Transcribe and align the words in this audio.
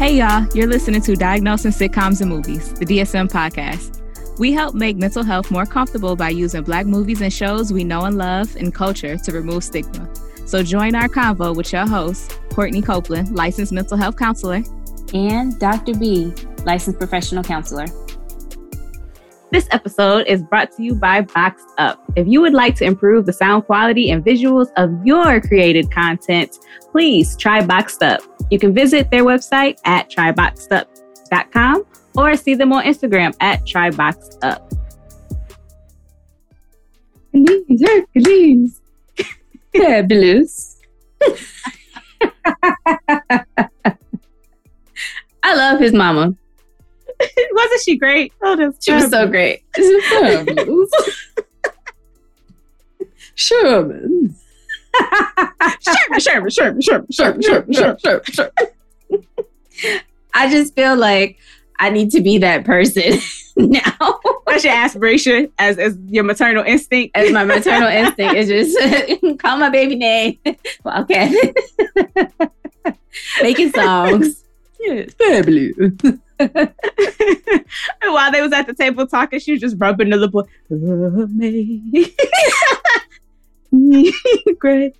Hey, 0.00 0.16
y'all, 0.16 0.46
you're 0.54 0.66
listening 0.66 1.02
to 1.02 1.14
Diagnosing 1.14 1.72
Sitcoms 1.72 2.22
and 2.22 2.30
Movies, 2.30 2.72
the 2.72 2.86
DSM 2.86 3.30
podcast. 3.30 4.00
We 4.38 4.50
help 4.50 4.74
make 4.74 4.96
mental 4.96 5.22
health 5.22 5.50
more 5.50 5.66
comfortable 5.66 6.16
by 6.16 6.30
using 6.30 6.62
Black 6.62 6.86
movies 6.86 7.20
and 7.20 7.30
shows 7.30 7.70
we 7.70 7.84
know 7.84 8.06
and 8.06 8.16
love 8.16 8.56
and 8.56 8.74
culture 8.74 9.18
to 9.18 9.30
remove 9.30 9.62
stigma. 9.62 10.08
So 10.46 10.62
join 10.62 10.94
our 10.94 11.06
convo 11.06 11.54
with 11.54 11.70
your 11.70 11.86
host, 11.86 12.40
Courtney 12.48 12.80
Copeland, 12.80 13.34
licensed 13.34 13.72
mental 13.72 13.98
health 13.98 14.16
counselor, 14.16 14.62
and 15.12 15.58
Dr. 15.58 15.92
B, 15.92 16.32
licensed 16.64 16.98
professional 16.98 17.44
counselor. 17.44 17.84
This 19.52 19.66
episode 19.72 20.28
is 20.28 20.44
brought 20.44 20.70
to 20.76 20.82
you 20.84 20.94
by 20.94 21.22
Boxed 21.22 21.66
Up. 21.76 22.00
If 22.14 22.28
you 22.28 22.40
would 22.40 22.52
like 22.54 22.76
to 22.76 22.84
improve 22.84 23.26
the 23.26 23.32
sound 23.32 23.66
quality 23.66 24.12
and 24.12 24.24
visuals 24.24 24.68
of 24.76 25.04
your 25.04 25.40
created 25.40 25.90
content, 25.90 26.56
please 26.92 27.36
try 27.36 27.60
Boxed 27.60 28.00
Up. 28.00 28.20
You 28.52 28.60
can 28.60 28.72
visit 28.72 29.10
their 29.10 29.24
website 29.24 29.78
at 29.84 30.08
tryboxedup.com 30.08 31.84
or 32.16 32.36
see 32.36 32.54
them 32.54 32.72
on 32.72 32.84
Instagram 32.84 33.34
at 33.40 33.66
tryboxedup. 33.66 34.72
Hercules, 37.34 37.82
Hercules. 37.84 38.80
Fabulous. 39.74 40.80
I 45.42 45.54
love 45.56 45.80
his 45.80 45.92
mama. 45.92 46.36
Wasn't 47.52 47.80
she 47.82 47.98
great? 47.98 48.32
Oh, 48.42 48.72
she 48.80 48.92
was 48.92 49.10
so 49.10 49.28
great. 49.28 49.62
Sherman. 53.34 54.34
Sherman, 55.80 56.20
Sherman, 56.20 56.50
Sherman, 56.50 56.80
Sherman, 56.80 57.12
Sherman, 57.12 57.42
Sherman, 57.42 57.72
Sherman, 57.72 57.98
Sherman, 57.98 58.22
Sherman. 58.32 58.52
I 60.34 60.50
just 60.50 60.74
feel 60.74 60.96
like 60.96 61.38
I 61.78 61.90
need 61.90 62.10
to 62.12 62.20
be 62.20 62.38
that 62.38 62.64
person 62.64 63.18
now. 63.56 64.20
That's 64.46 64.64
your 64.64 64.74
aspiration 64.74 65.52
as, 65.58 65.78
as 65.78 65.96
your 66.08 66.24
maternal 66.24 66.64
instinct. 66.64 67.16
As 67.16 67.30
my 67.32 67.44
maternal 67.44 67.88
instinct 67.88 68.34
is 68.34 68.48
just 68.48 68.76
call 69.38 69.58
my 69.58 69.70
baby 69.70 69.94
name. 69.96 70.38
Well, 70.84 71.02
okay. 71.02 71.52
Making 73.42 73.72
songs. 73.72 74.44
Yes. 74.80 75.12
Fabulous. 75.14 75.74
while 78.04 78.32
they 78.32 78.40
was 78.40 78.52
at 78.52 78.66
the 78.66 78.74
table 78.74 79.06
talking, 79.06 79.38
she 79.40 79.52
was 79.52 79.60
just 79.60 79.76
rubbing 79.78 80.08
the 80.10 80.16
little 80.16 80.30
boy. 80.30 80.48
Love 80.70 81.30
me. 81.32 82.14
Grace. 84.58 84.94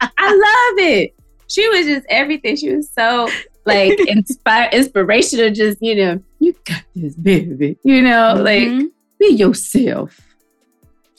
I 0.00 0.28
love 0.28 0.86
it. 0.86 1.14
She 1.48 1.66
was 1.68 1.86
just 1.86 2.06
everything. 2.10 2.56
She 2.56 2.74
was 2.74 2.90
so 2.90 3.28
like 3.64 3.98
inspired, 4.08 4.74
inspirational. 4.74 5.50
Just 5.50 5.78
you 5.80 5.94
know, 5.94 6.22
you 6.38 6.54
got 6.64 6.82
this, 6.94 7.14
baby. 7.14 7.78
You 7.82 8.02
know, 8.02 8.34
mm-hmm. 8.36 8.42
like 8.42 8.90
be 9.18 9.28
yourself. 9.34 10.20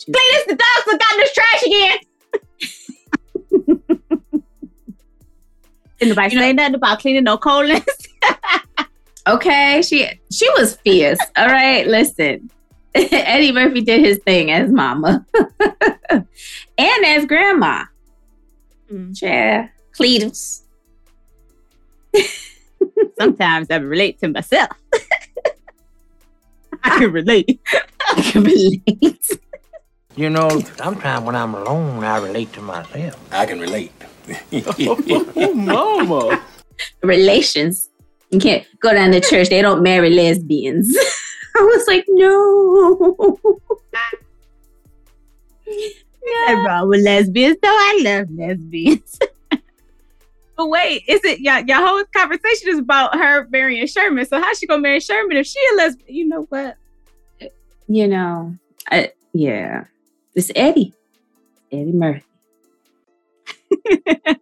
This. 0.06 0.46
The 0.46 0.56
dogs 0.56 0.86
gotten 0.86 1.18
this 1.18 1.34
trash 1.34 1.64
again. 1.66 1.98
Did 6.00 6.10
nobody 6.10 6.36
you 6.36 6.40
say 6.40 6.54
know, 6.54 6.64
nothing 6.64 6.76
about 6.76 7.00
cleaning 7.00 7.24
no 7.24 7.38
colons? 7.38 7.84
okay, 9.28 9.82
she 9.82 10.08
she 10.32 10.50
was 10.58 10.76
fierce. 10.78 11.20
All 11.38 11.48
right, 11.48 11.88
listen. 11.88 12.50
Eddie 12.96 13.52
Murphy 13.52 13.82
did 13.82 14.02
his 14.02 14.18
thing 14.20 14.52
as 14.52 14.72
mama 14.72 15.26
and 16.10 17.06
as 17.06 17.26
grandma. 17.26 17.84
Mm. 18.92 19.20
Yeah, 19.22 19.70
Cletus. 19.92 20.62
Sometimes 23.20 23.68
I 23.70 23.76
relate 23.78 24.20
to 24.20 24.30
myself. 24.30 24.70
I 26.84 27.00
can 27.00 27.12
relate. 27.12 27.60
I 28.00 28.22
can 28.22 28.44
relate. 28.44 29.40
You 30.16 30.30
know, 30.30 30.50
sometimes 30.78 31.26
when 31.26 31.36
I'm 31.36 31.54
alone, 31.54 32.04
I 32.04 32.18
relate 32.18 32.54
to 32.54 32.62
myself. 32.62 33.20
I 33.32 33.46
can 33.46 33.60
relate. 33.60 33.92
Oh, 34.54 35.54
mama. 35.56 36.44
Relations. 37.04 37.90
You 38.30 38.40
can't 38.40 38.66
go 38.80 38.94
down 38.94 39.12
to 39.12 39.22
church. 39.22 39.50
They 39.50 39.62
don't 39.62 39.82
marry 39.82 40.10
lesbians. 40.10 40.96
I 41.56 41.62
was 41.62 41.88
like, 41.88 42.06
no. 42.08 43.40
Nothing 46.46 46.64
wrong 46.64 46.90
with 46.90 47.04
lesbians, 47.04 47.58
though. 47.62 47.70
I 47.70 48.02
love 48.04 48.28
lesbians. 48.32 49.20
but 50.58 50.68
wait, 50.68 51.04
is 51.08 51.24
it 51.24 51.40
y'all? 51.40 51.62
Your 51.62 51.86
whole 51.86 52.04
conversation 52.16 52.70
is 52.70 52.80
about 52.80 53.16
her 53.18 53.48
marrying 53.50 53.88
Sherman. 53.88 54.26
So 54.26 54.42
how's 54.42 54.60
she 54.60 54.68
gonna 54.68 54.82
marry 54.82 55.00
Sherman 55.00 55.38
if 55.38 55.48
she 55.48 55.60
a 55.74 55.76
lesbian? 55.76 56.16
You 56.16 56.28
know 56.28 56.42
what? 56.44 56.78
You 57.88 58.08
know, 58.08 58.56
I, 58.92 59.12
yeah, 59.34 59.86
it's 60.36 60.52
Eddie, 60.56 60.94
Eddie 61.72 61.94
Murphy. 61.94 62.24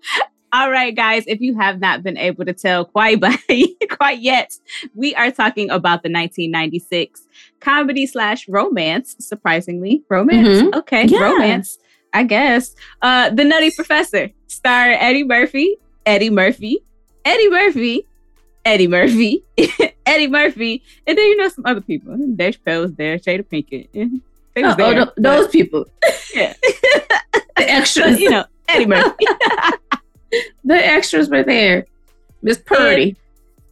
All 0.53 0.71
right, 0.71 0.95
guys, 0.95 1.25
if 1.27 1.41
you 1.41 1.57
have 1.57 1.81
not 1.81 2.01
been 2.01 2.17
able 2.17 2.45
to 2.45 2.53
tell 2.53 2.85
quite 2.85 3.19
by 3.19 3.35
quite 3.89 4.21
yet, 4.21 4.53
we 4.93 5.13
are 5.15 5.29
talking 5.29 5.69
about 5.69 6.01
the 6.01 6.09
1996 6.09 7.27
comedy 7.59 8.07
slash 8.07 8.47
romance. 8.47 9.17
Surprisingly, 9.19 10.03
romance. 10.09 10.47
Mm-hmm. 10.47 10.79
Okay, 10.79 11.05
yeah. 11.05 11.19
romance. 11.19 11.77
I 12.13 12.23
guess. 12.23 12.73
Uh, 13.01 13.29
the 13.29 13.43
Nutty 13.43 13.71
Professor, 13.75 14.31
star 14.47 14.91
Eddie 14.91 15.25
Murphy, 15.25 15.75
Eddie 16.05 16.29
Murphy, 16.29 16.79
Eddie 17.25 17.49
Murphy, 17.49 18.07
Eddie 18.63 18.87
Murphy, 18.87 19.43
Eddie 20.05 20.27
Murphy, 20.27 20.81
and 21.05 21.17
then 21.17 21.25
you 21.25 21.35
know 21.35 21.49
some 21.49 21.65
other 21.65 21.81
people. 21.81 22.15
Dave 22.35 22.57
Chappelle 22.63 22.83
was 22.83 22.93
there, 22.93 23.17
Jada 23.17 23.43
Pinkett. 23.43 23.89
They 23.91 24.63
was 24.63 24.73
oh, 24.73 24.77
there, 24.77 25.01
oh, 25.01 25.11
those 25.17 25.49
people. 25.49 25.85
Yeah, 26.33 26.53
the 27.57 27.69
extras. 27.69 28.19
you 28.19 28.29
know, 28.29 28.45
Eddie 28.75 28.85
Murphy. 28.85 29.25
the 30.63 30.75
extras 30.75 31.29
were 31.29 31.43
there. 31.43 31.85
Miss 32.41 32.57
Purdy. 32.57 33.09
And 33.09 33.17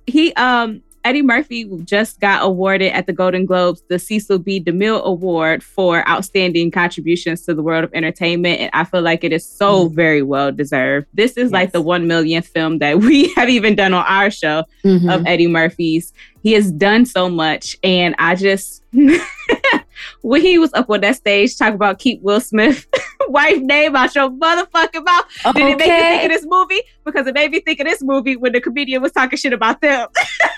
he 0.08 0.34
um 0.34 0.82
Eddie 1.06 1.22
Murphy 1.22 1.66
just 1.84 2.22
got 2.22 2.44
awarded 2.44 2.94
at 2.94 3.08
the 3.08 3.14
Golden 3.14 3.46
Globes 3.46 3.84
the 3.90 4.00
Cecil 4.00 4.40
B. 4.40 4.64
DeMille 4.64 5.04
Award 5.04 5.62
for 5.62 6.08
outstanding 6.08 6.72
contributions 6.72 7.42
to 7.42 7.54
the 7.54 7.62
world 7.62 7.84
of 7.84 7.94
entertainment. 7.94 8.62
And 8.62 8.70
I 8.74 8.86
feel 8.86 9.02
like 9.02 9.26
it 9.26 9.34
is 9.34 9.46
so 9.46 9.86
mm-hmm. 9.86 9.96
very 9.96 10.22
well 10.22 10.52
deserved. 10.52 11.08
This 11.14 11.32
is 11.32 11.46
yes. 11.46 11.52
like 11.52 11.72
the 11.74 11.82
one 11.82 12.08
millionth 12.08 12.48
film 12.48 12.80
that 12.80 13.00
we 13.00 13.34
have 13.34 13.50
even 13.50 13.76
done 13.76 13.94
on 13.94 14.06
our 14.08 14.32
show 14.32 14.64
mm-hmm. 14.86 15.10
of 15.10 15.26
Eddie 15.26 15.48
Murphy's. 15.48 16.14
He 16.42 16.54
has 16.54 16.72
done 16.72 17.06
so 17.06 17.30
much. 17.30 17.78
And 17.84 18.16
I 18.18 18.36
just, 18.36 18.84
when 20.22 20.42
he 20.42 20.58
was 20.58 20.74
up 20.74 20.90
on 20.90 21.02
that 21.02 21.18
stage 21.18 21.58
talking 21.58 21.76
about 21.76 22.00
keep 22.00 22.22
Will 22.22 22.40
Smith 22.40 22.88
wife 23.30 23.62
name 23.62 23.96
out 23.96 24.14
your 24.16 24.30
motherfucking 24.30 25.04
mouth. 25.04 25.26
Okay. 25.46 25.60
Did 25.60 25.72
it 25.72 25.78
make 25.78 25.88
you 25.88 26.00
think 26.00 26.24
of 26.24 26.30
this 26.30 26.46
movie? 26.48 26.82
Because 27.06 27.28
it 27.28 27.34
made 27.34 27.52
me 27.52 27.60
think 27.60 27.80
of 27.80 27.88
this 27.88 28.02
movie 28.02 28.36
when 28.36 28.52
the 28.52 28.62
comedian 28.62 29.02
was 29.02 29.12
talking 29.12 29.38
shit 29.38 29.54
about 29.54 29.82
them. 29.82 30.08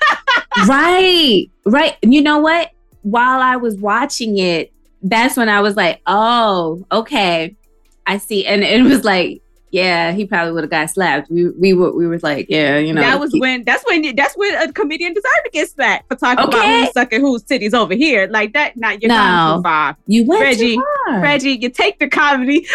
right, 0.67 1.45
right. 1.65 1.97
You 2.01 2.21
know 2.21 2.39
what? 2.39 2.71
While 3.01 3.41
I 3.41 3.55
was 3.55 3.75
watching 3.77 4.37
it, 4.37 4.73
that's 5.01 5.37
when 5.37 5.49
I 5.49 5.61
was 5.61 5.75
like, 5.75 6.01
oh, 6.07 6.85
okay. 6.91 7.55
I 8.07 8.17
see. 8.17 8.45
And 8.45 8.63
it 8.63 8.83
was 8.83 9.03
like, 9.03 9.41
yeah, 9.75 10.13
he 10.13 10.25
probably 10.25 10.53
would 10.53 10.63
have 10.63 10.71
got 10.71 10.89
slapped. 10.89 11.29
We 11.29 11.49
we 11.49 11.73
were 11.73 11.91
we 11.91 12.07
were 12.07 12.17
like, 12.19 12.45
yeah, 12.47 12.77
you 12.77 12.93
know. 12.93 13.01
That 13.01 13.19
was 13.19 13.33
he, 13.33 13.41
when 13.41 13.65
that's 13.65 13.83
when 13.85 14.15
that's 14.15 14.33
when 14.37 14.55
a 14.55 14.71
comedian 14.71 15.13
deserved 15.13 15.41
to 15.43 15.51
get 15.51 15.69
slapped 15.69 16.07
for 16.07 16.15
talking 16.15 16.45
okay. 16.45 16.57
about 16.57 16.79
who's 16.85 16.93
sucking 16.93 17.19
whose 17.19 17.43
titties 17.43 17.73
over 17.73 17.93
here. 17.93 18.25
Like 18.31 18.53
that, 18.53 18.77
not 18.77 19.01
your 19.01 19.09
no. 19.09 19.59
far. 19.61 19.97
You 20.07 20.25
went 20.25 20.43
Reggie, 20.43 20.77
too 20.77 20.85
far. 21.07 21.19
Reggie, 21.19 21.57
you 21.61 21.69
take 21.69 21.99
the 21.99 22.07
comedy. 22.07 22.65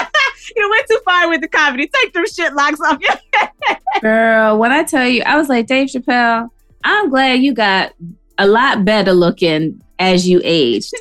you 0.56 0.68
went 0.68 0.88
too 0.88 1.00
far 1.04 1.28
with 1.28 1.42
the 1.42 1.48
comedy. 1.48 1.86
Take 1.86 2.12
them 2.12 2.26
shit 2.26 2.52
locks 2.54 2.80
off 2.80 2.98
your 3.00 3.14
head. 3.34 3.78
Girl, 4.00 4.58
when 4.58 4.72
I 4.72 4.82
tell 4.82 5.06
you, 5.06 5.22
I 5.24 5.36
was 5.36 5.48
like, 5.48 5.68
Dave 5.68 5.90
Chappelle, 5.90 6.50
I'm 6.82 7.08
glad 7.08 7.34
you 7.34 7.54
got 7.54 7.92
a 8.36 8.48
lot 8.48 8.84
better 8.84 9.12
looking 9.12 9.80
as 10.00 10.28
you 10.28 10.40
aged. 10.42 10.92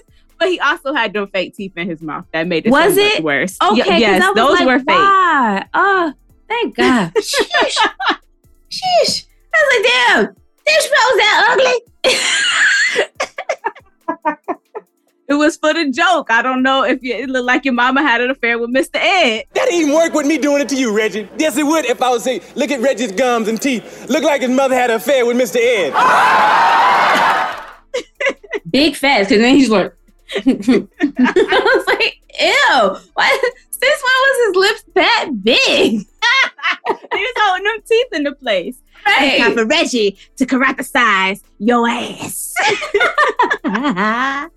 But 0.42 0.50
he 0.50 0.60
also 0.60 0.92
had 0.92 1.14
them 1.14 1.28
fake 1.28 1.56
teeth 1.56 1.74
in 1.78 1.88
his 1.88 2.02
mouth. 2.02 2.26
That 2.34 2.48
made 2.48 2.66
it 2.66 2.72
was 2.72 2.96
so 2.96 3.00
it 3.00 3.24
worse. 3.24 3.60
Okay, 3.62 3.88
y- 3.88 3.98
yes, 3.98 4.24
those 4.36 4.58
like, 4.58 4.66
were 4.66 4.80
fake. 4.80 4.88
Why? 4.88 5.64
Oh, 5.76 6.14
thank 6.50 6.76
God. 6.78 7.14
Sheesh. 7.14 7.78
Sheesh. 8.72 9.26
I 9.54 9.62
was 9.62 9.70
like, 9.76 9.86
damn, 9.86 10.36
this 10.66 10.90
was 10.90 11.18
that 11.18 11.46
ugly. 11.52 11.80
it 15.30 15.36
was 15.36 15.58
for 15.58 15.76
the 15.76 15.92
joke. 15.92 16.32
I 16.32 16.42
don't 16.42 16.64
know 16.64 16.86
if 16.86 17.04
you, 17.04 17.14
it 17.14 17.30
looked 17.30 17.46
like 17.46 17.64
your 17.64 17.76
mama 17.76 18.02
had 18.02 18.20
an 18.22 18.32
affair 18.32 18.58
with 18.58 18.72
Mr. 18.72 18.96
Ed. 18.96 19.44
That 19.54 19.68
didn't 19.70 19.94
work 19.94 20.16
with 20.16 20.26
me 20.26 20.40
doing 20.40 20.64
it 20.64 20.70
to 20.70 20.76
you, 20.76 20.92
Reggie. 20.98 21.30
Yes, 21.38 21.56
it 21.56 21.68
would 21.68 21.86
if 21.86 22.02
I 22.02 22.10
was 22.10 22.24
say, 22.24 22.42
look 22.56 22.72
at 22.72 22.80
Reggie's 22.82 23.12
gums 23.12 23.48
and 23.48 23.62
teeth. 23.62 24.10
Look 24.10 24.24
like 24.24 24.42
his 24.42 24.50
mother 24.50 24.74
had 24.74 24.90
an 24.90 24.96
affair 24.96 25.24
with 25.24 25.38
Mr. 25.38 25.58
Ed. 25.62 25.94
Big 28.72 28.96
fast, 28.96 29.30
because 29.30 29.44
then 29.44 29.56
he's 29.56 29.70
like, 29.70 29.94
I 30.38 31.74
was 31.76 31.86
like, 31.88 32.22
ew. 32.40 32.98
Why? 33.14 33.40
Since 33.70 34.04
when 34.04 34.18
was 34.22 34.48
his 34.48 34.56
lips 34.56 34.84
that 34.96 35.30
big? 35.44 36.06
He 37.14 37.18
was 37.18 37.34
holding 37.38 37.64
them 37.66 37.82
teeth 37.88 38.08
in 38.14 38.24
the 38.24 38.32
place. 38.34 38.82
It's 39.06 39.44
time 39.44 39.54
for 39.54 39.66
Reggie 39.66 40.18
to 40.38 40.46
karate 40.46 40.86
size 40.86 41.44
your 41.60 41.88
ass. 41.88 42.54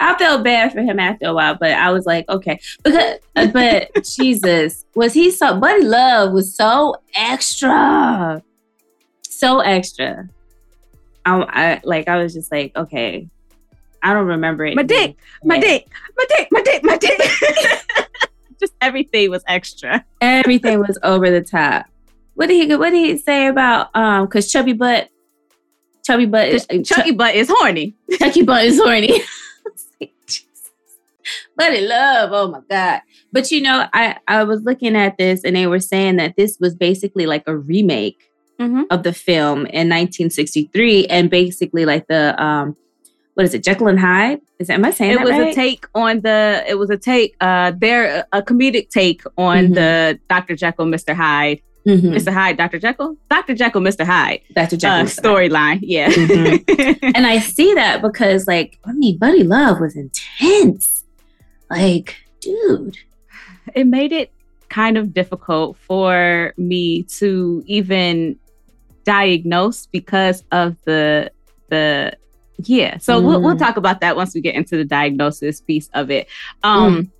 I 0.00 0.18
felt 0.18 0.44
bad 0.44 0.72
for 0.72 0.80
him 0.80 0.98
after 0.98 1.26
a 1.26 1.34
while, 1.34 1.54
but 1.54 1.72
I 1.72 1.90
was 1.90 2.06
like, 2.06 2.28
okay, 2.28 2.60
because 2.82 3.18
uh, 3.36 3.46
but 3.48 4.04
Jesus, 4.04 4.84
was 4.94 5.12
he 5.12 5.30
so? 5.30 5.58
Buddy 5.58 5.84
Love 5.84 6.32
was 6.32 6.54
so 6.54 6.96
extra, 7.14 8.42
so 9.22 9.60
extra. 9.60 10.28
I, 11.24 11.42
I 11.42 11.80
like, 11.84 12.08
I 12.08 12.16
was 12.16 12.34
just 12.34 12.50
like, 12.50 12.74
okay, 12.76 13.28
I 14.02 14.12
don't 14.12 14.26
remember 14.26 14.64
it. 14.66 14.74
My 14.76 14.82
dick, 14.82 15.16
my 15.44 15.58
dick, 15.58 15.88
my 16.16 16.24
dick, 16.28 16.48
my 16.50 16.62
dick, 16.62 16.82
my 16.84 16.96
dick. 17.00 17.20
Just 18.60 18.74
everything 18.80 19.30
was 19.30 19.42
extra. 19.46 20.04
Everything 20.20 20.80
was 20.80 20.98
over 21.02 21.30
the 21.30 21.40
top. 21.42 21.86
What 22.34 22.46
did 22.48 22.68
he? 22.70 22.76
What 22.76 22.90
did 22.90 23.04
he 23.04 23.18
say 23.18 23.46
about 23.46 23.94
um? 23.94 24.26
Because 24.26 24.50
chubby 24.50 24.72
butt, 24.72 25.08
chubby 26.04 26.26
butt, 26.26 26.48
is, 26.48 26.66
uh, 26.70 26.78
Chucky 26.82 27.12
butt 27.12 27.34
is 27.34 27.48
horny. 27.50 27.94
Chucky 28.18 28.42
butt 28.50 28.64
is 28.64 28.78
horny. 28.78 29.20
Buddy 31.56 31.82
love, 31.86 32.30
oh 32.32 32.48
my 32.50 32.60
god! 32.68 33.02
But 33.30 33.50
you 33.50 33.60
know, 33.60 33.86
I 33.92 34.16
I 34.26 34.42
was 34.44 34.62
looking 34.62 34.96
at 34.96 35.18
this 35.18 35.44
and 35.44 35.54
they 35.54 35.66
were 35.66 35.78
saying 35.80 36.16
that 36.16 36.34
this 36.36 36.56
was 36.58 36.74
basically 36.74 37.26
like 37.26 37.44
a 37.46 37.56
remake 37.56 38.28
Mhm. 38.58 38.84
of 38.90 39.02
the 39.02 39.12
film 39.12 39.60
in 39.66 39.88
1963, 39.88 41.06
and 41.06 41.30
basically 41.30 41.84
like 41.84 42.06
the 42.08 42.40
um, 42.42 42.76
what 43.34 43.44
is 43.44 43.54
it, 43.54 43.64
Jekyll 43.64 43.88
and 43.88 43.98
Hyde? 43.98 44.40
Is 44.58 44.68
that 44.68 44.74
am 44.74 44.84
I 44.84 44.90
saying 44.90 45.12
It 45.12 45.16
that 45.18 45.24
was 45.24 45.32
right? 45.32 45.52
a 45.52 45.54
take 45.54 45.86
on 45.94 46.20
the. 46.20 46.62
It 46.68 46.78
was 46.78 46.90
a 46.90 46.96
take. 46.98 47.34
Uh, 47.40 47.72
they're 47.76 48.26
a 48.32 48.42
comedic 48.42 48.90
take 48.90 49.22
on 49.38 49.68
Mhm. 49.68 49.74
the 49.74 50.20
Dr. 50.28 50.54
Jekyll, 50.56 50.86
Mr. 50.86 51.14
Hyde, 51.14 51.60
Mhm. 51.86 52.14
Mr. 52.14 52.32
Hyde, 52.32 52.56
Dr. 52.58 52.78
Jekyll, 52.78 53.16
Dr. 53.30 53.54
Jekyll, 53.54 53.80
Mr. 53.80 54.04
Hyde 54.04 54.40
Dr. 54.54 54.76
Jekyll. 54.76 55.00
uh, 55.00 55.04
storyline. 55.04 55.78
Yeah. 55.82 56.10
Mhm. 56.10 56.98
and 57.14 57.26
I 57.26 57.38
see 57.38 57.72
that 57.74 58.02
because, 58.02 58.46
like, 58.46 58.78
I 58.84 58.92
mean, 58.92 59.18
Buddy 59.18 59.42
Love 59.44 59.80
was 59.80 59.96
intense. 59.96 61.04
Like, 61.70 62.16
dude. 62.40 62.98
it 63.74 63.86
made 63.86 64.12
it 64.12 64.30
kind 64.68 64.96
of 64.98 65.12
difficult 65.14 65.76
for 65.78 66.52
me 66.56 67.02
to 67.04 67.62
even 67.66 68.36
diagnose 69.04 69.86
because 69.86 70.44
of 70.52 70.76
the 70.84 71.30
the 71.68 72.12
yeah 72.58 72.98
so 72.98 73.20
we'll, 73.20 73.40
we'll 73.42 73.54
Mm. 73.56 73.58
talk 73.58 73.76
about 73.76 74.00
that 74.00 74.14
once 74.16 74.34
we 74.34 74.40
get 74.40 74.54
into 74.54 74.76
the 74.76 74.84
diagnosis 74.84 75.60
piece 75.60 75.88
of 75.94 76.10
it 76.10 76.28
um 76.62 77.10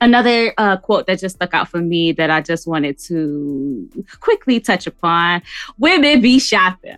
another 0.00 0.52
uh, 0.58 0.76
quote 0.76 1.06
that 1.06 1.18
just 1.18 1.36
stuck 1.36 1.52
out 1.54 1.68
for 1.68 1.80
me 1.80 2.12
that 2.12 2.30
i 2.30 2.40
just 2.40 2.66
wanted 2.68 2.98
to 2.98 3.88
quickly 4.20 4.60
touch 4.60 4.86
upon 4.86 5.42
women 5.78 6.20
be 6.20 6.38
shopping 6.38 6.96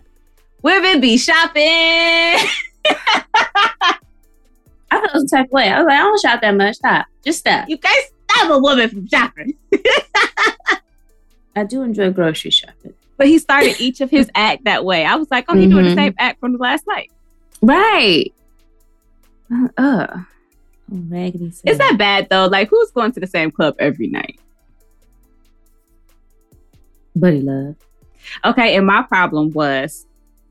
women 0.61 1.01
be 1.01 1.17
shopping 1.17 1.61
I 4.93 4.99
felt 4.99 5.11
some 5.13 5.27
type 5.27 5.45
of 5.45 5.51
way. 5.53 5.69
I 5.69 5.77
was 5.79 5.85
like, 5.87 5.95
I 5.99 6.03
don't 6.03 6.21
shop 6.21 6.41
that 6.41 6.51
much. 6.57 6.75
Stop. 6.75 7.05
Just 7.23 7.39
stop. 7.39 7.69
you 7.69 7.77
can't 7.77 8.11
stop 8.29 8.51
a 8.51 8.59
woman 8.59 8.89
from 8.89 9.07
shopping 9.07 9.53
I 11.55 11.63
do 11.63 11.81
enjoy 11.83 12.11
grocery 12.11 12.51
shopping. 12.51 12.93
but 13.17 13.27
he 13.27 13.37
started 13.39 13.79
each 13.79 14.01
of 14.01 14.09
his 14.09 14.29
act 14.35 14.65
that 14.65 14.83
way. 14.83 15.05
I 15.05 15.15
was 15.15 15.29
like, 15.31 15.45
oh, 15.47 15.55
he 15.55 15.67
doing 15.67 15.85
the 15.85 15.91
Mhm. 15.91 15.95
same 15.95 16.15
act 16.17 16.39
from 16.41 16.53
the 16.53 16.57
last 16.57 16.85
night. 16.87 17.09
Right. 17.61 18.33
Uh, 19.77 20.07
raggedy. 20.89 21.53
Is 21.65 21.77
that 21.77 21.95
bad 21.97 22.27
though? 22.29 22.47
Like, 22.47 22.69
who's 22.69 22.91
going 22.91 23.11
to 23.13 23.19
the 23.19 23.27
same 23.27 23.51
club 23.51 23.75
every 23.79 24.07
night? 24.07 24.39
Buddy 27.15 27.41
Love? 27.41 27.75
Okay, 28.45 28.75
and 28.75 28.85
my 28.85 29.03
problem 29.03 29.51
was 29.51 30.05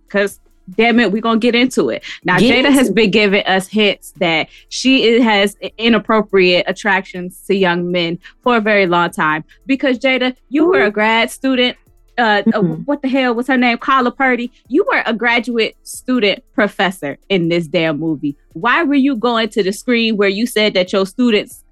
because 0.06 0.40
damn 0.76 1.00
it, 1.00 1.10
we're 1.10 1.22
gonna 1.22 1.38
get 1.38 1.54
into 1.54 1.88
it. 1.90 2.04
Now 2.24 2.38
Get 2.38 2.64
Jada 2.64 2.72
has 2.72 2.88
it. 2.88 2.94
been 2.94 3.10
giving 3.10 3.44
us 3.46 3.66
hints 3.68 4.12
that 4.18 4.48
she 4.68 5.20
has 5.20 5.56
inappropriate 5.78 6.64
attractions 6.68 7.40
to 7.46 7.54
young 7.54 7.90
men 7.90 8.18
for 8.42 8.56
a 8.56 8.60
very 8.60 8.86
long 8.86 9.10
time. 9.10 9.44
Because 9.66 9.98
Jada, 9.98 10.36
you 10.48 10.66
were 10.66 10.82
a 10.82 10.90
grad 10.90 11.30
student. 11.30 11.76
Uh, 12.20 12.42
uh, 12.54 12.60
Mhm. 12.60 12.86
what 12.86 13.00
the 13.02 13.08
hell 13.08 13.34
was 13.34 13.46
her 13.46 13.56
name? 13.56 13.78
Carla 13.78 14.10
Purdy. 14.12 14.52
You 14.68 14.84
were 14.90 15.02
a 15.06 15.14
graduate 15.14 15.74
student 15.84 16.44
professor 16.52 17.16
in 17.28 17.48
this 17.48 17.66
damn 17.66 17.98
movie. 17.98 18.36
Why 18.52 18.82
were 18.82 18.94
you 19.06 19.16
going 19.16 19.48
to 19.50 19.62
the 19.62 19.72
screen 19.72 20.16
where 20.18 20.28
you 20.28 20.46
said 20.46 20.74
that 20.74 20.92
your 20.92 21.06
students 21.06 21.64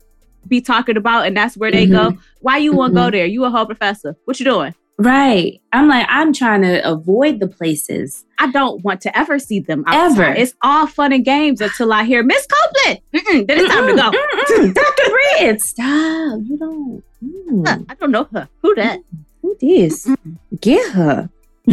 be 0.48 0.60
talking 0.62 0.96
about 0.96 1.26
and 1.26 1.36
that's 1.36 1.56
where 1.56 1.70
they 1.70 1.84
go? 1.86 2.16
Why 2.40 2.56
you 2.56 2.72
want 2.72 2.92
to 2.94 3.00
go 3.00 3.06
Mhm. 3.08 3.12
there? 3.12 3.26
You 3.26 3.44
a 3.44 3.50
whole 3.50 3.66
professor. 3.66 4.16
What 4.24 4.40
you 4.40 4.44
doing? 4.46 4.74
Right. 5.00 5.60
I'm 5.72 5.86
like, 5.86 6.06
I'm 6.08 6.32
trying 6.32 6.62
to 6.62 6.80
avoid 6.88 7.38
the 7.38 7.46
places. 7.46 8.24
I 8.40 8.50
don't 8.50 8.82
want 8.82 9.00
to 9.02 9.16
ever 9.16 9.38
see 9.38 9.60
them 9.60 9.84
outside. 9.86 10.22
Ever. 10.30 10.34
It's 10.40 10.54
all 10.62 10.86
fun 10.88 11.12
and 11.12 11.24
games 11.24 11.60
until 11.60 11.92
I 11.92 12.02
hear 12.04 12.22
Miss 12.24 12.46
Copeland. 12.46 12.98
Mm-mm, 13.14 13.46
then 13.46 13.58
it's 13.60 13.72
time 13.72 13.86
to 13.86 13.94
go. 13.94 14.72
Dr. 14.72 15.10
Bread, 15.38 15.60
stop. 15.60 16.40
You 16.44 16.56
don't. 16.58 17.02
mm. 17.24 17.68
Huh, 17.68 17.78
I 17.88 17.94
don't 17.94 18.10
know 18.10 18.26
her. 18.32 18.48
Who 18.62 18.74
that? 18.74 18.98
This? 19.60 20.06
Mm-hmm. 20.06 20.56
Get 20.60 20.92
her. 20.92 21.30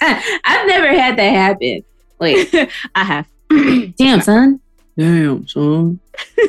I've 0.00 0.66
never 0.66 0.88
had 0.88 1.16
that 1.18 1.32
happen. 1.32 1.82
Wait, 2.18 2.54
I 2.94 3.04
have. 3.04 3.26
damn, 3.96 4.20
son. 4.20 4.60
Damn, 4.96 5.46
son. 5.46 6.00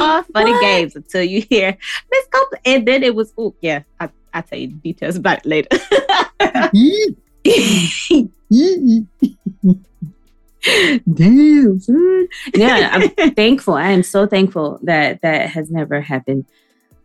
all 0.00 0.22
fun 0.22 0.42
and 0.46 0.50
What? 0.52 0.60
games 0.60 0.96
until 0.96 1.22
you 1.22 1.42
hear 1.42 1.76
Miss 2.10 2.26
Copeland. 2.30 2.62
And 2.64 2.88
then 2.88 3.02
it 3.02 3.14
was, 3.14 3.32
oh, 3.36 3.54
yeah, 3.60 3.82
I, 4.00 4.08
I'll 4.32 4.42
tell 4.42 4.58
you 4.58 4.68
details 4.68 5.16
about 5.16 5.44
it 5.44 5.46
later. 5.46 5.68
Damn, 11.12 11.80
son. 11.80 12.28
Yeah, 12.54 12.90
I'm 12.92 13.34
thankful. 13.34 13.74
I 13.74 13.90
am 13.90 14.02
so 14.02 14.26
thankful 14.26 14.78
that 14.82 15.20
that 15.22 15.50
has 15.50 15.70
never 15.70 16.00
happened 16.00 16.46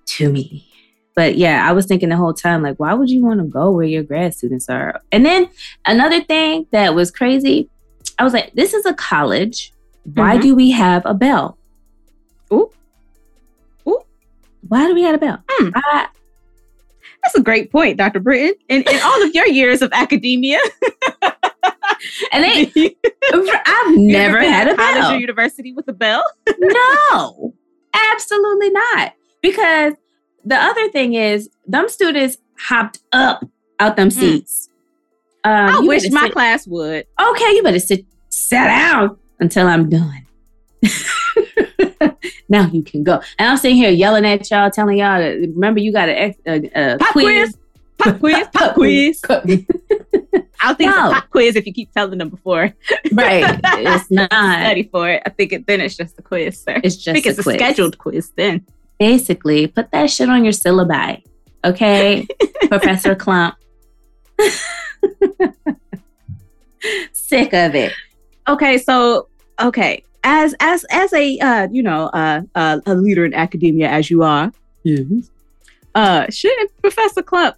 to 0.06 0.32
me. 0.32 0.71
But 1.16 1.38
yeah, 1.38 1.68
I 1.68 1.74
was 1.74 1.86
thinking 1.88 2.10
the 2.10 2.16
whole 2.18 2.34
time, 2.34 2.64
like, 2.64 2.78
why 2.80 2.94
would 2.94 3.10
you 3.10 3.24
want 3.24 3.40
to 3.42 3.46
go 3.46 3.70
where 3.72 3.86
your 3.86 4.04
grad 4.04 4.34
students 4.34 4.70
are? 4.70 5.02
And 5.12 5.26
then 5.26 5.50
another 5.86 6.22
thing 6.22 6.68
that 6.72 6.96
was 6.96 7.12
crazy, 7.12 7.70
I 8.18 8.24
was 8.24 8.34
like, 8.34 8.54
this 8.54 8.74
is 8.74 8.86
a 8.86 8.94
college. 8.94 9.74
Why 10.14 10.38
Mhm. 10.38 10.42
do 10.42 10.56
we 10.56 10.72
have 10.72 11.06
a 11.06 11.14
bell? 11.14 11.58
Ooh. 12.54 12.70
Ooh. 13.88 14.02
Why 14.68 14.88
do 14.88 14.94
we 14.96 15.02
have 15.04 15.16
a 15.16 15.18
bell? 15.18 15.38
Hmm. 15.50 15.70
I, 15.76 16.08
That's 17.24 17.36
a 17.36 17.42
great 17.42 17.72
point, 17.72 17.98
Dr. 17.98 18.20
Britton. 18.20 18.56
In, 18.70 18.82
in 18.84 19.00
all 19.04 19.24
of 19.24 19.36
your 19.36 19.46
years 19.48 19.82
of 19.84 19.92
academia, 19.94 20.58
and 22.32 22.44
they, 22.44 22.72
I've 23.34 23.96
never 23.98 24.40
had 24.40 24.68
a 24.70 24.76
college 24.76 24.96
bell. 25.02 25.12
or 25.14 25.18
university 25.18 25.72
with 25.74 25.88
a 25.88 25.94
bell. 25.94 26.24
no, 26.58 27.54
absolutely 27.94 28.72
not. 28.72 29.14
Because 29.42 29.94
the 30.46 30.56
other 30.56 30.90
thing 30.90 31.14
is, 31.14 31.50
them 31.68 31.90
students 31.90 32.38
hopped 32.58 33.00
up 33.12 33.46
out 33.80 33.96
them 33.96 34.12
seats. 34.12 34.70
Um, 35.44 35.52
I 35.54 35.80
wish 35.80 36.10
my 36.12 36.24
sit- 36.24 36.34
class 36.34 36.68
would. 36.68 37.06
okay, 37.20 37.56
you 37.56 37.64
better 37.64 37.80
sit, 37.80 38.06
sit 38.30 38.56
down 38.56 39.18
until 39.40 39.68
I'm 39.68 39.90
done. 39.90 40.28
now 42.50 42.68
you 42.68 42.84
can 42.84 43.04
go. 43.04 43.22
And 43.40 43.50
I'm 43.50 43.58
sitting 43.58 43.78
here 43.78 43.90
yelling 43.90 44.26
at 44.26 44.50
y'all, 44.52 44.70
telling 44.70 45.00
y'all 45.00 45.20
to 45.20 45.40
remember 45.54 45.80
you 45.80 45.92
got 45.92 46.10
a, 46.10 46.36
a, 46.46 46.70
a 46.76 46.98
Pop 47.00 47.12
quiz. 47.12 47.58
Pop 47.98 48.20
quiz. 48.20 48.48
Pop 48.54 48.74
quiz. 48.76 49.22
I'll 50.64 50.76
think 50.76 50.92
it's 50.92 50.98
a 51.00 51.12
pop 51.12 51.30
quiz 51.32 51.56
if 51.56 51.66
you 51.66 51.74
keep 51.74 51.92
telling 51.92 52.20
them 52.20 52.30
before. 52.30 52.72
right. 53.14 53.60
It's 53.84 54.12
not. 54.12 54.30
Study 54.30 54.84
for 54.92 55.10
it. 55.10 55.24
I 55.26 55.30
think 55.32 55.54
it, 55.54 55.66
then 55.66 55.82
it's 55.82 55.98
just 55.98 56.20
a 56.20 56.22
quiz, 56.22 56.62
sir. 56.62 56.80
It's 56.84 56.96
I 56.96 57.02
just 57.02 57.06
think 57.06 57.26
it's 57.26 57.40
a, 57.40 57.44
scheduled 57.44 57.98
quiz 57.98 58.32
then. 58.36 58.66
Basically, 59.02 59.66
put 59.66 59.90
that 59.90 60.12
shit 60.12 60.30
on 60.30 60.46
your 60.46 60.54
syllabi. 60.54 61.24
Okay, 61.66 62.28
Professor 62.68 63.16
Klump. 63.16 63.56
Sick 67.12 67.52
of 67.52 67.74
it. 67.74 67.94
Okay, 68.48 68.78
so 68.78 69.28
okay, 69.60 70.04
as 70.24 70.54
as 70.60 70.86
as 70.92 71.12
a 71.14 71.40
uh, 71.40 71.68
you 71.72 71.82
know 71.82 72.12
uh, 72.14 72.42
uh, 72.54 72.80
a 72.86 72.94
leader 72.94 73.26
in 73.26 73.34
academia 73.34 73.90
as 73.90 74.12
you 74.12 74.22
are, 74.22 74.52
yes. 74.84 75.32
uh, 75.96 76.28
shouldn't 76.30 76.70
Professor 76.84 77.24
Klump 77.24 77.56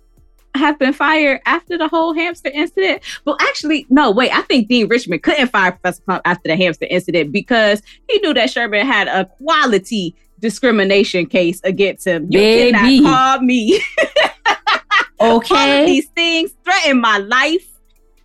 have 0.55 0.79
been 0.79 0.93
fired 0.93 1.41
after 1.45 1.77
the 1.77 1.89
whole 1.89 2.13
hamster 2.13 2.51
incident? 2.53 3.01
Well, 3.25 3.35
actually, 3.41 3.85
no. 3.89 4.11
Wait, 4.11 4.33
I 4.33 4.43
think 4.43 4.69
Dean 4.69 4.87
Richmond 4.87 5.23
couldn't 5.23 5.49
fire 5.49 5.73
Professor 5.73 6.03
Klump 6.07 6.21
after 6.23 6.47
the 6.47 6.55
hamster 6.55 6.87
incident 6.89 7.33
because 7.33 7.81
he 8.07 8.19
knew 8.19 8.33
that 8.33 8.49
Sherman 8.49 8.87
had 8.87 9.09
a 9.09 9.25
quality 9.25 10.15
discrimination 10.43 11.25
case 11.25 11.61
against 11.63 12.05
him. 12.05 12.25
You 12.29 12.37
Baby. 12.39 12.71
cannot 12.99 13.37
call 13.37 13.41
me 13.45 13.81
all 15.19 15.37
Okay. 15.37 15.85
these 15.85 16.07
things 16.09 16.51
threaten 16.65 16.99
my 16.99 17.17
life. 17.17 17.65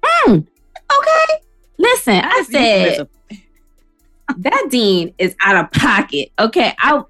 Hmm. 0.04 0.32
Okay. 0.32 1.34
Listen, 1.78 2.16
I 2.16 2.20
That's 2.22 2.50
said 2.50 3.08
that 4.38 4.66
dean 4.68 5.14
is 5.16 5.34
out 5.40 5.56
of 5.64 5.70
pocket. 5.70 6.30
Okay. 6.38 6.74
I 6.80 7.02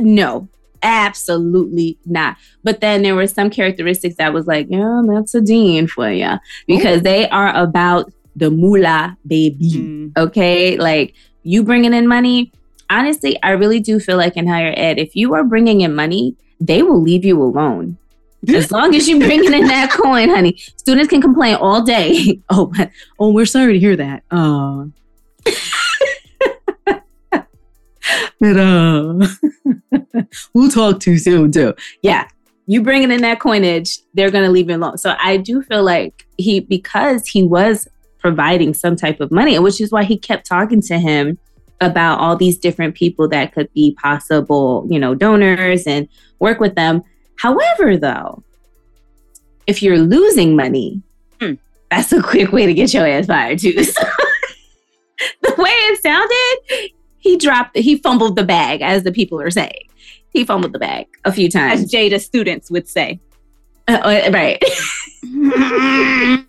no, 0.00 0.48
absolutely 0.82 1.98
not. 2.06 2.36
But 2.62 2.80
then 2.80 3.02
there 3.02 3.14
were 3.16 3.26
some 3.26 3.50
characteristics 3.50 4.16
that 4.16 4.32
was 4.32 4.46
like, 4.46 4.68
yeah, 4.70 5.02
that's 5.06 5.34
a 5.34 5.40
dean 5.40 5.86
for 5.88 6.10
you 6.10 6.38
because 6.66 7.02
they 7.02 7.28
are 7.28 7.54
about 7.54 8.10
the 8.36 8.50
moolah 8.50 9.16
baby. 9.26 9.72
Mm. 9.72 10.12
Okay, 10.16 10.76
like 10.78 11.14
you 11.42 11.62
bringing 11.64 11.92
in 11.92 12.06
money. 12.06 12.52
Honestly, 12.92 13.42
I 13.42 13.52
really 13.52 13.80
do 13.80 13.98
feel 13.98 14.18
like 14.18 14.36
in 14.36 14.46
higher 14.46 14.74
ed, 14.76 14.98
if 14.98 15.16
you 15.16 15.32
are 15.32 15.42
bringing 15.42 15.80
in 15.80 15.94
money, 15.94 16.36
they 16.60 16.82
will 16.82 17.00
leave 17.00 17.24
you 17.24 17.42
alone. 17.42 17.96
As 18.48 18.70
long 18.70 18.94
as 18.94 19.08
you're 19.08 19.18
bringing 19.18 19.54
in 19.54 19.66
that 19.68 19.90
coin, 20.02 20.28
honey. 20.28 20.56
Students 20.76 21.08
can 21.08 21.22
complain 21.22 21.54
all 21.54 21.82
day. 21.82 22.40
Oh, 22.50 22.70
oh, 23.18 23.32
we're 23.32 23.46
sorry 23.46 23.72
to 23.72 23.78
hear 23.78 23.96
that. 23.96 24.24
Uh, 24.30 24.84
but 28.38 28.56
uh, 28.58 29.26
we'll 30.52 30.70
talk 30.70 31.00
too 31.00 31.16
soon 31.16 31.50
too. 31.50 31.74
Yeah, 32.02 32.28
you 32.66 32.82
bringing 32.82 33.10
in 33.10 33.22
that 33.22 33.40
coinage, 33.40 34.00
they're 34.12 34.30
gonna 34.30 34.50
leave 34.50 34.68
you 34.68 34.76
alone. 34.76 34.98
So 34.98 35.16
I 35.18 35.38
do 35.38 35.62
feel 35.62 35.82
like 35.82 36.26
he 36.36 36.60
because 36.60 37.26
he 37.26 37.42
was 37.42 37.88
providing 38.18 38.74
some 38.74 38.96
type 38.96 39.20
of 39.20 39.30
money, 39.30 39.58
which 39.58 39.80
is 39.80 39.90
why 39.90 40.04
he 40.04 40.18
kept 40.18 40.46
talking 40.46 40.82
to 40.82 40.98
him 40.98 41.38
about 41.82 42.18
all 42.20 42.36
these 42.36 42.58
different 42.58 42.94
people 42.94 43.28
that 43.28 43.52
could 43.52 43.72
be 43.74 43.94
possible, 44.00 44.86
you 44.90 44.98
know, 44.98 45.14
donors 45.14 45.86
and 45.86 46.08
work 46.38 46.60
with 46.60 46.74
them. 46.74 47.02
However, 47.38 47.96
though, 47.96 48.42
if 49.66 49.82
you're 49.82 49.98
losing 49.98 50.56
money, 50.56 51.02
Hmm. 51.40 51.54
that's 51.90 52.12
a 52.12 52.22
quick 52.22 52.52
way 52.52 52.66
to 52.66 52.74
get 52.74 52.94
your 52.94 53.06
ass 53.06 53.26
fired 53.26 53.58
too. 53.58 53.84
So, 53.84 54.02
the 55.42 55.54
way 55.62 55.70
it 55.70 56.02
sounded, 56.02 56.90
he 57.18 57.36
dropped, 57.36 57.76
he 57.76 57.96
fumbled 57.96 58.34
the 58.34 58.42
bag, 58.42 58.82
as 58.82 59.04
the 59.04 59.12
people 59.12 59.40
are 59.40 59.50
saying. 59.52 59.88
He 60.30 60.44
fumbled 60.44 60.72
the 60.72 60.80
bag 60.80 61.06
a 61.24 61.30
few 61.30 61.48
times, 61.48 61.82
As. 61.82 61.92
Jada 61.92 62.20
students 62.20 62.70
would 62.72 62.88
say. 62.88 63.20
Uh, 63.86 64.00
uh, 64.02 64.30
right. 64.32 64.60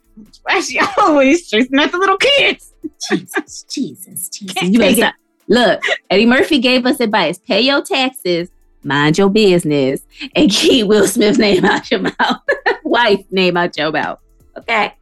She 0.67 0.79
always 0.97 1.49
chasing 1.49 1.79
at 1.79 1.91
the 1.91 1.97
little 1.97 2.17
kids. 2.17 2.71
Jesus, 3.09 3.63
Jesus, 3.63 4.29
Jesus. 4.29 4.53
Can't 4.53 4.71
You 4.73 4.79
better 4.79 4.89
take 4.95 4.97
it. 4.99 5.01
stop. 5.01 5.15
Look, 5.53 5.83
Eddie 6.09 6.25
Murphy 6.25 6.57
gave 6.57 6.83
us 6.87 6.99
advice. 6.99 7.37
Pay 7.37 7.61
your 7.61 7.83
taxes, 7.83 8.49
mind 8.83 9.19
your 9.19 9.29
business, 9.29 10.01
and 10.35 10.49
keep 10.49 10.87
Will 10.87 11.05
Smith's 11.05 11.37
name 11.37 11.63
out 11.63 11.91
your 11.91 11.99
mouth. 11.99 12.41
Wife 12.83 13.23
name 13.29 13.55
out 13.55 13.77
your 13.77 13.91
mouth. 13.91 14.17
Okay. 14.57 14.95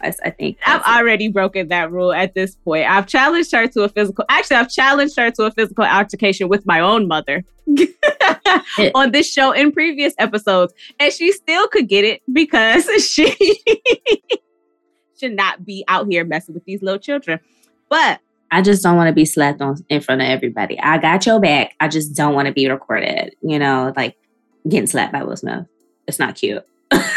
That's, 0.00 0.20
I 0.24 0.30
think. 0.30 0.58
I've 0.64 0.82
it. 0.82 0.86
already 0.86 1.26
broken 1.26 1.66
that 1.68 1.90
rule 1.90 2.12
at 2.12 2.32
this 2.32 2.54
point. 2.54 2.88
I've 2.88 3.08
challenged 3.08 3.50
her 3.50 3.66
to 3.66 3.82
a 3.82 3.88
physical. 3.88 4.24
Actually, 4.28 4.58
I've 4.58 4.70
challenged 4.70 5.16
her 5.16 5.32
to 5.32 5.46
a 5.46 5.50
physical 5.50 5.84
altercation 5.84 6.48
with 6.48 6.64
my 6.64 6.78
own 6.78 7.08
mother 7.08 7.44
on 8.94 9.10
this 9.10 9.32
show 9.32 9.50
in 9.50 9.72
previous 9.72 10.14
episodes, 10.18 10.72
and 11.00 11.12
she 11.12 11.32
still 11.32 11.66
could 11.66 11.88
get 11.88 12.04
it 12.04 12.22
because 12.32 12.84
she 13.04 13.34
should 15.18 15.34
not 15.34 15.64
be 15.64 15.84
out 15.88 16.06
here 16.08 16.24
messing 16.24 16.54
with 16.54 16.64
these 16.66 16.82
little 16.82 17.00
children. 17.00 17.40
But 17.88 18.20
I 18.52 18.60
just 18.60 18.82
don't 18.82 18.96
want 18.96 19.08
to 19.08 19.14
be 19.14 19.24
slapped 19.24 19.62
on 19.62 19.82
in 19.88 20.02
front 20.02 20.20
of 20.20 20.28
everybody. 20.28 20.78
I 20.78 20.98
got 20.98 21.24
your 21.24 21.40
back. 21.40 21.74
I 21.80 21.88
just 21.88 22.14
don't 22.14 22.34
want 22.34 22.46
to 22.46 22.52
be 22.52 22.68
recorded, 22.68 23.34
you 23.40 23.58
know, 23.58 23.94
like 23.96 24.14
getting 24.68 24.86
slapped 24.86 25.14
by 25.14 25.24
Will 25.24 25.36
Smith. 25.36 25.64
It's 26.06 26.18
not 26.18 26.34
cute. 26.34 26.62
and 26.90 27.08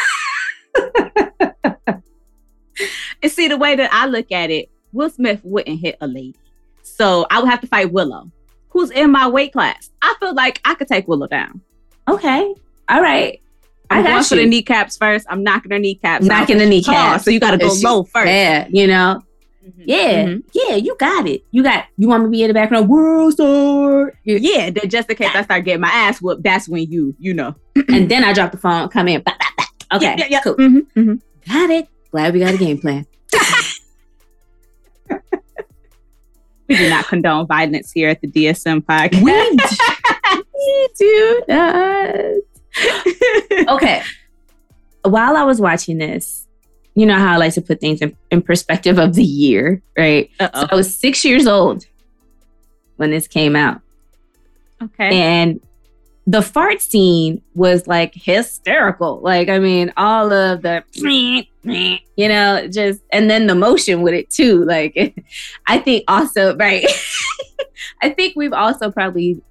see 3.28 3.50
the 3.50 3.58
way 3.58 3.76
that 3.76 3.90
I 3.92 4.06
look 4.06 4.32
at 4.32 4.50
it, 4.50 4.70
Will 4.94 5.10
Smith 5.10 5.42
wouldn't 5.44 5.82
hit 5.82 5.98
a 6.00 6.08
lady, 6.08 6.36
so 6.84 7.28
I 7.30 7.42
would 7.42 7.50
have 7.50 7.60
to 7.62 7.68
fight 7.68 7.92
Willow, 7.92 8.32
who's 8.70 8.90
in 8.92 9.12
my 9.12 9.28
weight 9.28 9.52
class. 9.52 9.90
I 10.02 10.16
feel 10.22 10.34
like 10.34 10.62
I 10.64 10.74
could 10.76 10.88
take 10.88 11.06
Willow 11.06 11.28
down. 11.28 11.60
Okay. 12.08 12.56
All 12.88 13.02
right. 13.02 13.42
I 13.90 13.98
I'm 13.98 14.04
going 14.04 14.16
got 14.16 14.26
for 14.26 14.36
the 14.36 14.46
kneecaps 14.46 14.96
first. 14.96 15.28
I'm 15.30 15.44
knocking 15.44 15.72
her 15.72 15.80
kneecaps. 15.80 16.26
Knocking 16.26 16.60
the 16.60 16.66
kneecaps. 16.66 17.22
Oh, 17.22 17.24
so 17.24 17.30
you 17.30 17.42
got 17.42 17.52
to 17.52 17.58
go 17.58 17.74
low 17.84 18.04
first. 18.04 18.28
Yeah, 18.28 18.68
you 18.70 18.88
know. 18.88 19.22
Mhm. 19.66 19.84
Yeah, 19.86 20.26
Mhm. 20.26 20.44
yeah, 20.54 20.76
you 20.76 20.96
got 21.00 21.28
it. 21.28 21.44
You 21.52 21.64
got. 21.64 21.86
You 21.98 22.08
want 22.08 22.24
me 22.24 22.28
to 22.28 22.32
be 22.32 22.42
in 22.44 22.48
the 22.50 22.54
background? 22.54 22.88
World 22.88 23.34
star. 23.34 24.14
Yeah. 24.24 24.38
Yeah, 24.40 24.70
then 24.70 24.90
just 24.90 25.10
in 25.10 25.16
case 25.16 25.32
I 25.34 25.44
start 25.44 25.66
getting 25.66 25.82
my 25.82 25.90
ass 25.90 26.22
whooped, 26.22 26.44
that's 26.44 26.70
when 26.70 26.90
you, 26.92 27.16
you 27.20 27.34
know. 27.34 27.56
and 27.90 28.10
then 28.10 28.24
I 28.24 28.34
drop 28.34 28.52
the 28.52 28.58
phone. 28.58 28.90
Come 28.90 29.08
in. 29.08 29.22
Bah, 29.22 29.34
bah, 29.40 29.46
bah. 29.58 29.98
Okay, 29.98 30.06
Yeah, 30.06 30.16
yeah, 30.18 30.28
yeah. 30.30 30.42
cool. 30.42 30.56
Mhm, 30.56 30.86
mhm. 30.96 31.22
Got 31.48 31.70
it. 31.72 31.88
Glad 32.12 32.34
we 32.34 32.40
got 32.40 32.54
a 32.54 32.58
game 32.58 32.78
plan. 32.78 33.06
We 36.68 36.78
do 36.78 36.90
not 36.90 37.06
condone 37.06 37.46
violence 37.46 37.92
here 37.92 38.10
at 38.10 38.22
the 38.22 38.28
DSM 38.28 38.82
podcast. 38.82 39.80
we 40.54 40.88
do 40.98 41.42
not. 41.48 42.16
Okay. 43.76 44.02
While 45.04 45.38
I 45.38 45.44
was 45.44 45.62
watching 45.62 46.00
this, 46.00 46.45
you 46.96 47.06
know 47.06 47.18
how 47.18 47.34
I 47.34 47.38
like 47.38 47.54
to 47.54 47.62
put 47.62 47.82
things 47.82 48.02
in, 48.02 48.16
in 48.32 48.42
perspective 48.42 48.98
of 48.98 49.16
the 49.16 49.24
year, 49.24 49.82
right? 49.98 50.30
Uh-oh. 50.40 50.68
I 50.72 50.76
was 50.76 50.98
six 50.98 51.26
years 51.26 51.46
old 51.46 51.86
when 52.96 53.12
this 53.12 53.28
came 53.28 53.56
out. 53.56 53.82
Okay. 54.82 55.18
And 55.18 55.60
the 56.26 56.42
fart 56.42 56.82
scene 56.82 57.42
was 57.54 57.86
like 57.86 58.14
hysterical. 58.16 59.20
Like, 59.20 59.50
I 59.50 59.60
mean, 59.60 59.94
all 59.98 60.32
of 60.32 60.62
the, 60.62 60.84
you 61.64 62.28
know, 62.30 62.68
just, 62.68 63.02
and 63.12 63.30
then 63.30 63.48
the 63.48 63.56
motion 63.56 64.02
with 64.02 64.14
it 64.14 64.30
too. 64.30 64.64
Like, 64.64 65.24
I 65.68 65.78
think 65.80 66.06
also, 66.08 66.56
right. 66.56 66.86
I 68.02 68.10
think 68.10 68.36
we've 68.36 68.54
also 68.54 68.90
probably 68.90 69.42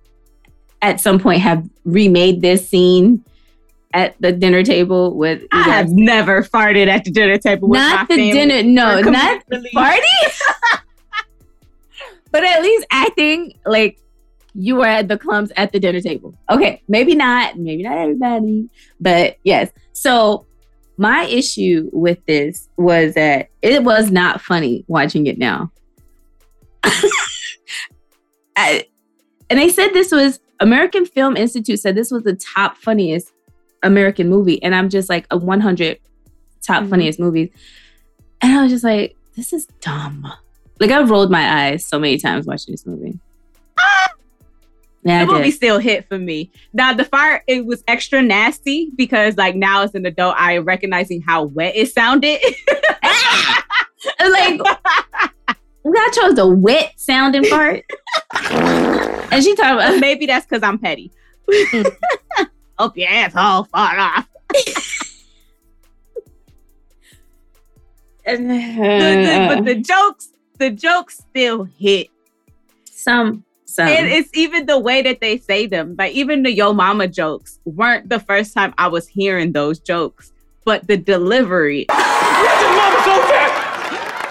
at 0.80 1.00
some 1.00 1.18
point 1.18 1.40
have 1.42 1.68
remade 1.84 2.40
this 2.40 2.68
scene 2.68 3.24
at 3.94 4.16
the 4.20 4.32
dinner 4.32 4.62
table 4.62 5.16
with 5.16 5.42
I 5.52 5.62
have 5.62 5.88
never 5.90 6.42
farted 6.42 6.88
at 6.88 7.04
the 7.04 7.10
dinner 7.10 7.38
table 7.38 7.68
with 7.68 7.78
not 7.78 8.08
the 8.08 8.16
dinner, 8.16 8.62
no, 8.62 9.00
not 9.00 9.42
party. 9.72 10.06
but 12.32 12.44
at 12.44 12.60
least 12.60 12.86
acting 12.90 13.58
like 13.64 13.98
you 14.54 14.76
were 14.76 14.86
at 14.86 15.08
the 15.08 15.16
Klumps 15.16 15.52
at 15.56 15.72
the 15.72 15.78
dinner 15.78 16.00
table. 16.00 16.34
Okay, 16.50 16.82
maybe 16.88 17.14
not, 17.14 17.56
maybe 17.56 17.84
not 17.84 17.96
everybody, 17.96 18.68
but 19.00 19.38
yes. 19.44 19.70
So 19.92 20.44
my 20.96 21.24
issue 21.24 21.88
with 21.92 22.18
this 22.26 22.68
was 22.76 23.14
that 23.14 23.48
it 23.62 23.84
was 23.84 24.10
not 24.10 24.40
funny 24.40 24.84
watching 24.88 25.26
it 25.26 25.38
now. 25.38 25.70
I, 28.56 28.86
and 29.50 29.58
they 29.58 29.68
said 29.68 29.92
this 29.92 30.12
was 30.12 30.40
American 30.60 31.04
Film 31.06 31.36
Institute 31.36 31.80
said 31.80 31.94
this 31.94 32.10
was 32.10 32.22
the 32.22 32.34
top 32.34 32.76
funniest 32.76 33.33
American 33.84 34.28
movie, 34.28 34.62
and 34.62 34.74
I'm 34.74 34.88
just 34.88 35.08
like 35.08 35.26
a 35.30 35.36
100 35.36 35.98
top 36.62 36.84
Mhm. 36.84 36.90
funniest 36.90 37.20
movies, 37.20 37.50
and 38.40 38.58
I 38.58 38.62
was 38.62 38.72
just 38.72 38.84
like, 38.84 39.16
this 39.36 39.52
is 39.52 39.66
dumb. 39.80 40.26
Like 40.80 40.90
I 40.90 41.02
rolled 41.02 41.30
my 41.30 41.66
eyes 41.66 41.86
so 41.86 41.98
many 41.98 42.18
times 42.18 42.46
watching 42.46 42.72
this 42.72 42.84
movie. 42.86 43.18
Yeah, 45.06 45.26
the 45.26 45.32
movie 45.32 45.50
still 45.50 45.78
hit 45.78 46.08
for 46.08 46.18
me. 46.18 46.50
Now 46.72 46.94
the 46.94 47.04
fire 47.04 47.44
it 47.46 47.66
was 47.66 47.84
extra 47.86 48.22
nasty 48.22 48.90
because 48.96 49.36
like 49.36 49.54
now 49.54 49.82
as 49.82 49.94
an 49.94 50.06
adult 50.06 50.34
I 50.38 50.52
am 50.56 50.64
recognizing 50.64 51.20
how 51.20 51.44
wet 51.44 51.76
it 51.76 51.92
sounded. 51.92 52.40
like 54.18 54.60
I 55.86 56.10
chose 56.14 56.34
the 56.34 56.46
wet 56.48 56.92
sounding 56.96 57.44
part, 57.50 57.84
and 58.50 59.44
she 59.44 59.54
talked 59.54 59.74
about 59.74 60.00
Maybe 60.00 60.24
that's 60.24 60.46
because 60.46 60.62
I'm 60.62 60.78
petty. 60.78 61.12
Hope 62.78 62.96
your 62.96 63.08
asshole 63.08 63.64
fall 63.64 63.98
off. 64.00 64.28
The- 68.26 68.36
the- 68.38 69.32
uh, 69.34 69.54
but 69.54 69.64
the 69.66 69.74
jokes, 69.74 70.30
the 70.58 70.70
jokes 70.70 71.18
still 71.30 71.64
hit. 71.64 72.08
some 72.90 73.44
some 73.66 73.88
And 73.88 74.06
it's 74.06 74.30
even 74.34 74.64
the 74.66 74.78
way 74.78 75.02
that 75.02 75.20
they 75.20 75.36
say 75.38 75.66
them. 75.66 75.94
Like 75.98 76.12
even 76.14 76.42
the 76.42 76.50
yo 76.52 76.72
mama 76.72 77.06
jokes 77.08 77.58
weren't 77.64 78.08
the 78.08 78.20
first 78.20 78.54
time 78.54 78.72
I 78.78 78.86
was 78.88 79.06
hearing 79.08 79.52
those 79.52 79.78
jokes, 79.80 80.32
but 80.64 80.86
the 80.86 80.96
delivery. 80.96 81.84
Reggie 81.90 81.98
mama 82.00 82.98
so 83.04 83.16
fat 83.28 83.52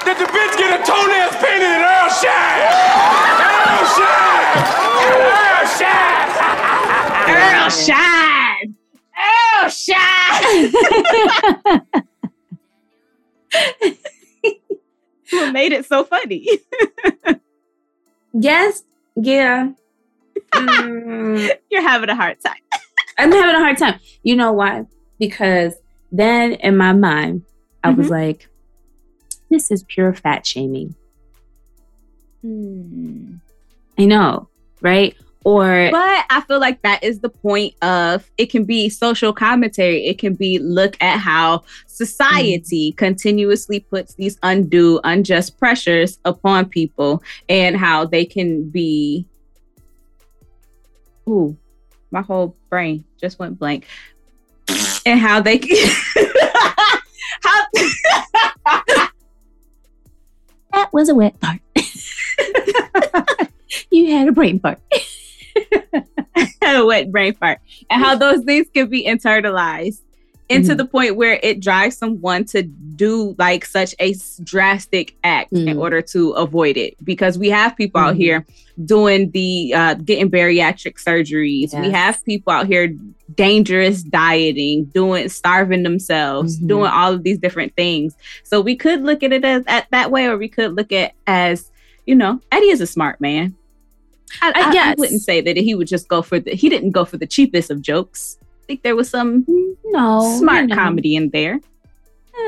that 0.06 0.18
the 0.18 0.26
bitch 0.26 0.58
get 0.58 0.74
her 0.74 0.82
toenails 0.88 1.36
painted 1.44 1.70
in 1.70 1.82
Earl 1.86 2.10
Scheib. 2.18 2.58
Earl 3.46 3.86
Scheib. 3.94 4.58
Earl 5.12 5.68
Scheib! 5.78 6.33
Earl 7.27 7.70
Scheib! 9.70 10.74
what 15.32 15.53
made 15.53 15.72
it 15.72 15.86
so 15.86 16.03
funny? 16.03 16.48
yes, 18.34 18.84
yeah. 19.15 19.72
Mm, 20.53 21.50
You're 21.72 21.82
having 21.82 22.10
a 22.10 22.15
hard 22.15 22.38
time. 22.46 22.53
I'm 23.18 23.32
having 23.32 23.56
a 23.56 23.60
hard 23.60 23.77
time. 23.77 24.00
You 24.22 24.36
know 24.36 24.51
why? 24.51 24.86
Because 25.18 25.74
then 26.12 26.53
in 26.53 26.77
my 26.77 26.94
mind, 26.94 27.44
I 27.84 27.89
was 27.89 28.10
like, 28.12 28.48
this 29.50 29.72
is 29.72 29.84
pure 29.84 30.13
fat 30.13 30.46
shaming. 30.46 30.94
I 33.98 34.06
know, 34.06 34.48
right? 34.82 35.15
Or 35.44 35.90
But 35.92 36.26
I 36.30 36.42
feel 36.48 36.60
like 36.60 36.82
that 36.84 37.04
is 37.04 37.20
the 37.20 37.30
point 37.30 37.74
of 37.82 38.30
it 38.38 38.50
can 38.50 38.64
be 38.64 38.90
social 38.90 39.34
commentary. 39.34 40.06
It 40.06 40.18
can 40.18 40.36
be 40.36 40.60
look 40.60 40.96
at 41.02 41.18
how 41.18 41.64
society 41.88 42.92
mm. 42.92 42.98
continuously 42.98 43.82
puts 43.82 44.16
these 44.16 44.38
undue, 44.44 45.02
unjust 45.04 45.58
pressures 45.58 46.20
upon 46.24 46.70
people 46.70 47.22
and 47.50 47.76
how 47.76 48.06
they 48.06 48.26
can 48.26 48.70
be. 48.70 49.26
Ooh, 51.28 51.58
my 52.12 52.22
whole 52.22 52.56
brain 52.70 53.04
just 53.20 53.40
went 53.40 53.60
blank. 53.60 53.86
And 55.06 55.20
how 55.20 55.42
they 55.42 55.58
can. 55.58 55.76
how, 57.44 57.66
that 60.72 60.90
was 60.94 61.10
a 61.10 61.16
wet 61.16 61.36
fart. 61.42 61.60
you 63.92 64.12
had 64.12 64.30
a 64.30 64.32
brain 64.32 64.60
fart. 64.60 64.80
wet 66.86 67.12
brain 67.12 67.34
fart, 67.34 67.60
and 67.90 68.04
how 68.04 68.16
those 68.16 68.44
things 68.44 68.68
can 68.74 68.90
be 68.90 69.06
internalized 69.06 70.02
into 70.50 70.74
Mhm. 70.74 70.78
the 70.78 70.86
point 70.86 71.16
where 71.16 71.40
it 71.42 71.62
drives 71.62 71.98
someone 71.98 72.44
to 72.44 72.64
do 72.64 73.34
like 73.40 73.64
such 73.66 73.96
a 74.00 74.14
drastic 74.44 75.16
act 75.24 75.54
in 75.54 75.66
Mhm. 75.66 75.80
order 75.80 76.02
to 76.02 76.32
avoid 76.32 76.76
it. 76.78 76.96
Because 77.04 77.38
we 77.38 77.50
have 77.50 77.76
people 77.78 78.02
out 78.02 78.16
Mhm. 78.16 78.18
here 78.18 78.46
doing 78.86 79.32
the 79.32 79.74
uh, 79.74 79.94
getting 79.96 80.30
bariatric 80.30 80.96
surgeries. 81.02 81.80
We 81.80 81.90
have 81.92 82.24
people 82.26 82.52
out 82.52 82.68
here 82.68 82.94
dangerous 83.36 84.04
dieting, 84.04 84.86
doing 84.94 85.30
starving 85.30 85.84
themselves, 85.84 86.60
Mhm. 86.60 86.68
doing 86.68 86.92
all 86.92 87.14
of 87.14 87.24
these 87.24 87.38
different 87.38 87.74
things. 87.76 88.14
So 88.44 88.60
we 88.60 88.76
could 88.76 89.02
look 89.04 89.24
at 89.24 89.32
it 89.32 89.46
as 89.46 89.64
at 89.68 89.88
that 89.92 90.12
way, 90.12 90.28
or 90.28 90.38
we 90.38 90.50
could 90.50 90.76
look 90.76 90.92
at 90.92 91.14
as 91.26 91.72
you 92.06 92.16
know, 92.16 92.42
Eddie 92.52 92.68
is 92.70 92.82
a 92.82 92.86
smart 92.88 93.22
man. 93.22 93.56
I, 94.42 94.50
I 94.50 94.52
I- 94.56 94.92
I 94.92 94.96
wouldn't 94.98 95.22
say 95.22 95.42
that 95.42 95.58
he 95.58 95.75
would 95.75 95.88
just 95.88 96.08
go 96.08 96.22
for 96.22 96.40
the. 96.40 96.52
He 96.52 96.70
didn't 96.70 96.92
go 96.92 97.06
for 97.06 97.18
the 97.18 97.28
cheapest 97.28 97.70
of 97.72 97.82
jokes. 97.82 98.38
I 98.42 98.66
think 98.68 98.84
there 98.84 98.96
was 98.96 99.10
some 99.10 99.46
No, 99.86 100.38
smart 100.40 100.68
know. 100.68 100.75
comedy 100.75 101.16
in 101.16 101.30
there, 101.32 101.60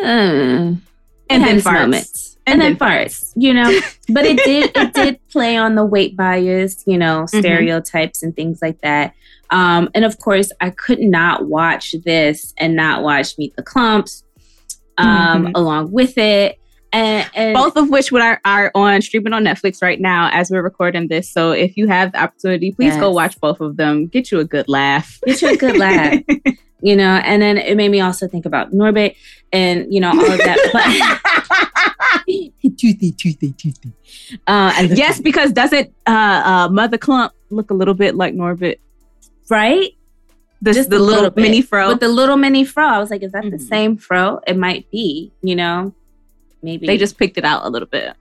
Uh, 0.04 0.06
and 0.06 0.82
then 1.30 1.58
farts. 1.60 1.74
moments. 1.74 2.38
And, 2.48 2.62
then 2.62 2.76
farts, 2.76 3.34
you 3.36 3.54
know. 3.56 3.80
But 4.10 4.26
it 4.26 4.38
did 4.38 4.72
it 4.76 4.94
did 4.94 5.20
play 5.32 5.58
on 5.58 5.74
the 5.76 5.84
weight 5.84 6.16
bias, 6.16 6.84
you 6.86 6.98
know, 6.98 7.24
Mm-hmm. 7.26 7.40
stereotypes 7.40 8.22
and 8.24 8.36
things 8.36 8.60
like 8.62 8.80
that. 8.82 9.14
Um, 9.50 9.90
and 9.96 10.06
of 10.06 10.20
course, 10.20 10.52
I 10.62 10.70
could 10.70 11.00
not 11.00 11.46
watch 11.48 11.96
this 12.06 12.54
and 12.58 12.76
not 12.76 13.02
watch 13.04 13.38
Meet 13.38 13.56
the 13.56 13.64
Klumps 13.64 14.24
um, 14.98 15.48
Mhm. 15.48 15.52
along 15.56 15.92
with 15.92 16.18
it. 16.18 16.60
And, 16.96 17.30
and 17.36 17.54
Both 17.54 17.76
of 17.76 17.90
which 17.90 18.14
are, 18.14 18.40
are 18.46 18.72
on 18.74 19.02
streaming 19.02 19.34
on 19.34 19.44
Netflix 19.44 19.82
right 19.82 20.00
now 20.00 20.30
as 20.32 20.50
we're 20.50 20.62
recording 20.62 21.10
this. 21.10 21.30
So 21.30 21.52
if 21.52 21.76
you 21.76 21.88
have 21.88 22.14
the 22.14 22.24
opportunity, 22.24 22.72
please 22.72 22.96
go 22.96 23.12
watch 23.12 23.38
both 23.42 23.60
of 23.60 23.76
them. 23.76 24.08
Get 24.08 24.32
you 24.32 24.40
a 24.40 24.46
good 24.46 24.70
laugh. 24.70 25.20
Get 25.26 25.42
you 25.42 25.50
a 25.50 25.58
good 25.58 25.76
laugh. 25.78 26.18
you 26.82 26.96
know, 26.96 27.16
and 27.26 27.42
then 27.42 27.58
it 27.58 27.76
made 27.76 27.90
me 27.90 28.00
also 28.00 28.30
think 28.30 28.46
about 28.46 28.72
Norbit 28.72 29.16
and 29.52 29.94
you 29.94 30.00
know 30.00 30.10
all 30.12 30.32
of 30.32 30.38
that. 30.38 31.22
Toothy, 32.78 33.12
toothy, 33.12 33.52
toothy. 33.52 33.92
Uh, 34.48 34.88
yes, 34.92 35.20
because 35.20 35.52
doesn't 35.52 35.94
uh, 36.08 36.10
uh, 36.12 36.70
Mother 36.72 36.98
Klump 36.98 37.32
look 37.50 37.70
a 37.72 37.74
little 37.74 37.94
bit 37.94 38.16
like 38.16 38.34
Norbit? 38.34 38.78
right. 39.50 39.92
The, 40.62 40.74
Just 40.74 40.90
the 40.90 40.98
little, 40.98 41.24
little 41.24 41.44
mini 41.44 41.62
fro. 41.62 41.90
with 41.90 42.00
the 42.00 42.08
little 42.08 42.38
mini 42.38 42.64
fro. 42.64 42.88
I 42.88 42.98
was 43.00 43.12
like, 43.12 43.22
is 43.22 43.34
that 43.34 43.44
the 43.44 43.58
Mhm. 43.58 43.68
same 43.68 43.98
fro? 43.98 44.40
It 44.48 44.58
might 44.58 44.90
be. 44.90 45.32
You 45.44 45.56
know, 45.56 45.94
maybe 46.66 46.86
they 46.88 46.98
just 46.98 47.18
picked 47.18 47.38
it 47.38 47.46
out 47.46 47.66
a 47.66 47.70
little 47.70 47.88
bit. 47.88 48.16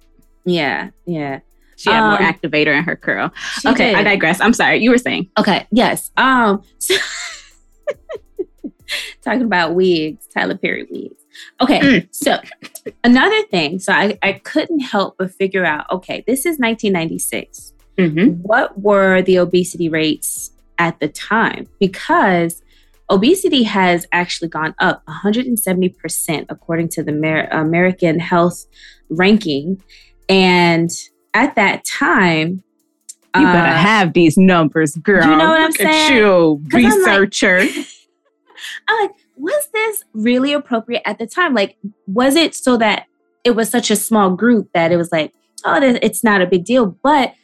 yeah, 0.44 0.90
yeah. 1.06 1.40
She 1.76 1.90
had 1.90 2.08
more 2.08 2.22
Um, 2.22 2.32
activator 2.32 2.72
in 2.78 2.84
her 2.84 2.94
curl. 2.94 3.32
Okay, 3.66 3.88
did. 3.90 3.96
I 3.96 4.02
digress. 4.04 4.40
I'm 4.40 4.52
sorry. 4.52 4.78
You 4.78 4.90
were 4.90 4.98
saying. 4.98 5.28
Okay, 5.36 5.66
yes. 5.72 6.12
Um 6.16 6.62
so- 6.78 6.94
talking 9.22 9.42
about 9.42 9.74
wigs, 9.74 10.26
Tyler 10.32 10.56
Perry 10.56 10.86
wigs. 10.90 11.20
Okay, 11.60 11.80
Mm. 11.80 12.08
so 12.14 12.38
another 13.02 13.42
thing, 13.50 13.78
so 13.80 13.92
I, 13.92 14.16
I 14.22 14.34
couldn't 14.34 14.80
help 14.80 15.16
but 15.18 15.32
figure 15.32 15.64
out, 15.64 15.90
okay, 15.90 16.22
this 16.26 16.40
is 16.40 16.58
1996. 16.58 17.72
Mm-hmm. 17.98 18.42
What 18.42 18.80
were 18.80 19.22
the 19.22 19.36
obesity 19.38 19.88
rates 19.88 20.50
at 20.78 21.00
the 21.00 21.08
time? 21.08 21.66
Because 21.80 22.62
obesity 23.10 23.62
has 23.64 24.06
actually 24.12 24.48
gone 24.48 24.74
up 24.78 25.02
170% 25.06 26.46
according 26.48 26.88
to 26.90 27.02
the 27.02 27.12
Amer- 27.12 27.48
American 27.50 28.18
Health 28.18 28.64
Ranking. 29.10 29.82
And 30.28 30.90
at 31.34 31.54
that 31.56 31.84
time, 31.84 32.62
You 33.36 33.42
better 33.44 33.72
uh, 33.72 33.76
have 33.76 34.12
these 34.12 34.36
numbers, 34.38 34.94
girl. 34.96 35.24
You 35.28 35.36
know 35.36 35.48
what 35.50 35.60
I'm 35.60 35.70
Look 35.70 35.80
at 35.80 35.92
saying? 36.08 36.16
you, 36.16 36.62
'Cause 36.70 36.84
I'm 36.84 37.02
like- 37.02 37.20
researcher. 37.20 37.58
I'm 38.88 39.00
like, 39.02 39.10
was 39.36 39.68
this 39.74 40.04
really 40.14 40.52
appropriate 40.52 41.02
at 41.04 41.18
the 41.18 41.26
time? 41.26 41.54
Like, 41.54 41.76
was 42.06 42.36
it 42.36 42.54
so 42.54 42.76
that 42.78 43.06
it 43.42 43.50
was 43.56 43.68
such 43.68 43.90
a 43.90 43.96
small 43.96 44.30
group 44.30 44.68
that 44.72 44.92
it 44.92 44.96
was 44.96 45.10
like, 45.12 45.32
oh, 45.64 45.80
it's 45.82 46.22
not 46.24 46.40
a 46.40 46.46
big 46.46 46.64
deal? 46.64 46.96
But 47.02 47.34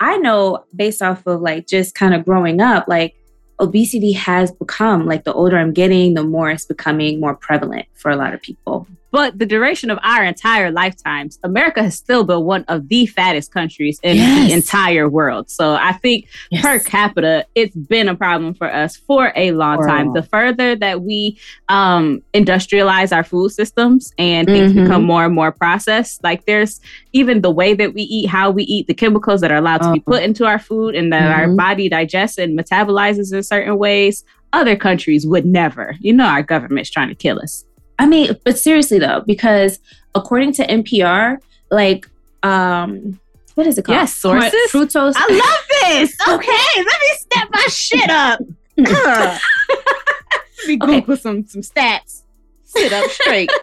I 0.00 0.16
know 0.18 0.64
based 0.74 1.02
off 1.02 1.26
of 1.26 1.40
like 1.42 1.66
just 1.68 1.94
kind 1.94 2.14
of 2.14 2.24
growing 2.24 2.60
up, 2.60 2.88
like 2.88 3.14
obesity 3.60 4.12
has 4.12 4.52
become 4.52 5.06
like 5.06 5.24
the 5.24 5.32
older 5.32 5.58
I'm 5.58 5.72
getting, 5.72 6.14
the 6.14 6.24
more 6.24 6.50
it's 6.50 6.64
becoming 6.64 7.20
more 7.20 7.34
prevalent 7.34 7.86
for 7.94 8.10
a 8.10 8.16
lot 8.16 8.34
of 8.34 8.42
people. 8.42 8.86
But 9.10 9.38
the 9.38 9.46
duration 9.46 9.90
of 9.90 9.98
our 10.02 10.22
entire 10.24 10.70
lifetimes, 10.70 11.38
America 11.42 11.82
has 11.82 11.94
still 11.94 12.24
been 12.24 12.42
one 12.44 12.64
of 12.68 12.88
the 12.88 13.06
fattest 13.06 13.52
countries 13.52 13.98
in 14.02 14.16
Yes. 14.16 14.48
the 14.48 14.54
entire 14.54 15.08
world. 15.08 15.50
So 15.50 15.74
I 15.74 15.92
think 15.92 16.26
per 16.60 16.78
capita, 16.78 17.46
it's 17.54 17.74
been 17.74 18.08
a 18.08 18.14
problem 18.14 18.54
for 18.54 18.72
us 18.72 18.96
for 18.96 19.32
a 19.34 19.52
long 19.52 19.78
For 19.78 19.86
a 19.86 19.90
time. 19.90 20.06
long- 20.06 20.14
The 20.14 20.22
further 20.24 20.76
that 20.76 21.02
we 21.02 21.38
um, 21.68 22.22
industrialize 22.34 23.14
our 23.14 23.24
food 23.24 23.50
systems 23.50 24.12
and 24.18 24.46
things 24.46 24.72
Mhm. 24.72 24.82
become 24.84 25.04
more 25.04 25.24
and 25.24 25.34
more 25.34 25.52
processed, 25.52 26.22
like 26.22 26.44
there's 26.46 26.80
even 27.12 27.40
the 27.40 27.50
way 27.50 27.74
that 27.74 27.94
we 27.94 28.02
eat, 28.02 28.26
how 28.26 28.50
we 28.50 28.62
eat, 28.64 28.86
the 28.86 28.94
chemicals 28.94 29.40
that 29.40 29.50
are 29.50 29.56
allowed 29.56 29.82
to 29.82 29.92
be 29.92 30.02
Oh. 30.06 30.12
put 30.12 30.22
into 30.22 30.44
our 30.44 30.58
food 30.58 30.94
and 30.94 31.12
that 31.12 31.30
our 31.38 31.46
Mhm. 31.46 31.56
body 31.56 31.88
digests 31.88 32.38
and 32.38 32.58
metabolizes 32.58 33.32
in 33.32 33.42
certain 33.42 33.78
ways. 33.78 34.24
Other 34.52 34.76
countries 34.76 35.26
would 35.26 35.44
never. 35.44 35.94
You 36.00 36.12
know, 36.14 36.24
our 36.26 36.42
government's 36.42 36.90
trying 36.90 37.08
to 37.08 37.14
kill 37.14 37.38
us. 37.38 37.64
I 37.98 38.06
mean, 38.06 38.36
but 38.44 38.58
seriously 38.58 38.98
though, 38.98 39.22
because 39.26 39.80
according 40.14 40.52
to 40.54 40.66
NPR, 40.66 41.38
like, 41.70 42.08
um, 42.42 43.18
what 43.54 43.66
is 43.66 43.76
it 43.78 43.84
called? 43.84 43.96
Yes, 43.98 44.14
sources. 44.14 44.52
Fructose. 44.70 45.14
I 45.16 45.26
love 45.32 45.98
this. 45.98 46.16
Okay, 46.28 46.56
let 46.76 46.86
me 46.86 47.16
step 47.18 47.48
my 47.52 47.66
shit 47.68 48.10
up. 48.10 48.40
Let 48.78 50.68
me 50.68 50.78
Okay. 50.82 51.00
Google 51.00 51.16
some 51.16 51.46
some 51.46 51.62
stats. 51.62 52.22
Sit 52.64 52.92
up 52.92 53.10
straight. 53.10 53.50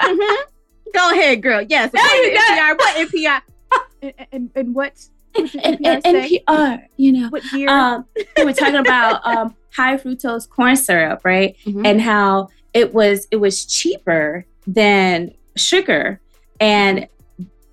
Mhm. 0.00 0.36
Go 0.94 1.10
ahead, 1.12 1.42
girl. 1.42 1.62
Yes. 1.68 1.90
There 1.92 2.24
you 2.24 2.34
according 2.34 2.40
NPR. 2.40 2.78
What 2.78 3.08
NPR? 3.08 3.40
And, 4.02 4.12
and, 4.32 4.50
and 4.54 4.74
what? 4.74 4.92
and, 5.34 5.78
NPR? 5.78 6.02
NPR, 6.48 6.82
you 6.96 7.12
know. 7.12 7.28
What 7.28 7.42
year? 7.52 7.68
um, 7.68 8.04
they 8.36 8.44
were 8.44 8.52
talking 8.52 8.76
about 8.76 9.26
um, 9.26 9.54
high 9.74 9.96
fructose 9.96 10.48
corn 10.48 10.76
syrup, 10.76 11.22
right? 11.24 11.56
Mhm. 11.66 11.86
And 11.86 12.00
how 12.00 12.48
it 12.72 12.94
was 12.94 13.26
it 13.30 13.36
was 13.36 13.64
cheaper 13.64 14.46
than 14.66 15.34
sugar, 15.56 16.20
and 16.60 17.08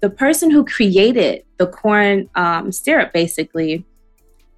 the 0.01 0.09
person 0.09 0.51
who 0.51 0.65
created 0.65 1.43
the 1.57 1.67
corn 1.67 2.29
um, 2.35 2.71
syrup 2.71 3.13
basically 3.13 3.85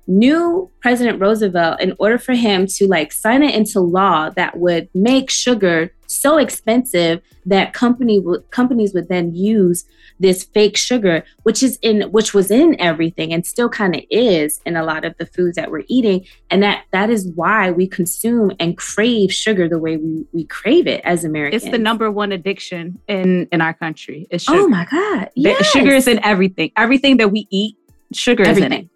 knew 0.07 0.69
President 0.81 1.19
Roosevelt 1.19 1.81
in 1.81 1.95
order 1.99 2.17
for 2.17 2.33
him 2.33 2.67
to 2.67 2.87
like 2.87 3.11
sign 3.11 3.43
it 3.43 3.55
into 3.55 3.79
law 3.79 4.29
that 4.31 4.57
would 4.57 4.89
make 4.93 5.29
sugar 5.29 5.91
so 6.07 6.37
expensive 6.37 7.19
that 7.47 7.73
company 7.73 8.19
would 8.19 8.49
companies 8.51 8.93
would 8.93 9.09
then 9.09 9.33
use 9.33 9.85
this 10.19 10.43
fake 10.43 10.77
sugar 10.77 11.23
which 11.43 11.61
is 11.63 11.77
in 11.81 12.03
which 12.11 12.33
was 12.33 12.51
in 12.51 12.79
everything 12.79 13.33
and 13.33 13.45
still 13.45 13.67
kind 13.67 13.95
of 13.95 14.01
is 14.11 14.61
in 14.65 14.75
a 14.75 14.83
lot 14.83 15.03
of 15.03 15.17
the 15.17 15.25
foods 15.25 15.55
that 15.55 15.71
we're 15.71 15.83
eating 15.87 16.23
and 16.51 16.61
that 16.61 16.85
that 16.91 17.09
is 17.09 17.27
why 17.33 17.71
we 17.71 17.87
consume 17.87 18.51
and 18.59 18.77
crave 18.77 19.33
sugar 19.33 19.67
the 19.67 19.79
way 19.79 19.97
we 19.97 20.25
we 20.31 20.45
crave 20.45 20.85
it 20.87 21.01
as 21.03 21.23
Americans 21.25 21.63
it's 21.63 21.71
the 21.71 21.77
number 21.79 22.09
one 22.11 22.31
addiction 22.31 22.99
in 23.07 23.47
in 23.51 23.61
our 23.61 23.73
country. 23.73 24.27
It's 24.29 24.47
oh 24.47 24.53
sugar. 24.53 24.63
oh 24.65 24.67
my 24.67 24.85
god 24.85 25.29
The- 25.35 25.41
yes. 25.41 25.65
Sugar 25.71 25.91
is 25.91 26.07
in 26.07 26.23
everything. 26.23 26.71
Everything 26.77 27.17
that 27.17 27.31
we 27.31 27.47
eat, 27.49 27.75
sugar 28.13 28.43
is 28.43 28.57
in 28.57 28.71
it. 28.71 28.87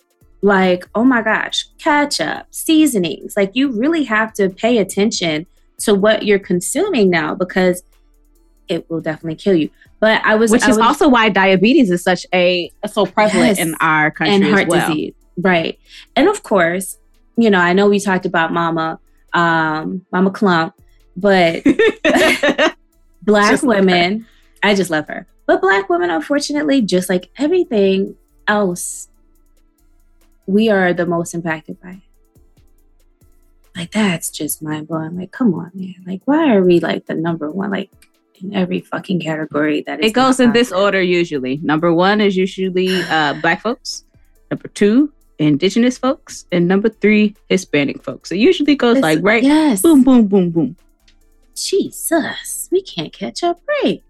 Like 0.42 0.88
oh 0.96 1.04
my 1.04 1.22
gosh 1.22 1.66
ketchup 1.80 2.48
seasonings. 2.52 3.36
Like 3.36 3.52
you 3.56 3.72
really 3.72 4.04
have 4.06 4.34
to 4.34 4.50
pay 4.50 4.78
attention 4.78 5.46
to 5.80 5.94
what 5.96 6.24
you're 6.26 6.40
consuming 6.40 7.10
now 7.10 7.36
because 7.36 7.84
it 8.68 8.90
will 8.90 9.02
definitely 9.02 9.36
kill 9.36 9.56
you. 9.56 9.70
But 10.00 10.22
i 10.24 10.36
was 10.36 10.52
Which 10.52 10.64
I 10.64 10.70
is 10.70 10.78
was- 10.78 10.86
also 10.86 11.10
why 11.10 11.30
diabetes 11.30 11.90
is 11.92 12.02
such 12.04 12.26
a 12.34 12.72
so 12.90 13.06
prevalent 13.06 13.58
Yes. 13.58 13.60
in 13.60 13.76
our 13.82 14.12
country 14.12 14.36
and 14.36 14.46
heart 14.46 14.68
well. 14.70 14.88
disease. 14.88 15.14
Right. 15.38 15.78
And 16.16 16.28
of 16.30 16.44
course 16.44 16.98
you 17.38 17.50
know 17.50 17.60
i 17.60 17.72
know 17.72 17.88
we 17.88 18.00
talked 18.02 18.26
about 18.26 18.52
mama 18.52 19.00
um 19.34 20.06
mama 20.12 20.30
Klump 20.32 20.74
but 21.16 21.64
black 23.24 23.52
Just 23.52 23.64
women 23.64 24.26
i 24.64 24.76
just 24.76 24.90
love 24.90 25.08
her. 25.08 25.26
But 25.46 25.62
black 25.62 25.90
women 25.90 26.10
unfortunately 26.10 26.82
just 26.82 27.10
like 27.10 27.30
everything 27.38 28.16
else 28.48 29.08
we 30.50 30.70
are 30.70 30.94
the 30.94 31.06
most 31.06 31.34
impacted 31.34 31.80
by 31.82 31.92
it. 31.92 32.62
Like 33.76 33.92
that's 33.92 34.30
just 34.30 34.62
mind 34.62 34.88
blowing. 34.88 35.16
Like, 35.18 35.32
come 35.32 35.54
on, 35.54 35.72
man. 35.74 35.96
Like, 36.06 36.22
why 36.26 36.54
are 36.54 36.64
we 36.64 36.80
like 36.80 37.06
the 37.06 37.14
number 37.14 37.50
one? 37.52 37.70
Like 37.72 37.90
in 38.42 38.54
every 38.56 38.80
fucking 38.80 39.20
category 39.22 39.82
that 39.86 40.04
it 40.04 40.14
goes 40.14 40.40
in 40.40 40.52
this 40.54 40.72
order 40.72 41.02
usually. 41.02 41.58
Number 41.58 41.94
one 41.94 42.20
is 42.22 42.36
usually 42.36 43.02
uh, 43.04 43.34
black 43.42 43.62
folks. 43.62 44.06
Number 44.50 44.68
two, 44.70 45.14
indigenous 45.38 45.98
folks, 46.00 46.46
and 46.52 46.68
number 46.68 46.90
three, 46.90 47.36
Hispanic 47.50 48.02
folks. 48.04 48.32
It 48.32 48.38
usually 48.40 48.76
goes 48.76 48.98
It's- 48.98 49.04
like 49.16 49.24
right, 49.24 49.44
Yes. 49.44 49.82
boom, 49.82 50.04
boom, 50.04 50.28
boom, 50.28 50.50
boom. 50.50 50.76
Jesus, 51.56 52.70
we 52.72 52.82
can't 52.82 53.14
catch 53.14 53.44
up. 53.44 53.60
Right. 53.84 54.02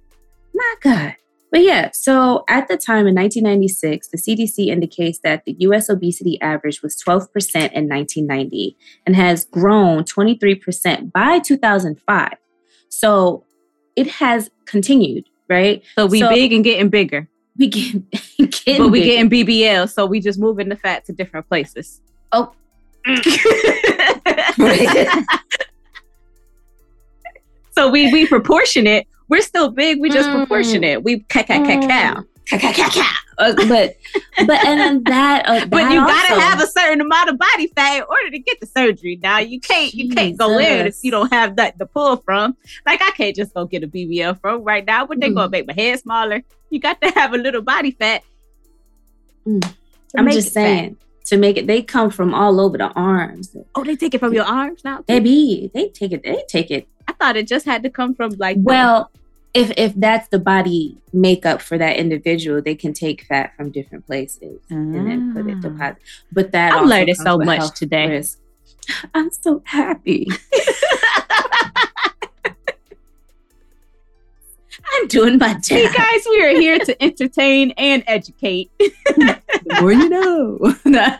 My 0.53 0.75
God. 0.81 1.15
But 1.51 1.61
yeah, 1.63 1.89
so 1.93 2.43
at 2.47 2.67
the 2.67 2.77
time 2.77 3.07
in 3.07 3.15
1996, 3.15 4.09
the 4.09 4.17
CDC 4.17 4.67
indicates 4.67 5.19
that 5.23 5.45
the 5.45 5.55
US 5.59 5.89
obesity 5.89 6.39
average 6.41 6.83
was 6.83 6.95
12% 7.01 7.25
in 7.73 7.87
1990 7.89 8.77
and 9.07 9.15
has 9.15 9.45
grown 9.45 10.03
23% 10.03 11.11
by 11.11 11.39
2005. 11.39 12.33
So 12.89 13.43
it 13.95 14.07
has 14.07 14.51
continued, 14.65 15.25
right? 15.49 15.81
So 15.95 16.05
we 16.05 16.19
So- 16.19 16.29
big 16.29 16.53
and 16.53 16.63
getting 16.63 16.89
bigger, 16.89 17.27
We 17.57 17.67
get, 17.67 17.95
getting 18.37 18.77
but 18.83 18.89
we 18.89 18.99
bigger. 19.01 19.27
getting 19.27 19.29
BBL, 19.29 19.89
so 19.89 20.05
we 20.05 20.19
just 20.19 20.39
moving 20.39 20.69
the 20.69 20.75
fat 20.75 21.03
to 21.05 21.13
different 21.13 21.47
places. 21.49 21.99
Oh. 22.31 22.51
so 27.71 27.89
we 27.89 28.11
we 28.11 28.27
proportionate. 28.27 29.07
We're 29.29 29.41
still 29.41 29.69
big. 29.71 29.99
We 30.01 30.09
just 30.09 30.27
Mm. 30.29 30.35
proportionate. 30.37 31.03
We 31.03 31.19
ca 31.19 31.43
ca 31.43 31.63
ca 31.63 31.79
cow. 31.87 32.23
Uh, 33.37 33.53
but 33.69 33.95
but 34.47 34.65
and 34.65 34.79
then 34.81 35.03
that, 35.05 35.47
uh, 35.47 35.65
But 35.67 35.77
that 35.83 35.91
you 35.93 35.99
gotta 35.99 36.33
also- 36.33 36.39
have 36.41 36.61
a 36.61 36.67
certain 36.67 36.99
amount 36.99 37.29
of 37.29 37.37
body 37.37 37.67
fat 37.75 37.97
in 37.97 38.03
order 38.03 38.31
to 38.31 38.39
get 38.39 38.59
the 38.59 38.65
surgery. 38.65 39.17
Now 39.21 39.37
you 39.37 39.59
can't 39.61 39.93
you 39.93 40.09
can't 40.13 40.35
go 40.37 40.57
in 40.57 40.87
if 40.87 40.97
you 41.03 41.11
don't 41.11 41.31
have 41.31 41.55
that 41.57 41.77
to 41.79 41.85
pull 41.85 42.17
from. 42.17 42.57
Like 42.85 43.01
I 43.01 43.11
can't 43.11 43.35
just 43.35 43.53
go 43.53 43.65
get 43.65 43.83
a 43.83 43.87
BBL 43.87 44.33
from 44.41 44.63
right 44.63 44.83
now. 44.85 45.05
But 45.05 45.19
they 45.21 45.29
Mm. 45.29 45.35
gonna 45.35 45.49
make 45.49 45.67
my 45.67 45.73
head 45.73 45.99
smaller. 45.99 46.41
You 46.69 46.79
got 46.79 46.99
to 47.01 47.09
have 47.11 47.33
a 47.33 47.37
little 47.37 47.61
body 47.61 47.91
fat. 47.91 48.23
Mm. 49.47 49.73
I'm 50.17 50.29
just 50.31 50.49
it 50.49 50.53
fat. 50.53 50.63
saying 50.65 50.97
to 51.25 51.37
make 51.37 51.55
it. 51.57 51.67
They 51.67 51.81
come 51.81 52.09
from 52.09 52.33
all 52.33 52.59
over 52.59 52.77
the 52.77 52.89
arms. 52.89 53.55
Oh, 53.75 53.83
they 53.83 53.95
take 53.95 54.13
it 54.15 54.19
from 54.19 54.33
your 54.33 54.45
arms 54.45 54.81
now. 54.83 55.01
Baby, 55.03 55.69
they 55.73 55.89
take 55.89 56.11
it. 56.11 56.23
They 56.23 56.43
take 56.47 56.71
it. 56.71 56.87
I 57.07 57.13
thought 57.13 57.37
it 57.37 57.47
just 57.47 57.65
had 57.65 57.83
to 57.83 57.89
come 57.89 58.15
from 58.15 58.31
like 58.37 58.57
Well, 58.59 59.11
if 59.53 59.71
if 59.77 59.93
that's 59.95 60.27
the 60.29 60.39
body 60.39 60.97
makeup 61.13 61.61
for 61.61 61.77
that 61.77 61.97
individual, 61.97 62.61
they 62.61 62.75
can 62.75 62.93
take 62.93 63.23
fat 63.25 63.55
from 63.57 63.71
different 63.71 64.05
places 64.05 64.59
and 64.69 64.93
then 64.93 65.33
put 65.33 65.47
it 65.47 65.57
Ah. 65.57 65.61
deposit. 65.61 65.97
But 66.31 66.51
that 66.51 66.73
I'm 66.73 66.85
learning 66.87 67.15
so 67.15 67.37
much 67.37 67.73
today. 67.77 68.07
risk. 68.09 68.39
I'm 69.13 69.29
so 69.31 69.61
happy. 69.65 70.27
I'm 74.93 75.07
doing 75.07 75.37
my 75.37 75.49
Hey 75.67 75.85
job. 75.85 75.95
guys, 75.95 76.25
we 76.29 76.43
are 76.43 76.59
here 76.59 76.79
to 76.79 77.03
entertain 77.03 77.71
and 77.71 78.03
educate. 78.07 78.71
The 78.79 79.37
more 79.81 79.91
you 79.91 80.09
know. 80.09 80.57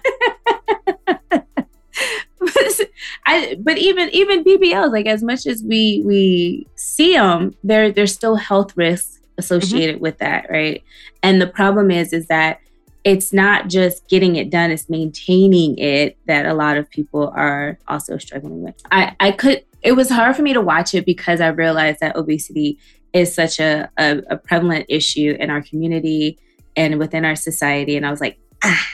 I, 3.25 3.57
but 3.59 3.77
even 3.77 4.09
even 4.11 4.43
BBLs, 4.43 4.91
like 4.91 5.05
as 5.05 5.21
much 5.21 5.45
as 5.45 5.61
we 5.63 6.01
we 6.05 6.67
see 6.99 7.13
them, 7.13 7.55
there 7.63 7.91
there's 7.91 8.13
still 8.13 8.35
health 8.35 8.75
risks 8.75 9.19
associated 9.37 10.01
with 10.01 10.17
that, 10.17 10.47
right? 10.49 10.83
And 11.23 11.41
the 11.41 11.47
problem 11.47 11.91
is 11.91 12.11
is 12.11 12.27
that 12.27 12.59
it's 13.05 13.31
not 13.31 13.69
just 13.69 14.07
getting 14.09 14.35
it 14.35 14.49
done; 14.49 14.69
it's 14.69 14.89
maintaining 14.89 15.77
it 15.77 16.17
that 16.27 16.45
a 16.45 16.53
lot 16.53 16.75
of 16.75 16.89
people 16.89 17.31
are 17.35 17.79
also 17.87 18.17
struggling 18.17 18.61
with. 18.63 18.75
I 18.91 19.15
I 19.21 19.31
could. 19.31 19.63
It 19.81 19.93
was 19.93 20.09
hard 20.09 20.35
for 20.35 20.41
me 20.41 20.51
to 20.51 20.59
watch 20.59 20.93
it 20.93 21.05
because 21.05 21.39
I 21.39 21.47
realized 21.47 22.01
that 22.01 22.17
obesity 22.17 22.77
is 23.13 23.33
such 23.33 23.61
a, 23.61 23.89
a, 23.97 24.21
a 24.29 24.35
prevalent 24.35 24.85
issue 24.89 25.37
in 25.39 25.49
our 25.49 25.61
community 25.61 26.37
and 26.75 26.99
within 26.99 27.23
our 27.23 27.35
society. 27.35 27.95
And 27.95 28.05
I 28.05 28.11
was 28.11 28.19
like, 28.19 28.37
ah, 28.61 28.87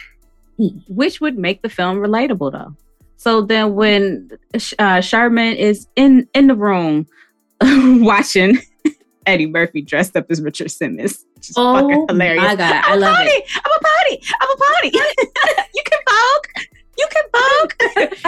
which 0.88 1.20
would 1.22 1.40
make 1.40 1.64
the 1.64 1.70
film 1.70 1.98
relatable 1.98 2.52
though. 2.52 2.76
So 3.18 3.42
then 3.42 3.74
when 3.74 4.30
uh, 4.78 5.02
Sherman 5.02 5.56
is 5.56 5.88
in 5.96 6.30
in 6.36 6.46
the 6.46 6.56
room 6.56 7.08
watching 8.04 8.58
Eddie 9.26 9.48
Murphy 9.48 9.82
dressed 9.82 10.16
up 10.16 10.26
as 10.30 10.42
Richard 10.42 10.70
Simmons, 10.72 11.26
which 11.36 11.50
is 11.50 11.56
fucking 11.56 12.06
hilarious. 12.10 12.44
Oh 12.44 12.48
my 12.48 12.56
God, 12.56 12.74
I 12.74 12.82
I'm 12.92 12.98
a 12.98 13.02
love 13.02 13.16
party, 13.16 13.30
it. 13.32 13.46
I'm 13.66 13.72
a 13.72 13.80
party. 13.80 14.24
I'm 14.42 14.50
a 14.50 14.58
party. 14.58 14.92
you 15.74 15.84
can 15.86 16.00
vogue. 16.08 16.66
You 16.98 17.08
can 17.12 17.24
vogue. 17.34 17.74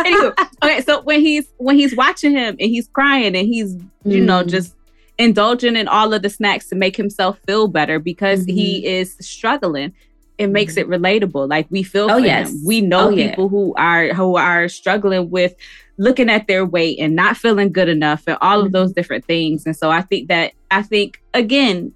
Anywho, 0.05 0.47
okay, 0.63 0.81
so 0.81 1.01
when 1.01 1.21
he's 1.21 1.47
when 1.57 1.75
he's 1.77 1.95
watching 1.95 2.31
him 2.31 2.55
and 2.59 2.69
he's 2.69 2.87
crying 2.89 3.35
and 3.35 3.47
he's 3.47 3.75
you 4.05 4.21
know 4.23 4.43
Mm. 4.43 4.49
just 4.49 4.75
indulging 5.17 5.75
in 5.75 5.87
all 5.87 6.13
of 6.13 6.21
the 6.21 6.29
snacks 6.29 6.67
to 6.69 6.75
make 6.75 6.95
himself 6.95 7.39
feel 7.47 7.67
better 7.67 7.97
because 7.99 8.45
he 8.45 8.85
is 8.85 9.15
struggling 9.19 9.91
it 10.37 10.47
makes 10.47 10.77
it 10.77 10.87
relatable 10.87 11.49
like 11.49 11.65
we 11.71 11.81
feel 11.81 12.07
Mm-hmm. 12.07 12.17
Oh, 12.17 12.19
for 12.19 12.25
yes. 12.25 12.51
him 12.51 12.65
we 12.65 12.81
know 12.81 13.07
Oh, 13.07 13.09
yeah. 13.09 13.29
people 13.29 13.49
who 13.49 13.73
are 13.77 14.09
who 14.13 14.35
are 14.35 14.67
struggling 14.67 15.29
with 15.31 15.55
looking 15.97 16.29
at 16.29 16.47
their 16.47 16.65
weight 16.65 16.99
and 16.99 17.15
not 17.15 17.37
feeling 17.37 17.71
good 17.71 17.89
enough 17.89 18.23
and 18.27 18.37
all 18.41 18.59
of 18.59 18.67
Mm-hmm. 18.67 18.73
those 18.73 18.93
different 18.93 19.25
things 19.25 19.65
and 19.65 19.75
so 19.75 19.89
i 19.89 20.01
think 20.01 20.27
that 20.27 20.53
i 20.71 20.81
think 20.81 21.21
again 21.33 21.91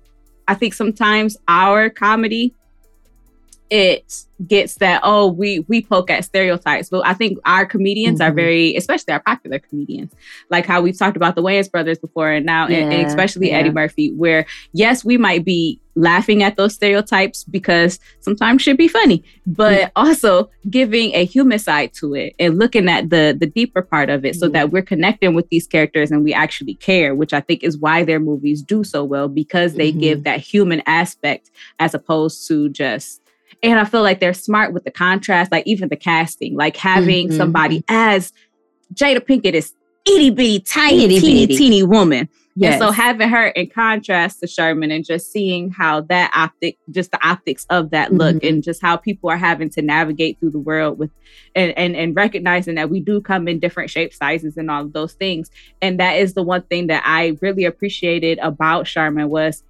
i 0.48 0.54
think 0.54 0.74
sometimes 0.74 1.38
our 1.48 1.90
comedy 1.90 2.54
it 3.71 4.25
gets 4.47 4.75
that 4.75 4.99
oh 5.03 5.27
we 5.31 5.60
we 5.69 5.81
poke 5.81 6.10
at 6.10 6.25
stereotypes 6.25 6.89
but 6.89 7.05
i 7.05 7.13
think 7.13 7.38
our 7.45 7.65
comedians 7.65 8.19
are 8.19 8.31
Mhm. 8.31 8.36
very 8.36 8.75
especially 8.75 9.13
our 9.13 9.21
popular 9.21 9.60
comedians 9.60 10.12
like 10.49 10.65
how 10.65 10.81
we've 10.81 10.97
talked 10.97 11.15
about 11.15 11.36
the 11.36 11.43
Wayans 11.43 11.71
brothers 11.71 11.99
before 11.99 12.31
and 12.31 12.45
now 12.45 12.65
and, 12.65 12.91
and 12.91 13.07
especially 13.07 13.49
yeah. 13.49 13.57
eddie 13.60 13.69
murphy 13.71 14.12
where 14.13 14.45
yes 14.73 15.05
we 15.05 15.15
might 15.17 15.45
be 15.45 15.79
laughing 15.95 16.41
at 16.41 16.55
those 16.57 16.73
stereotypes 16.73 17.43
because 17.43 17.99
sometimes 18.19 18.62
should 18.63 18.77
be 18.77 18.88
funny 18.88 19.23
but 19.45 19.91
also 19.95 20.49
giving 20.69 21.13
a 21.13 21.23
human 21.23 21.60
side 21.60 21.93
to 21.93 22.15
it 22.15 22.34
and 22.39 22.57
looking 22.57 22.89
at 22.89 23.10
the 23.12 23.38
the 23.39 23.45
deeper 23.45 23.84
part 23.84 24.10
of 24.10 24.25
it 24.25 24.36
so 24.36 24.47
Mhm. 24.49 24.53
that 24.53 24.71
we're 24.71 24.81
connecting 24.81 25.36
with 25.36 25.47
these 25.49 25.67
characters 25.67 26.10
and 26.12 26.23
we 26.23 26.34
actually 26.34 26.73
care 26.73 27.13
which 27.13 27.31
i 27.31 27.39
think 27.39 27.63
is 27.63 27.77
why 27.77 28.03
their 28.03 28.19
movies 28.19 28.63
do 28.63 28.84
so 28.84 29.03
well 29.03 29.27
because 29.29 29.75
they 29.75 29.91
Mhm. 29.93 29.99
give 29.99 30.23
that 30.23 30.39
human 30.39 30.81
aspect 30.88 31.51
as 31.79 31.93
opposed 31.93 32.47
to 32.47 32.67
just 32.69 33.20
and 33.64 33.80
I 33.80 33.86
feel 33.86 34.02
like 34.02 34.20
they're 34.20 34.34
smart 34.34 34.74
with 34.74 34.84
the 34.84 34.92
contrast, 34.92 35.52
like 35.52 35.66
even 35.68 35.90
the 35.90 35.96
casting, 35.96 36.56
like 36.56 36.78
having 36.78 37.30
Mhm. 37.30 37.38
somebody 37.38 37.84
as 37.88 38.32
Jada 38.94 39.20
Pinkett 39.20 39.54
is 39.54 39.74
itty 40.06 40.30
bitty, 40.32 40.60
tiny, 40.60 41.06
Itty 41.06 41.20
teeny, 41.20 41.46
bitty. 41.48 41.58
teeny 41.58 41.84
woman. 41.84 42.28
Yes. 42.56 42.74
And 42.74 42.82
so 42.82 42.92
having 42.92 43.30
her 43.30 43.48
in 43.48 43.68
contrast 43.68 44.42
to 44.42 44.48
Sherman 44.48 44.92
and 44.92 45.06
just 45.06 45.32
seeing 45.32 45.70
how 45.70 46.02
that 46.02 46.32
optic, 46.36 46.78
just 46.90 47.12
the 47.12 47.26
optics 47.26 47.66
of 47.70 47.92
that 47.92 48.14
look 48.14 48.36
Mhm. 48.38 48.50
and 48.50 48.64
just 48.64 48.82
how 48.82 48.98
people 48.98 49.30
are 49.30 49.38
having 49.38 49.70
to 49.70 49.82
navigate 49.82 50.38
through 50.40 50.50
the 50.52 50.60
world 50.60 51.00
with 51.00 51.12
and, 51.56 51.72
and 51.78 51.96
and 51.96 52.14
recognizing 52.14 52.76
that 52.76 52.90
we 52.90 53.00
do 53.00 53.22
come 53.22 53.48
in 53.48 53.60
different 53.60 53.90
shape 53.90 54.14
sizes 54.14 54.58
and 54.58 54.70
all 54.70 54.82
of 54.84 54.92
those 54.92 55.14
things. 55.14 55.50
And 55.82 55.98
that 56.02 56.18
is 56.18 56.34
the 56.34 56.44
one 56.44 56.64
thing 56.64 56.88
that 56.88 57.04
I 57.06 57.38
really 57.42 57.64
appreciated 57.64 58.38
about 58.40 58.86
Sherman 58.86 59.30
was 59.30 59.64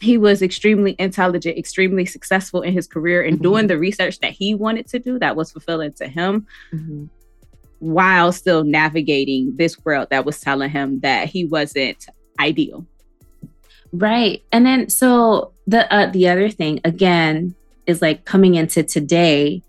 he 0.00 0.18
was 0.18 0.42
extremely 0.42 0.94
intelligent, 0.98 1.56
extremely 1.56 2.04
successful 2.04 2.60
in 2.62 2.72
his 2.72 2.86
career 2.86 3.22
and 3.22 3.38
Mhm. 3.38 3.42
doing 3.42 3.66
the 3.66 3.78
research 3.78 4.18
that 4.20 4.32
he 4.32 4.54
wanted 4.54 4.86
to 4.88 4.98
do 4.98 5.18
that 5.18 5.36
was 5.36 5.50
fulfilling 5.52 5.92
to 5.94 6.06
him 6.06 6.46
Mhm. 6.72 7.08
while 7.78 8.30
still 8.32 8.62
navigating 8.64 9.54
this 9.56 9.82
world 9.84 10.08
that 10.10 10.24
was 10.26 10.38
telling 10.40 10.70
him 10.70 11.00
that 11.00 11.28
he 11.28 11.44
wasn't 11.46 12.06
ideal. 12.38 12.86
Right. 13.92 14.42
And 14.52 14.66
then 14.66 14.88
so 14.90 15.52
the 15.66 15.90
uh, 15.92 16.10
the 16.10 16.28
other 16.28 16.50
thing 16.50 16.80
again 16.84 17.54
is 17.86 18.02
like 18.02 18.24
coming 18.24 18.54
into 18.56 18.82
today, 18.82 19.62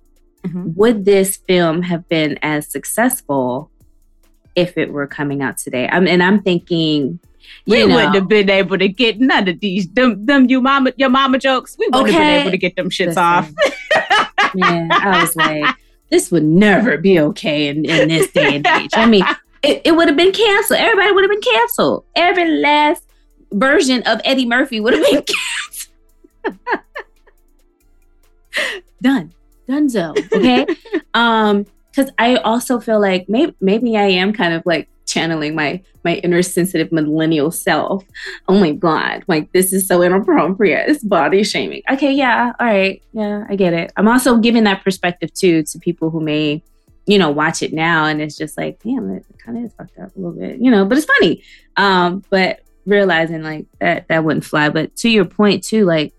Mhm. 0.43 0.75
would 0.75 1.05
this 1.05 1.37
film 1.37 1.83
have 1.83 2.07
been 2.09 2.37
as 2.41 2.67
successful 2.67 3.71
if 4.55 4.77
it 4.77 4.91
were 4.91 5.07
coming 5.07 5.41
out 5.41 5.57
today? 5.57 5.87
I'm 5.89 6.07
and 6.07 6.21
I'm 6.21 6.41
thinking 6.41 7.19
We 7.65 7.85
know, 7.85 7.95
wouldn't 7.95 8.15
have 8.15 8.27
been 8.27 8.49
able 8.49 8.77
to 8.77 8.87
get 8.87 9.19
none 9.19 9.47
of 9.47 9.59
these 9.59 9.89
them 9.89 10.25
them 10.25 10.49
you 10.49 10.61
mama 10.61 10.93
your 10.97 11.09
mama 11.09 11.37
jokes. 11.37 11.75
We 11.77 11.87
wouldn't 11.87 12.11
have 12.11 12.21
been 12.21 12.41
able 12.41 12.51
to 12.51 12.57
get 12.57 12.75
them 12.75 12.89
shits 12.89 13.07
listen, 13.07 13.23
off. 13.23 13.51
Man, 14.55 14.91
I 14.91 15.21
was 15.21 15.35
like, 15.35 15.75
this 16.09 16.31
would 16.31 16.43
never 16.43 16.97
be 16.97 17.19
okay 17.19 17.67
in, 17.67 17.85
in 17.85 18.09
this 18.09 18.31
day 18.31 18.55
and 18.57 18.65
age. 18.65 18.91
I 18.93 19.05
mean, 19.05 19.25
it, 19.63 19.81
it 19.85 19.91
would 19.91 20.07
have 20.07 20.17
been 20.17 20.31
canceled. 20.31 20.79
Everybody 20.79 21.11
would 21.11 21.23
have 21.23 21.31
been 21.31 21.41
canceled. 21.41 22.05
Every 22.15 22.49
last 22.49 23.03
version 23.51 24.03
of 24.03 24.21
Eddie 24.23 24.45
Murphy 24.45 24.79
would 24.79 24.93
have 24.93 25.03
been 25.03 25.23
canceled. 26.53 26.79
Done. 29.01 29.33
Donezo. 29.67 30.17
Okay. 30.33 30.65
um, 31.13 31.65
because 31.97 32.11
I 32.19 32.35
also 32.37 32.79
feel 32.79 33.01
like 33.01 33.27
maybe 33.27 33.55
maybe 33.59 33.97
I 33.97 34.03
am 34.03 34.31
kind 34.31 34.53
of 34.53 34.63
like 34.65 34.87
channeling 35.07 35.55
my 35.55 35.81
my 36.03 36.15
inner 36.15 36.43
sensitive 36.43 36.91
millennial 36.91 37.49
self. 37.49 38.03
Oh 38.47 38.59
my 38.59 38.73
god, 38.73 39.23
like 39.27 39.51
this 39.53 39.73
is 39.73 39.87
so 39.87 40.01
inappropriate. 40.01 40.89
It's 40.89 41.03
body 41.03 41.43
shaming. 41.43 41.81
Okay, 41.89 42.11
yeah, 42.11 42.53
all 42.59 42.67
right, 42.67 43.01
yeah, 43.13 43.45
I 43.49 43.55
get 43.55 43.73
it. 43.73 43.91
I'm 43.97 44.07
also 44.07 44.37
giving 44.37 44.65
that 44.65 44.83
perspective 44.83 45.33
too 45.33 45.63
to 45.63 45.79
people 45.79 46.09
who 46.09 46.21
may, 46.21 46.63
you 47.07 47.17
know, 47.17 47.31
watch 47.31 47.63
it 47.63 47.73
now 47.73 48.05
and 48.05 48.21
it's 48.21 48.37
just 48.37 48.57
like, 48.57 48.81
damn, 48.83 49.09
it 49.09 49.25
kind 49.43 49.57
of 49.57 49.65
is 49.65 49.73
fucked 49.73 49.97
up 49.97 50.15
a 50.15 50.19
little 50.19 50.37
bit, 50.37 50.59
you 50.59 50.69
know. 50.69 50.85
But 50.85 50.97
it's 50.97 51.07
funny. 51.07 51.43
Um, 51.77 52.23
but 52.29 52.61
realizing 52.85 53.43
like 53.43 53.65
that 53.79 54.07
that 54.07 54.23
wouldn't 54.23 54.45
fly. 54.45 54.69
But 54.69 54.95
to 54.97 55.09
your 55.09 55.25
point 55.25 55.63
too, 55.63 55.85
like 55.85 56.13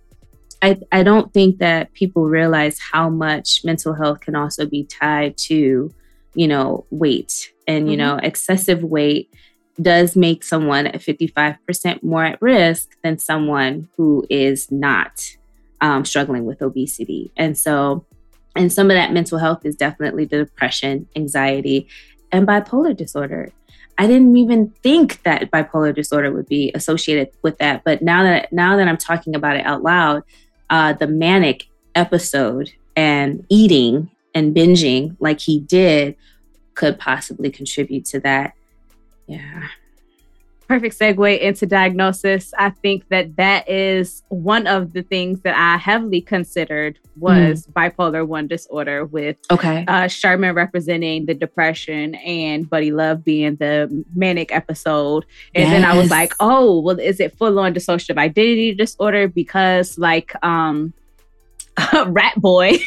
I, 0.60 0.78
I 0.90 1.02
don't 1.02 1.32
think 1.32 1.58
that 1.58 1.92
people 1.92 2.24
realize 2.26 2.78
how 2.78 3.08
much 3.08 3.64
mental 3.64 3.94
health 3.94 4.20
can 4.20 4.34
also 4.34 4.66
be 4.66 4.84
tied 4.84 5.36
to, 5.38 5.92
you 6.34 6.48
know, 6.48 6.84
weight. 6.90 7.52
And, 7.68 7.88
you 7.88 7.96
mm-hmm. 7.96 8.16
know, 8.16 8.20
excessive 8.20 8.82
weight 8.82 9.32
does 9.80 10.16
make 10.16 10.42
someone 10.42 10.88
at 10.88 11.00
55% 11.00 12.02
more 12.02 12.24
at 12.24 12.42
risk 12.42 12.96
than 13.04 13.18
someone 13.18 13.88
who 13.96 14.26
is 14.28 14.72
not 14.72 15.36
um, 15.80 16.04
struggling 16.04 16.44
with 16.44 16.60
obesity. 16.62 17.30
And 17.36 17.56
so, 17.56 18.04
and 18.56 18.72
some 18.72 18.90
of 18.90 18.96
that 18.96 19.12
mental 19.12 19.38
health 19.38 19.64
is 19.64 19.76
definitely 19.76 20.24
the 20.24 20.38
depression, 20.38 21.06
anxiety, 21.14 21.86
and 22.32 22.46
bipolar 22.46 22.96
disorder. 22.96 23.52
I 23.98 24.06
didn't 24.06 24.36
even 24.36 24.70
think 24.82 25.22
that 25.22 25.50
bipolar 25.50 25.94
disorder 25.94 26.32
would 26.32 26.46
be 26.46 26.70
associated 26.74 27.30
with 27.42 27.58
that. 27.58 27.82
But 27.84 28.02
now 28.02 28.22
that 28.22 28.52
now 28.52 28.76
that 28.76 28.86
I'm 28.86 28.96
talking 28.96 29.34
about 29.34 29.56
it 29.56 29.66
out 29.66 29.82
loud, 29.82 30.22
uh, 30.70 30.92
the 30.92 31.06
manic 31.06 31.66
episode 31.94 32.70
and 32.96 33.44
eating 33.48 34.10
and 34.34 34.54
binging 34.54 35.16
like 35.18 35.40
he 35.40 35.60
did 35.60 36.16
could 36.78 36.98
possibly 36.98 37.50
contribute 37.50 38.04
to 38.06 38.20
that. 38.20 38.54
Yeah 39.26 39.68
perfect 40.68 40.98
segue 40.98 41.40
into 41.40 41.66
diagnosis. 41.66 42.52
I 42.58 42.70
think 42.70 43.08
that 43.08 43.36
that 43.36 43.68
is 43.68 44.22
one 44.28 44.66
of 44.66 44.92
the 44.92 45.02
things 45.02 45.40
that 45.40 45.56
I 45.56 45.78
heavily 45.78 46.20
considered 46.20 46.98
was 47.16 47.66
mm. 47.66 47.72
bipolar 47.72 48.26
one 48.26 48.46
disorder 48.46 49.06
with 49.06 49.36
okay 49.50 49.84
uh, 49.88 50.06
Sherman 50.06 50.54
representing 50.54 51.26
the 51.26 51.34
depression 51.34 52.14
and 52.16 52.68
Buddy 52.68 52.92
Love 52.92 53.24
being 53.24 53.56
the 53.56 54.04
manic 54.14 54.52
episode. 54.54 55.24
And 55.54 55.64
yes. 55.64 55.72
then 55.72 55.84
I 55.84 55.96
was 55.96 56.10
like, 56.10 56.34
oh, 56.38 56.80
well, 56.80 57.00
is 57.00 57.18
it 57.18 57.36
full 57.36 57.58
on 57.58 57.74
dissociative 57.74 58.18
identity 58.18 58.74
disorder? 58.74 59.26
Because 59.26 59.98
like 59.98 60.32
um 60.44 60.92
Rat 62.06 62.34
Boy 62.36 62.78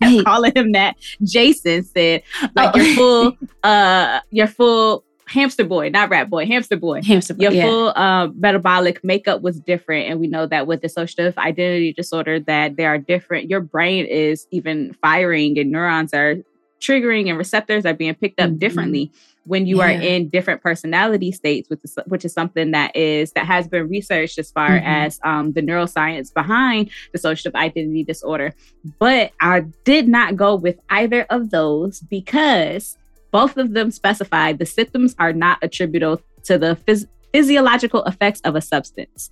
calling 0.24 0.52
him 0.54 0.72
that. 0.72 0.96
Jason 1.22 1.82
said, 1.84 2.22
like 2.54 2.74
oh. 2.74 2.78
you're 2.78 2.94
full, 2.96 3.36
uh, 3.62 4.20
you're 4.30 4.46
full 4.46 5.04
hamster 5.26 5.64
boy, 5.64 5.88
not 5.88 6.10
rat 6.10 6.28
boy, 6.28 6.46
hamster 6.46 6.76
boy. 6.76 7.02
Hamster 7.02 7.34
boy. 7.34 7.44
Your 7.44 7.52
yeah. 7.52 7.64
full 7.64 7.96
um, 7.96 8.34
metabolic 8.38 9.02
makeup 9.02 9.42
was 9.42 9.60
different. 9.60 10.10
And 10.10 10.20
we 10.20 10.26
know 10.26 10.46
that 10.46 10.66
with 10.66 10.82
dissociative 10.82 11.36
identity 11.38 11.92
disorder, 11.92 12.40
that 12.40 12.76
there 12.76 12.88
are 12.88 12.98
different, 12.98 13.48
your 13.48 13.60
brain 13.60 14.04
is 14.04 14.46
even 14.50 14.94
firing 15.00 15.58
and 15.58 15.70
neurons 15.70 16.12
are 16.12 16.36
triggering 16.80 17.28
and 17.28 17.38
receptors 17.38 17.86
are 17.86 17.94
being 17.94 18.14
picked 18.14 18.40
up 18.40 18.50
mm-hmm. 18.50 18.58
differently 18.58 19.12
when 19.44 19.66
you 19.66 19.78
yeah. 19.78 19.84
are 19.84 19.90
in 19.90 20.28
different 20.28 20.62
personality 20.62 21.32
states, 21.32 21.68
which 21.68 21.80
is, 21.84 21.98
which 22.06 22.24
is 22.24 22.32
something 22.32 22.70
that 22.70 22.94
is 22.94 23.32
that 23.32 23.46
has 23.46 23.66
been 23.66 23.88
researched 23.88 24.38
as 24.38 24.50
far 24.50 24.70
mm-hmm. 24.70 24.86
as 24.86 25.20
um, 25.24 25.52
the 25.52 25.60
neuroscience 25.60 26.32
behind 26.32 26.90
dissociative 27.14 27.54
identity 27.54 28.04
disorder. 28.04 28.54
But 28.98 29.32
I 29.40 29.60
did 29.84 30.08
not 30.08 30.36
go 30.36 30.54
with 30.54 30.78
either 30.90 31.22
of 31.30 31.50
those 31.50 32.00
because 32.00 32.96
both 33.30 33.56
of 33.56 33.72
them 33.72 33.90
specify 33.90 34.52
the 34.52 34.66
symptoms 34.66 35.16
are 35.18 35.32
not 35.32 35.58
attributable 35.62 36.22
to 36.44 36.58
the 36.58 36.78
phys- 36.86 37.08
physiological 37.32 38.04
effects 38.04 38.40
of 38.42 38.54
a 38.54 38.60
substance. 38.60 39.30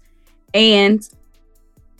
And 0.54 1.08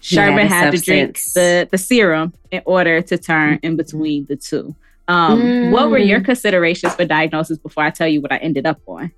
Sherman 0.00 0.46
had 0.46 0.72
substance. 0.72 0.84
to 0.84 0.90
drink 0.90 1.18
the, 1.34 1.68
the 1.70 1.78
serum 1.78 2.32
in 2.50 2.62
order 2.64 3.02
to 3.02 3.18
turn 3.18 3.60
in 3.62 3.76
between 3.76 4.26
the 4.26 4.36
two. 4.36 4.74
Um, 5.10 5.42
mm. 5.42 5.70
What 5.72 5.90
were 5.90 5.98
your 5.98 6.20
mm. 6.20 6.24
considerations 6.24 6.94
for 6.94 7.04
diagnosis 7.04 7.58
before 7.58 7.82
I 7.82 7.90
tell 7.90 8.06
you 8.06 8.20
what 8.20 8.30
I 8.30 8.36
ended 8.36 8.64
up 8.64 8.80
on? 8.86 9.10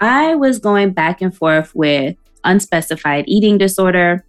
I 0.00 0.36
was 0.36 0.60
going 0.60 0.92
back 0.92 1.20
and 1.20 1.36
forth 1.36 1.74
with 1.74 2.16
unspecified 2.44 3.24
eating 3.26 3.58
disorder 3.58 4.24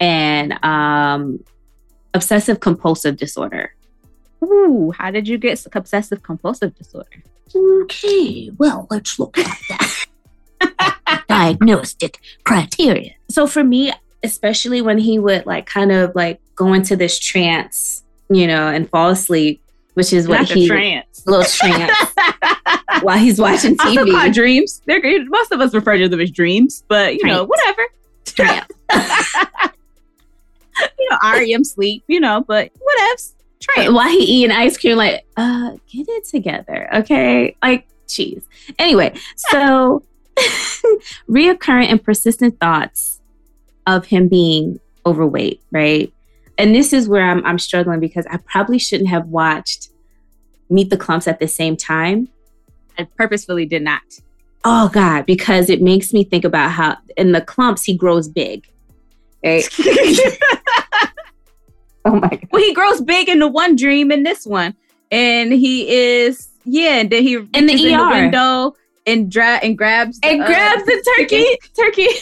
and 0.00 0.54
um, 0.64 1.44
obsessive 2.14 2.60
compulsive 2.60 3.18
disorder. 3.18 3.74
Ooh, 4.42 4.94
how 4.96 5.10
did 5.10 5.28
you 5.28 5.36
get 5.36 5.64
obsessive 5.74 6.22
compulsive 6.22 6.74
disorder? 6.74 7.22
Okay, 7.54 8.50
well, 8.56 8.86
let's 8.90 9.18
look 9.18 9.36
at 9.36 9.58
that. 9.68 11.24
Diagnostic 11.28 12.18
criteria. 12.44 13.12
So 13.28 13.46
for 13.46 13.62
me, 13.62 13.92
especially 14.22 14.80
when 14.80 14.96
he 14.96 15.18
would 15.18 15.44
like 15.44 15.66
kind 15.66 15.92
of 15.92 16.14
like 16.14 16.40
go 16.56 16.72
into 16.72 16.96
this 16.96 17.18
trance, 17.18 18.03
you 18.30 18.46
know, 18.46 18.68
and 18.68 18.88
fall 18.90 19.10
asleep, 19.10 19.62
which 19.94 20.12
is 20.12 20.28
what 20.28 20.40
Not 20.40 20.50
he 20.50 20.66
trance. 20.66 21.22
little 21.26 21.44
trance 21.44 21.96
while 23.02 23.18
he's 23.18 23.40
watching 23.40 23.76
TV. 23.76 24.32
dreams. 24.32 24.82
They're. 24.86 25.00
Most 25.26 25.52
of 25.52 25.60
us 25.60 25.74
refer 25.74 25.98
to 25.98 26.08
them 26.08 26.20
as 26.20 26.30
dreams, 26.30 26.84
but 26.88 27.14
you 27.14 27.20
trance. 27.20 27.36
know, 27.36 27.44
whatever. 27.44 27.82
Trance. 28.24 28.68
you 30.98 31.08
know, 31.10 31.18
REM 31.22 31.64
sleep, 31.64 32.04
you 32.08 32.20
know, 32.20 32.44
but 32.46 32.70
whatevs. 32.74 33.32
Right. 33.76 33.92
While 33.92 34.10
he 34.10 34.18
eating 34.18 34.50
ice 34.54 34.76
cream, 34.76 34.96
like, 34.98 35.24
uh, 35.36 35.70
get 35.90 36.06
it 36.08 36.26
together, 36.26 36.88
okay? 36.96 37.56
Like, 37.62 37.86
cheese. 38.06 38.46
Anyway, 38.78 39.14
so 39.36 40.02
reoccurrent 41.28 41.86
and 41.86 42.02
persistent 42.02 42.60
thoughts 42.60 43.20
of 43.86 44.06
him 44.06 44.28
being 44.28 44.80
overweight, 45.06 45.62
right? 45.70 46.12
And 46.58 46.74
this 46.74 46.92
is 46.92 47.08
where 47.08 47.22
I'm, 47.22 47.44
I'm 47.44 47.58
struggling 47.58 48.00
because 48.00 48.26
I 48.26 48.38
probably 48.38 48.78
shouldn't 48.78 49.08
have 49.08 49.26
watched 49.26 49.88
Meet 50.70 50.90
the 50.90 50.96
Klumps 50.96 51.26
at 51.26 51.40
the 51.40 51.48
same 51.48 51.76
time. 51.76 52.28
I 52.98 53.04
purposefully 53.16 53.66
did 53.66 53.82
not. 53.82 54.02
Oh 54.64 54.88
God, 54.92 55.26
because 55.26 55.68
it 55.68 55.82
makes 55.82 56.12
me 56.12 56.24
think 56.24 56.44
about 56.44 56.70
how 56.70 56.96
in 57.16 57.32
the 57.32 57.40
Klumps 57.40 57.84
he 57.84 57.96
grows 57.96 58.28
big. 58.28 58.66
Right? 59.44 59.68
Oh 62.04 62.16
my 62.16 62.28
god. 62.28 62.48
Well, 62.50 62.62
he 62.62 62.74
grows 62.74 63.00
big 63.00 63.28
in 63.28 63.38
the 63.38 63.48
one 63.48 63.76
dream 63.76 64.12
in 64.12 64.22
this 64.22 64.46
one. 64.46 64.74
And 65.10 65.52
he 65.52 65.88
is 65.88 66.48
yeah, 66.64 66.96
and 66.96 67.10
then 67.10 67.22
he 67.22 67.34
in 67.34 67.66
the 67.66 67.72
ER 67.72 67.88
in 67.88 67.98
the 67.98 68.08
window 68.10 68.74
and 69.06 69.30
dra- 69.30 69.60
and 69.62 69.76
grabs 69.76 70.18
and 70.22 70.42
uh, 70.42 70.46
grabs 70.46 70.84
the 70.84 71.14
turkey 71.16 71.58
turkey. 71.76 72.08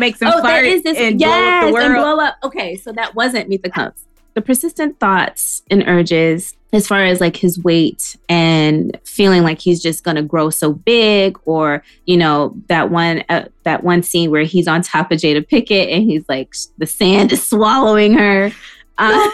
makes 0.00 0.20
him 0.20 0.28
oh, 0.28 0.42
fart 0.42 0.64
is 0.64 0.82
this, 0.82 0.98
and, 0.98 1.20
yes, 1.20 1.70
blow 1.70 1.80
and 1.80 1.94
blow 1.94 2.18
up. 2.18 2.36
Okay, 2.42 2.76
so 2.76 2.92
that 2.92 3.14
wasn't 3.14 3.48
Meet 3.48 3.62
the 3.62 3.70
Klumps. 3.70 4.02
The 4.34 4.42
persistent 4.42 4.98
thoughts 5.00 5.62
and 5.70 5.86
urges 5.86 6.56
as 6.72 6.86
far 6.86 7.04
as 7.04 7.20
like 7.20 7.36
his 7.36 7.62
weight 7.62 8.16
and 8.28 8.98
feeling 9.04 9.42
like 9.42 9.58
he's 9.58 9.82
just 9.82 10.04
to 10.04 10.22
grow 10.22 10.50
so 10.50 10.72
big 10.72 11.38
or 11.44 11.82
you 12.06 12.16
know 12.16 12.54
that 12.68 12.90
one 12.90 13.24
uh, 13.28 13.46
that 13.64 13.82
one 13.82 14.02
scene 14.02 14.30
where 14.30 14.42
he's 14.42 14.68
on 14.68 14.82
top 14.82 15.10
of 15.10 15.18
Jada 15.18 15.46
Pinkett 15.46 15.92
and 15.92 16.04
he's 16.04 16.28
like 16.28 16.54
the 16.78 16.86
sand 16.86 17.32
is 17.32 17.44
swallowing 17.46 18.14
her. 18.14 18.52
Uh, 18.98 19.30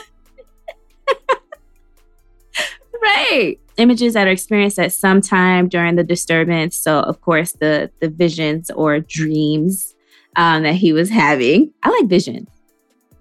right. 3.02 3.58
Images 3.76 4.14
that 4.14 4.26
are 4.26 4.30
experienced 4.30 4.78
at 4.78 4.92
some 4.92 5.20
time 5.20 5.68
during 5.68 5.96
the 5.96 6.04
disturbance. 6.04 6.76
So 6.76 7.00
of 7.00 7.20
course 7.20 7.52
the 7.52 7.90
the 8.00 8.08
visions 8.08 8.70
or 8.70 9.00
dreams 9.00 9.95
um, 10.36 10.62
that 10.62 10.74
he 10.74 10.92
was 10.92 11.10
having 11.10 11.72
i 11.82 11.88
like 11.90 12.06
vision 12.06 12.46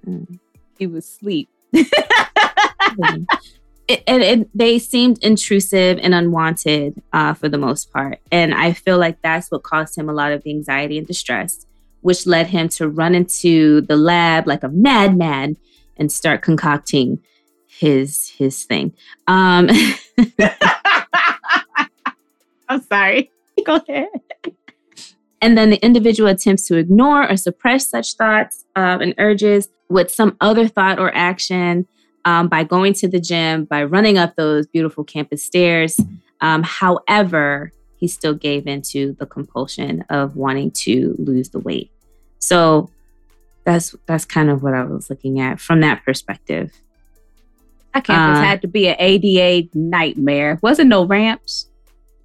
mm. 0.08 0.40
he 0.78 0.88
was 0.88 1.06
sleep. 1.08 1.50
and, 1.74 3.28
it, 3.88 4.04
it, 4.08 4.50
they 4.58 4.80
seemed 4.80 5.24
intrusive 5.24 6.00
and 6.02 6.14
unwanted 6.14 7.02
uh, 7.14 7.34
for 7.34 7.50
the 7.50 7.58
most 7.58 7.92
part. 7.92 8.20
And 8.32 8.54
I 8.54 8.74
feel 8.74 8.98
like 8.98 9.22
that's 9.22 9.52
what 9.52 9.64
caused 9.64 9.98
him 9.98 10.10
a 10.10 10.14
lot 10.14 10.32
of 10.32 10.44
the 10.44 10.52
anxiety 10.52 10.98
and 10.98 11.06
distress, 11.06 11.66
which 12.02 12.26
led 12.26 12.48
him 12.48 12.70
to 12.70 12.88
run 12.88 13.14
into 13.16 13.82
the 13.82 13.96
lab 13.96 14.48
like 14.48 14.64
a 14.64 14.70
madman 14.70 15.58
and 15.98 16.12
start 16.12 16.42
concocting 16.42 17.22
his 17.68 18.30
his 18.30 18.64
thing. 18.64 18.94
Um, 19.28 19.70
I'm 22.70 22.82
sorry. 22.82 23.32
Go 23.66 23.76
ahead. 23.76 24.08
And 25.46 25.56
then 25.56 25.70
the 25.70 25.86
individual 25.86 26.28
attempts 26.28 26.66
to 26.70 26.76
ignore 26.76 27.30
or 27.30 27.38
suppress 27.38 27.88
such 27.88 28.16
thoughts 28.16 28.66
um, 28.76 29.00
and 29.00 29.14
urges 29.20 29.70
with 29.90 30.10
some 30.10 30.36
other 30.42 30.68
thought 30.68 30.98
or 30.98 31.14
action 31.16 31.88
um, 32.26 32.48
by 32.48 32.64
going 32.64 32.94
to 32.94 33.08
the 33.08 33.20
gym, 33.20 33.66
by 33.66 33.84
running 33.84 34.18
up 34.18 34.36
those 34.38 34.66
beautiful 34.66 35.04
campus 35.04 35.46
stairs. 35.46 36.00
Um, 36.42 36.64
however, 36.64 37.72
he 37.98 38.08
still 38.08 38.34
gave 38.34 38.66
into 38.66 39.14
the 39.20 39.28
compulsion 39.28 40.04
of 40.10 40.36
wanting 40.36 40.72
to 40.72 41.14
lose 41.20 41.50
the 41.50 41.60
weight. 41.60 41.92
So 42.40 42.90
that's 43.66 43.96
that's 44.08 44.26
kind 44.26 44.50
of 44.50 44.64
what 44.64 44.74
I 44.74 44.84
was 44.84 45.12
looking 45.12 45.40
at 45.40 45.60
from 45.60 45.82
that 45.82 46.04
perspective. 46.04 46.72
That 47.94 48.04
campus 48.04 48.40
Uh, 48.40 48.42
had 48.42 48.62
to 48.64 48.68
be 48.68 48.88
an 48.88 48.96
ADA 48.98 49.70
nightmare. 49.76 50.58
Wasn't 50.64 50.90
no 50.90 51.06
ramps, 51.06 51.68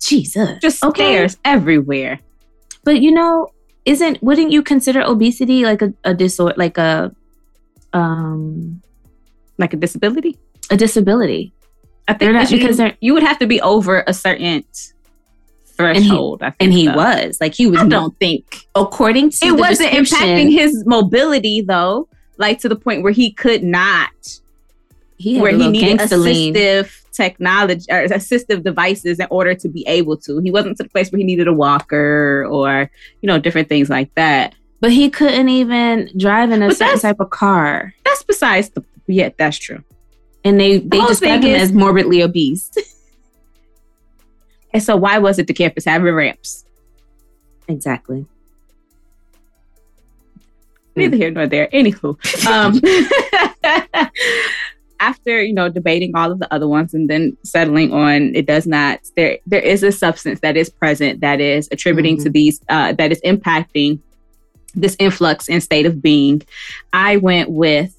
Jesus. 0.01 0.59
just 0.63 0.83
Okay. 0.83 1.03
stairs 1.03 1.37
everywhere. 1.45 2.21
But 2.91 3.03
you 3.03 3.13
know, 3.13 3.53
isn't 3.85 4.21
wouldn't 4.21 4.51
you 4.51 4.65
consider 4.65 5.01
obesity 5.01 5.63
like 5.63 5.81
a, 5.81 5.95
a 6.03 6.13
disorder 6.13 6.57
like 6.59 6.77
a 6.77 7.15
um 7.93 8.83
Like 9.59 9.73
a 9.75 9.77
disability. 9.77 10.37
a 10.73 10.77
disability? 10.77 11.53
I 12.09 12.15
think 12.15 12.33
not- 12.33 12.49
that 12.49 12.51
you, 12.51 12.59
because 12.59 12.81
you 13.01 13.15
would 13.15 13.23
have 13.23 13.39
to 13.39 13.47
be 13.47 13.61
over 13.61 14.03
a 14.09 14.13
certain 14.13 14.65
threshold. 15.67 16.43
I 16.43 16.51
think, 16.51 16.57
And 16.61 16.73
he 16.73 16.89
was. 16.89 17.41
Like 17.41 17.55
he 17.55 17.69
was 17.69 17.79
I 17.79 17.87
don't 17.87 18.19
think 18.19 18.67
according 18.75 19.31
to 19.31 19.47
it 19.47 19.53
wasn't 19.53 19.93
impacting 19.93 20.51
his 20.51 20.85
mobility 20.85 21.61
though, 21.61 22.09
like 22.39 22.59
to 22.63 22.69
the 22.69 22.75
point 22.75 23.05
where 23.05 23.13
he 23.13 23.31
could 23.31 23.63
not, 23.63 24.11
he 25.17 25.41
where 25.41 25.57
he 25.57 25.69
needed 25.69 26.01
assistive 26.01 26.91
technology 27.13 27.85
or 27.91 28.07
assistive 28.09 28.63
devices 28.63 29.19
in 29.19 29.27
order 29.31 29.55
to 29.55 29.69
be 29.69 29.87
able 29.87 30.17
to. 30.19 30.41
He 30.41 30.51
wasn't 30.51 30.77
to 30.79 30.85
the 30.85 30.89
place 30.89 31.11
where 31.11 31.19
he 31.19 31.25
needed 31.25 31.49
a 31.49 31.53
walker 31.53 32.47
or 32.49 32.91
you 33.23 33.27
know 33.27 33.39
different 33.39 33.69
things 33.69 33.91
like 33.91 34.15
that. 34.15 34.55
But 34.81 34.93
he 34.93 35.11
couldn't 35.11 35.49
even 35.49 36.11
drive 36.17 36.51
in 36.51 36.63
a 36.63 36.69
But 36.69 36.77
certain 36.77 37.01
type 37.01 37.21
of 37.21 37.31
car. 37.31 37.95
That's 38.05 38.23
besides 38.23 38.71
the 38.71 38.85
yeah, 39.07 39.31
that's 39.37 39.59
true. 39.59 39.83
And 40.45 40.59
they 40.59 40.79
they 40.79 40.99
whole 40.99 41.09
described 41.09 41.43
thing 41.43 41.51
him 41.53 41.57
is- 41.57 41.71
as 41.71 41.73
morbidly 41.73 42.23
obese. 42.23 42.71
And 44.73 44.83
so 44.83 44.97
why 44.97 45.19
was 45.19 45.39
it 45.39 45.47
the 45.47 45.53
campus 45.53 45.85
having 45.85 46.15
ramps? 46.15 46.65
exactly. 47.67 48.27
neither 50.97 51.17
here 51.17 51.31
nor 51.31 51.47
there. 51.47 51.69
Anywho, 51.73 52.17
um, 52.47 52.81
after 55.01 55.43
you 55.43 55.53
know 55.53 55.69
debating 55.69 56.15
all 56.15 56.31
of 56.31 56.39
the 56.39 56.53
other 56.55 56.69
ones 56.69 56.95
and 56.95 57.11
then 57.11 57.37
settling 57.43 57.93
on 57.93 58.35
it 58.35 58.47
does 58.47 58.67
not 58.67 59.01
there 59.17 59.39
there 59.47 59.63
is 59.63 59.83
a 59.83 59.91
substance 59.91 60.41
that 60.41 60.57
is 60.57 60.71
present 60.71 61.21
that 61.21 61.41
is 61.41 61.69
attributing 61.73 62.17
to 62.23 62.31
these 62.31 62.61
uh, 62.69 62.93
that 62.93 63.11
is 63.11 63.21
impacting 63.23 63.99
this 64.75 64.97
influx 64.99 65.49
in 65.49 65.61
state 65.61 65.87
of 65.87 66.03
being. 66.03 66.43
I 66.93 67.17
went 67.17 67.51
with 67.51 67.97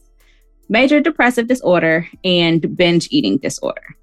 major 0.70 1.00
depressive 1.02 1.48
disorder 1.48 2.08
and 2.24 2.76
binge 2.78 3.08
eating 3.12 3.38
disorder. 3.38 3.96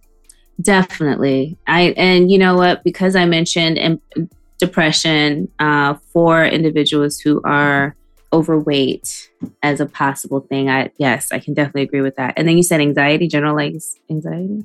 Definitely. 0.61 1.57
I 1.67 1.95
and 1.97 2.31
you 2.31 2.39
know 2.39 2.57
what? 2.57 2.83
Because 2.85 3.15
I 3.15 3.25
mentioned 3.25 3.79
em- 3.79 4.29
depression 4.59 5.49
uh, 5.61 5.95
for 6.13 6.45
individuals 6.45 7.21
who 7.21 7.41
are 7.45 7.95
overweight 8.33 9.31
as 9.63 9.81
a 9.81 9.87
possible 9.87 10.41
thing. 10.41 10.69
I 10.69 10.91
yes, 10.99 11.33
I 11.33 11.39
can 11.39 11.55
definitely 11.55 11.83
agree 11.83 12.01
with 12.03 12.17
that. 12.17 12.35
And 12.37 12.47
then 12.49 12.57
you 12.57 12.63
said 12.63 12.81
anxiety, 12.81 13.29
generalized 13.29 13.99
anxiety, 14.11 14.65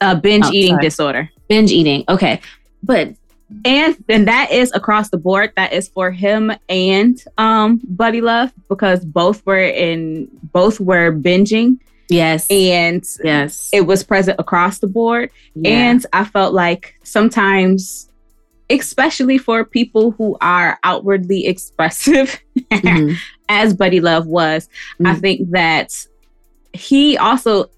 Uh, 0.00 0.14
binge 0.14 0.46
Oh, 0.46 0.52
eating 0.52 0.74
sorry. 0.74 0.82
disorder. 0.82 1.30
binge 1.48 1.70
eating. 1.72 2.04
Okay, 2.08 2.40
but 2.82 3.14
and 3.66 3.96
and 4.08 4.26
that 4.28 4.50
is 4.50 4.72
across 4.74 5.10
the 5.10 5.18
board 5.18 5.52
that 5.56 5.74
is 5.74 5.86
for 5.88 6.10
him 6.10 6.50
and 6.70 7.22
um 7.36 7.80
buddy 7.86 8.22
love 8.22 8.50
because 8.70 9.04
both 9.04 9.44
were 9.44 9.58
in 9.62 10.26
both 10.54 10.80
were 10.80 11.12
binging 11.12 11.78
yes, 12.08 12.50
and 12.50 13.04
yes, 13.22 13.68
it 13.74 13.82
was 13.82 14.02
present 14.04 14.40
across 14.40 14.78
the 14.78 14.86
board 14.86 15.28
yeah. 15.54 15.70
and 15.70 16.06
i 16.14 16.24
felt 16.24 16.54
like 16.54 16.94
sometimes 17.02 18.08
especially 18.72 19.38
for 19.38 19.64
people 19.64 20.10
who 20.12 20.36
are 20.40 20.78
outwardly 20.84 21.46
expressive 21.46 22.40
Mhm. 22.72 23.16
as 23.48 23.74
buddy 23.74 24.00
love 24.00 24.26
was 24.26 24.68
i 25.00 25.14
Mhm. 25.14 25.20
think 25.20 25.50
that 25.50 25.88
he 26.72 27.16
also 27.18 27.70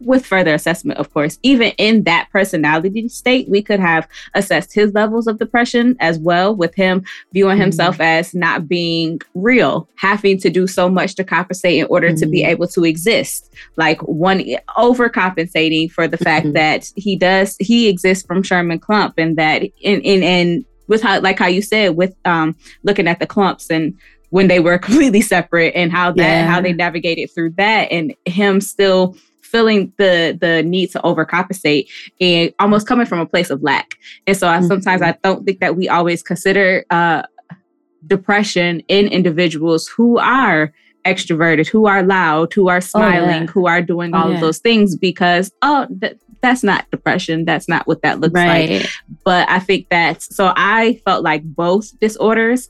with 0.00 0.24
further 0.24 0.54
assessment 0.54 0.98
of 0.98 1.12
course 1.12 1.38
even 1.42 1.72
in 1.78 2.04
that 2.04 2.28
personality 2.30 3.08
state 3.08 3.48
we 3.48 3.60
could 3.60 3.80
have 3.80 4.06
assessed 4.34 4.72
his 4.72 4.92
levels 4.94 5.26
of 5.26 5.38
depression 5.38 5.96
as 5.98 6.18
well 6.18 6.54
with 6.54 6.74
him 6.74 7.02
viewing 7.32 7.58
Mhm. 7.58 7.62
himself 7.62 8.00
as 8.00 8.34
not 8.34 8.68
being 8.68 9.20
real 9.34 9.88
having 9.96 10.38
to 10.38 10.50
do 10.50 10.66
so 10.66 10.88
much 10.88 11.14
to 11.16 11.24
compensate 11.24 11.78
in 11.80 11.86
order 11.90 12.14
to 12.14 12.26
be 12.26 12.42
Mhm. 12.42 12.48
able 12.48 12.68
to 12.68 12.84
exist 12.84 13.52
like 13.76 14.00
one 14.02 14.44
overcompensating 14.76 15.90
for 15.90 16.06
the 16.08 16.18
fact 16.18 16.46
Mhm. 16.46 16.52
that 16.54 16.90
he 16.96 17.16
does 17.16 17.56
he 17.58 17.88
exists 17.88 18.24
from 18.26 18.42
sherman 18.42 18.78
Klump 18.80 19.14
and 19.18 19.36
that 19.36 19.62
in 19.80 20.00
in 20.02 20.22
and 20.22 20.64
with 20.86 21.02
how 21.02 21.20
like 21.20 21.38
how 21.38 21.46
you 21.46 21.62
said 21.62 21.96
with 21.96 22.14
um 22.24 22.56
looking 22.84 23.08
at 23.08 23.18
the 23.20 23.26
Klumps 23.26 23.68
and 23.70 23.94
when 24.30 24.46
they 24.48 24.60
were 24.60 24.78
completely 24.86 25.20
separate 25.22 25.72
and 25.74 25.90
how 25.90 26.12
that 26.12 26.16
Yeah. 26.22 26.46
how 26.46 26.60
they 26.60 26.72
navigated 26.72 27.30
through 27.34 27.50
that 27.56 27.90
and 27.90 28.14
him 28.26 28.60
still 28.60 29.16
feeling 29.48 29.92
the 29.98 30.36
the 30.40 30.62
need 30.62 30.90
to 30.92 30.98
overcompensate 31.00 31.88
and 32.20 32.52
almost 32.60 32.86
coming 32.86 33.06
from 33.06 33.18
a 33.20 33.26
place 33.26 33.50
of 33.50 33.62
lack. 33.62 33.96
And 34.26 34.36
so 34.36 34.46
I, 34.48 34.60
sometimes 34.62 35.02
i 35.02 35.12
don't 35.24 35.44
think 35.44 35.60
that 35.60 35.76
we 35.76 35.88
always 35.88 36.22
consider 36.22 36.84
uh 36.90 37.22
depression 38.06 38.80
in 38.88 39.08
individuals 39.08 39.88
who 39.88 40.18
are 40.18 40.72
extroverted 41.04 41.66
who 41.66 41.86
are 41.86 42.02
loud 42.02 42.52
who 42.52 42.68
are 42.68 42.80
smiling 42.80 43.48
who 43.48 43.66
are 43.66 43.82
doing 43.82 44.14
Oh, 44.14 44.18
all 44.18 44.28
yeah. 44.28 44.34
of 44.36 44.40
those 44.40 44.58
things 44.58 44.96
because 44.96 45.50
oh 45.62 45.86
th- 46.00 46.16
that's 46.40 46.62
not 46.62 46.88
depression. 46.92 47.44
That's 47.44 47.68
not 47.68 47.88
what 47.88 48.02
that 48.02 48.20
looks 48.20 48.34
like. 48.34 48.86
But 49.24 49.48
i 49.50 49.58
think 49.58 49.88
that's 49.90 50.34
so 50.36 50.52
i 50.56 51.00
felt 51.04 51.24
like 51.24 51.42
both 51.44 51.98
disorders 51.98 52.68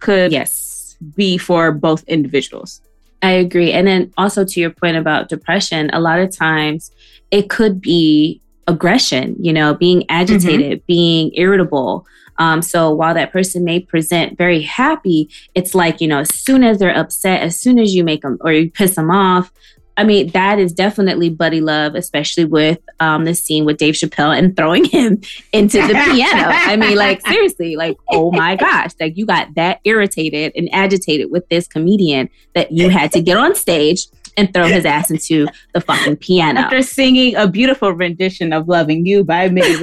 could 0.00 0.32
Yes. 0.32 0.98
be 1.14 1.38
for 1.38 1.72
both 1.72 2.02
individuals 2.08 2.82
I 3.22 3.30
agree. 3.32 3.72
And 3.72 3.86
then 3.86 4.12
also 4.16 4.44
to 4.44 4.60
your 4.60 4.70
point 4.70 4.96
about 4.96 5.28
depression, 5.28 5.90
a 5.92 6.00
lot 6.00 6.18
of 6.18 6.30
times 6.30 6.90
it 7.30 7.50
could 7.50 7.80
be 7.80 8.40
aggression, 8.66 9.36
you 9.40 9.52
know, 9.52 9.74
being 9.74 10.04
agitated, 10.08 10.84
being 10.86 11.30
irritable. 11.34 12.06
Um, 12.38 12.60
so 12.60 12.92
while 12.92 13.14
that 13.14 13.32
person 13.32 13.64
may 13.64 13.80
present 13.80 14.36
very 14.36 14.60
happy, 14.60 15.30
it's 15.54 15.74
like, 15.74 16.00
you 16.00 16.08
know, 16.08 16.20
as 16.20 16.34
soon 16.34 16.62
as 16.62 16.78
they're 16.78 16.96
upset, 16.96 17.42
as 17.42 17.58
soon 17.58 17.78
as 17.78 17.94
you 17.94 18.04
make 18.04 18.22
them 18.22 18.38
or 18.42 18.52
you 18.52 18.70
piss 18.70 18.96
them 18.96 19.10
off, 19.10 19.50
I 19.96 20.04
mean, 20.04 20.28
that 20.30 20.58
is 20.58 20.72
definitely 20.72 21.30
buddy 21.30 21.60
love, 21.60 21.94
especially 21.94 22.44
with 22.44 22.78
um, 23.00 23.24
the 23.24 23.34
scene 23.34 23.64
with 23.64 23.78
Dave 23.78 23.94
Chappelle 23.94 24.36
and 24.36 24.56
throwing 24.56 24.84
him 24.84 25.20
into 25.52 25.78
the 25.80 25.94
piano. 26.12 26.48
I 26.50 26.76
mean, 26.76 26.96
like, 26.96 27.26
seriously, 27.26 27.76
like, 27.76 27.96
oh 28.10 28.30
my 28.32 28.56
gosh, 28.56 28.92
like, 29.00 29.16
you 29.16 29.24
got 29.26 29.54
that 29.54 29.80
irritated 29.84 30.52
and 30.54 30.68
agitated 30.72 31.30
with 31.30 31.48
this 31.48 31.66
comedian 31.66 32.28
that 32.54 32.72
you 32.72 32.90
had 32.90 33.12
to 33.12 33.22
get 33.22 33.36
on 33.36 33.54
stage 33.54 34.06
and 34.36 34.52
throw 34.52 34.66
his 34.66 34.84
ass 34.84 35.10
into 35.10 35.46
the 35.72 35.80
fucking 35.80 36.16
piano. 36.16 36.60
after 36.60 36.82
singing 36.82 37.34
a 37.36 37.48
beautiful 37.48 37.92
rendition 37.92 38.52
of 38.52 38.68
loving 38.68 39.06
you 39.06 39.24
by 39.24 39.48
minnie 39.48 39.76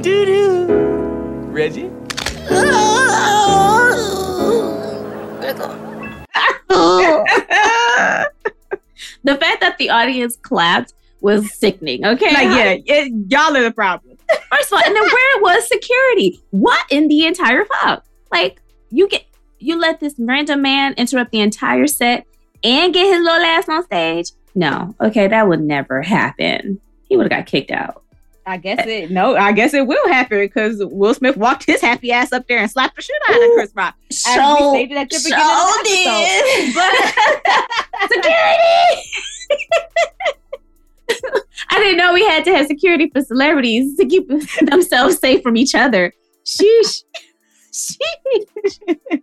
doo 0.00 0.24
doo. 0.24 0.66
Reggie? 1.50 1.90
That 9.78 9.84
the 9.84 9.90
audience 9.90 10.36
clapped 10.36 10.94
was 11.20 11.52
sickening. 11.52 12.04
Okay, 12.04 12.32
like 12.32 12.48
yeah 12.48 12.76
it, 12.86 13.12
y'all 13.28 13.56
are 13.56 13.62
the 13.62 13.70
problem 13.72 14.16
First 14.52 14.72
of 14.72 14.74
all, 14.78 14.84
and 14.84 14.94
then 14.94 15.02
where 15.02 15.40
was 15.42 15.66
security? 15.68 16.40
What 16.50 16.84
in 16.90 17.08
the 17.08 17.24
entire 17.26 17.64
fuck? 17.64 18.04
Like 18.30 18.60
you 18.90 19.08
get 19.08 19.24
you 19.58 19.78
let 19.78 20.00
this 20.00 20.14
random 20.18 20.62
man 20.62 20.94
interrupt 20.94 21.32
the 21.32 21.40
entire 21.40 21.86
set 21.86 22.26
and 22.62 22.92
get 22.92 23.06
his 23.06 23.22
little 23.22 23.44
ass 23.44 23.68
on 23.68 23.84
stage? 23.84 24.30
No, 24.54 24.94
okay, 25.00 25.28
that 25.28 25.48
would 25.48 25.62
never 25.62 26.02
happen. 26.02 26.80
He 27.08 27.16
would 27.16 27.30
have 27.30 27.38
got 27.38 27.46
kicked 27.46 27.70
out. 27.70 28.02
i 28.46 28.56
guess 28.56 28.86
it 28.86 29.10
no 29.10 29.36
i 29.36 29.52
guess 29.52 29.74
it 29.74 29.86
will 29.86 30.08
happen 30.08 30.38
because 30.38 30.82
will 30.82 31.12
smith 31.12 31.36
walked 31.36 31.64
his 31.66 31.82
happy 31.82 32.10
ass 32.12 32.32
up 32.32 32.46
there 32.48 32.58
and 32.58 32.70
slapped 32.70 32.96
the 32.96 33.02
shit 33.02 33.16
out 33.28 33.36
of 33.36 33.50
chris 33.54 33.70
rock 33.74 33.94
stated 34.10 34.96
at 34.96 35.10
the 35.10 35.20
beginning 35.22 35.44
of 35.44 35.84
the 35.84 36.04
episode. 36.72 38.08
security. 38.14 39.12
I 41.70 41.78
didn't 41.78 41.98
know 41.98 42.12
we 42.12 42.24
had 42.24 42.44
to 42.44 42.54
have 42.54 42.66
security 42.66 43.10
for 43.10 43.22
celebrities 43.22 43.96
to 43.96 44.06
keep 44.06 44.28
themselves 44.60 45.18
safe 45.18 45.42
from 45.42 45.56
each 45.56 45.74
other. 45.74 46.12
Sheesh. 46.44 47.04
Sheesh. 47.72 49.20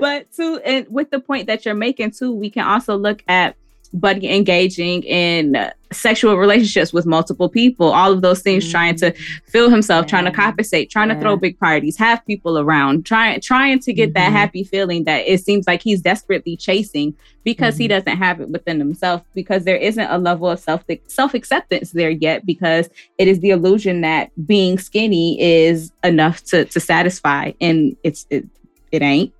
but 0.00 0.30
to 0.32 0.60
and 0.64 0.86
with 0.88 1.10
the 1.10 1.20
point 1.20 1.46
that 1.46 1.64
you're 1.64 1.74
making 1.74 2.12
too, 2.12 2.32
we 2.32 2.50
can 2.50 2.66
also 2.66 2.96
look 2.96 3.22
at 3.28 3.56
Buddy 3.94 4.28
engaging 4.28 5.04
in 5.04 5.70
sexual 5.92 6.36
relationships 6.36 6.92
with 6.92 7.06
multiple 7.06 7.48
people, 7.48 7.92
all 7.92 8.12
of 8.12 8.22
those 8.22 8.42
things, 8.42 8.68
trying 8.68 8.96
to 8.96 9.12
fill 9.46 9.70
himself, 9.70 10.06
trying 10.06 10.24
to 10.24 10.32
compensate, 10.32 10.90
trying 10.90 11.08
to 11.10 11.20
throw 11.20 11.36
big 11.36 11.56
parties, 11.60 11.96
have 11.96 12.26
people 12.26 12.58
around, 12.58 13.06
trying 13.06 13.40
trying 13.40 13.78
to 13.78 13.92
get 13.92 14.12
that 14.14 14.30
Mhm. 14.30 14.32
happy 14.32 14.64
feeling 14.64 15.04
that 15.04 15.24
it 15.28 15.44
seems 15.44 15.68
like 15.68 15.80
he's 15.80 16.00
desperately 16.00 16.56
chasing 16.56 17.14
because 17.44 17.76
he 17.76 17.84
Mhm. 17.86 17.90
doesn't 17.90 18.16
have 18.16 18.40
it 18.40 18.48
within 18.48 18.80
himself 18.80 19.22
because 19.32 19.64
there 19.64 19.76
isn't 19.76 20.10
a 20.10 20.18
level 20.18 20.48
of 20.50 20.58
self 20.58 20.82
self 21.06 21.32
acceptance 21.32 21.92
there 21.92 22.10
yet 22.10 22.44
because 22.44 22.90
it 23.18 23.28
is 23.28 23.38
the 23.38 23.50
illusion 23.50 24.00
that 24.00 24.30
being 24.44 24.76
skinny 24.76 25.40
is 25.40 25.92
enough 26.02 26.42
to 26.46 26.64
to 26.64 26.80
satisfy 26.80 27.52
and 27.60 27.94
it's 28.02 28.26
it, 28.30 28.44
it 28.90 29.02
ain't 29.02 29.30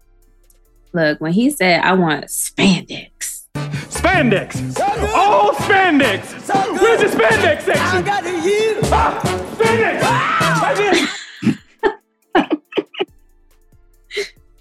Look, 0.93 1.21
when 1.21 1.33
he 1.33 1.51
said, 1.51 1.81
I 1.81 1.93
want 1.95 2.27
spandex, 2.27 3.09
spandex. 3.55 4.79
All 5.15 5.53
spandex. 5.55 6.81
Where's 6.81 7.01
the 7.01 7.07
spandex 7.19 7.63
section? 7.63 7.83
I 7.83 8.03
got 8.03 8.25
the 8.25 8.39
year. 8.41 8.79
Ah, 8.85 9.21
spandex. 9.59 11.11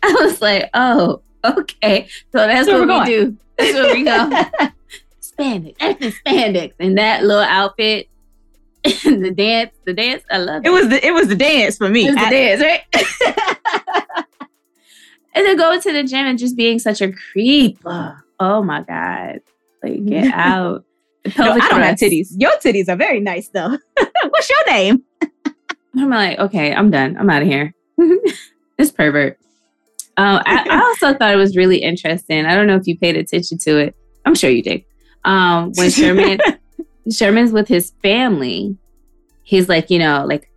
I 0.06 0.12
was 0.20 0.42
like, 0.42 0.70
oh, 0.74 1.22
okay. 1.46 2.08
So 2.32 2.38
that's 2.40 2.68
So 2.68 2.86
what 2.86 2.88
we're 2.88 3.06
do. 3.06 3.38
That's 3.58 3.74
where 3.74 3.94
we 3.94 4.04
go. 4.04 4.30
spandex. 5.22 5.78
That's 5.80 6.00
the 6.00 6.12
spandex. 6.12 6.74
And 6.80 6.98
that 6.98 7.24
little 7.24 7.44
outfit. 7.44 8.10
the 8.84 9.32
dance. 9.36 9.72
The 9.86 9.94
dance. 9.94 10.24
I 10.30 10.38
love 10.40 10.66
It 10.66 10.68
It 10.68 10.72
was 10.72 10.90
the 10.90 11.06
it 11.08 11.12
was 11.12 11.28
the 11.30 11.36
dance 11.36 11.78
for 11.78 11.88
me. 11.90 12.06
It 12.06 12.10
was 12.12 12.16
the 12.16 12.22
I- 12.22 12.30
dance, 12.30 12.62
right? 12.62 12.82
and 15.34 15.46
then 15.46 15.56
going 15.56 15.80
to 15.82 15.94
the 15.94 16.04
gym 16.04 16.26
and 16.26 16.38
just 16.38 16.58
being 16.58 16.80
such 16.80 17.00
a 17.02 17.12
creep. 17.32 17.80
Oh 17.86 18.18
my 18.64 18.84
God. 18.84 19.40
Like, 19.82 20.06
get 20.06 20.34
out. 20.34 20.86
No, 21.38 21.52
I 21.52 21.70
don't 21.70 21.82
have 21.82 21.96
titties. 21.96 22.30
Your 22.38 22.52
titties 22.64 22.90
are 22.90 22.98
very 22.98 23.20
nice 23.20 23.48
though. 23.50 23.78
What's 24.30 24.50
your 24.50 24.66
name? 24.68 25.04
I'm 25.96 26.10
like, 26.10 26.40
okay, 26.40 26.74
I'm 26.74 26.92
done. 26.92 27.16
I'm 27.18 27.30
out 27.30 27.44
of 27.44 27.48
here. 27.48 27.74
this 28.78 28.92
pervert. 28.92 29.38
Um, 30.18 30.42
I, 30.46 30.68
I 30.70 30.82
also 30.82 31.14
thought 31.14 31.34
it 31.34 31.38
was 31.38 31.56
really 31.56 31.78
interesting. 31.78 32.46
I 32.46 32.56
don't 32.56 32.68
know 32.68 32.76
if 32.76 32.88
you 32.88 32.98
paid 32.98 33.16
attention 33.16 33.58
to 33.60 33.78
it. 33.78 33.96
I'm 34.26 34.36
sure 34.36 34.50
you 34.50 34.62
did. 34.62 34.84
Um, 35.26 35.72
when 35.76 35.90
Sherman 35.90 36.40
Sherman's 37.10 37.52
with 37.52 37.68
his 37.68 37.94
family, 38.02 38.78
he's 39.44 39.70
like, 39.70 39.90
you 39.90 40.00
know, 40.00 40.26
like 40.28 40.50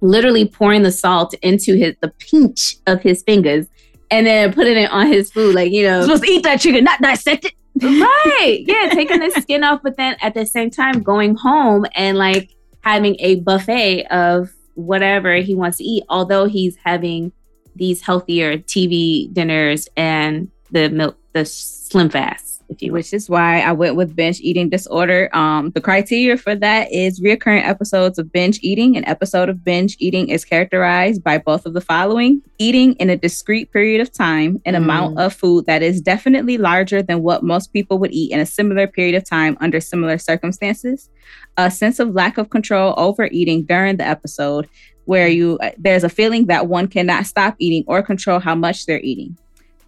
literally 0.00 0.46
pouring 0.46 0.82
the 0.82 0.92
salt 0.92 1.34
into 1.42 1.74
his 1.74 1.94
the 2.00 2.08
pinch 2.18 2.76
of 2.86 3.00
his 3.02 3.22
fingers 3.22 3.66
and 4.10 4.26
then 4.26 4.52
putting 4.52 4.76
it 4.76 4.90
on 4.90 5.06
his 5.06 5.30
food, 5.30 5.54
like 5.54 5.72
you 5.72 5.82
know, 5.84 5.96
You're 5.96 6.02
supposed 6.04 6.24
to 6.24 6.30
eat 6.30 6.42
that 6.44 6.60
chicken, 6.60 6.84
not 6.84 7.00
dissect 7.00 7.44
it. 7.46 7.54
right 7.80 8.64
yeah 8.66 8.88
taking 8.92 9.20
the 9.20 9.30
skin 9.40 9.62
off 9.62 9.80
but 9.84 9.96
then 9.96 10.16
at 10.20 10.34
the 10.34 10.44
same 10.44 10.68
time 10.68 11.00
going 11.00 11.36
home 11.36 11.86
and 11.94 12.18
like 12.18 12.50
having 12.80 13.14
a 13.20 13.36
buffet 13.36 14.04
of 14.06 14.50
whatever 14.74 15.36
he 15.36 15.54
wants 15.54 15.78
to 15.78 15.84
eat 15.84 16.02
although 16.08 16.46
he's 16.46 16.76
having 16.84 17.30
these 17.76 18.02
healthier 18.02 18.58
tv 18.58 19.32
dinners 19.32 19.86
and 19.96 20.50
the 20.72 20.88
milk 20.88 21.16
the 21.34 21.44
slim 21.44 22.08
fast 22.08 22.48
if 22.48 22.48
you 22.48 22.48
wish 22.48 22.57
Which 22.68 23.14
is 23.14 23.30
why 23.30 23.60
I 23.60 23.72
went 23.72 23.96
with 23.96 24.14
binge 24.14 24.40
eating 24.40 24.68
disorder. 24.68 25.30
Um, 25.34 25.70
the 25.70 25.80
criteria 25.80 26.36
for 26.36 26.54
that 26.54 26.92
is 26.92 27.18
reoccurring 27.18 27.64
episodes 27.66 28.18
of 28.18 28.30
binge 28.30 28.58
eating. 28.62 28.96
An 28.96 29.06
episode 29.06 29.48
of 29.48 29.64
binge 29.64 29.96
eating 29.98 30.28
is 30.28 30.44
characterized 30.44 31.24
by 31.24 31.38
both 31.38 31.64
of 31.64 31.72
the 31.72 31.80
following 31.80 32.42
eating 32.58 32.92
in 32.94 33.08
a 33.08 33.16
discrete 33.16 33.72
period 33.72 34.00
of 34.02 34.12
time, 34.12 34.60
an 34.66 34.74
Mm. 34.74 34.78
amount 34.84 35.18
of 35.18 35.32
food 35.32 35.64
that 35.66 35.82
is 35.82 36.00
definitely 36.02 36.58
larger 36.58 37.02
than 37.02 37.22
what 37.22 37.42
most 37.42 37.72
people 37.72 37.98
would 37.98 38.12
eat 38.12 38.32
in 38.32 38.38
a 38.38 38.46
similar 38.46 38.86
period 38.86 39.14
of 39.14 39.24
time 39.24 39.56
under 39.60 39.80
similar 39.80 40.18
circumstances, 40.18 41.08
a 41.56 41.70
sense 41.70 41.98
of 41.98 42.14
lack 42.14 42.36
of 42.36 42.50
control 42.50 42.94
over 42.98 43.28
eating 43.32 43.64
during 43.64 43.96
the 43.96 44.06
episode, 44.06 44.68
where 45.06 45.26
you 45.28 45.58
uh, 45.62 45.70
there's 45.78 46.04
a 46.04 46.08
feeling 46.10 46.46
that 46.46 46.66
one 46.66 46.86
cannot 46.86 47.24
stop 47.24 47.54
eating 47.58 47.82
or 47.86 48.02
control 48.02 48.38
how 48.40 48.54
much 48.54 48.84
they're 48.84 49.00
eating. 49.00 49.38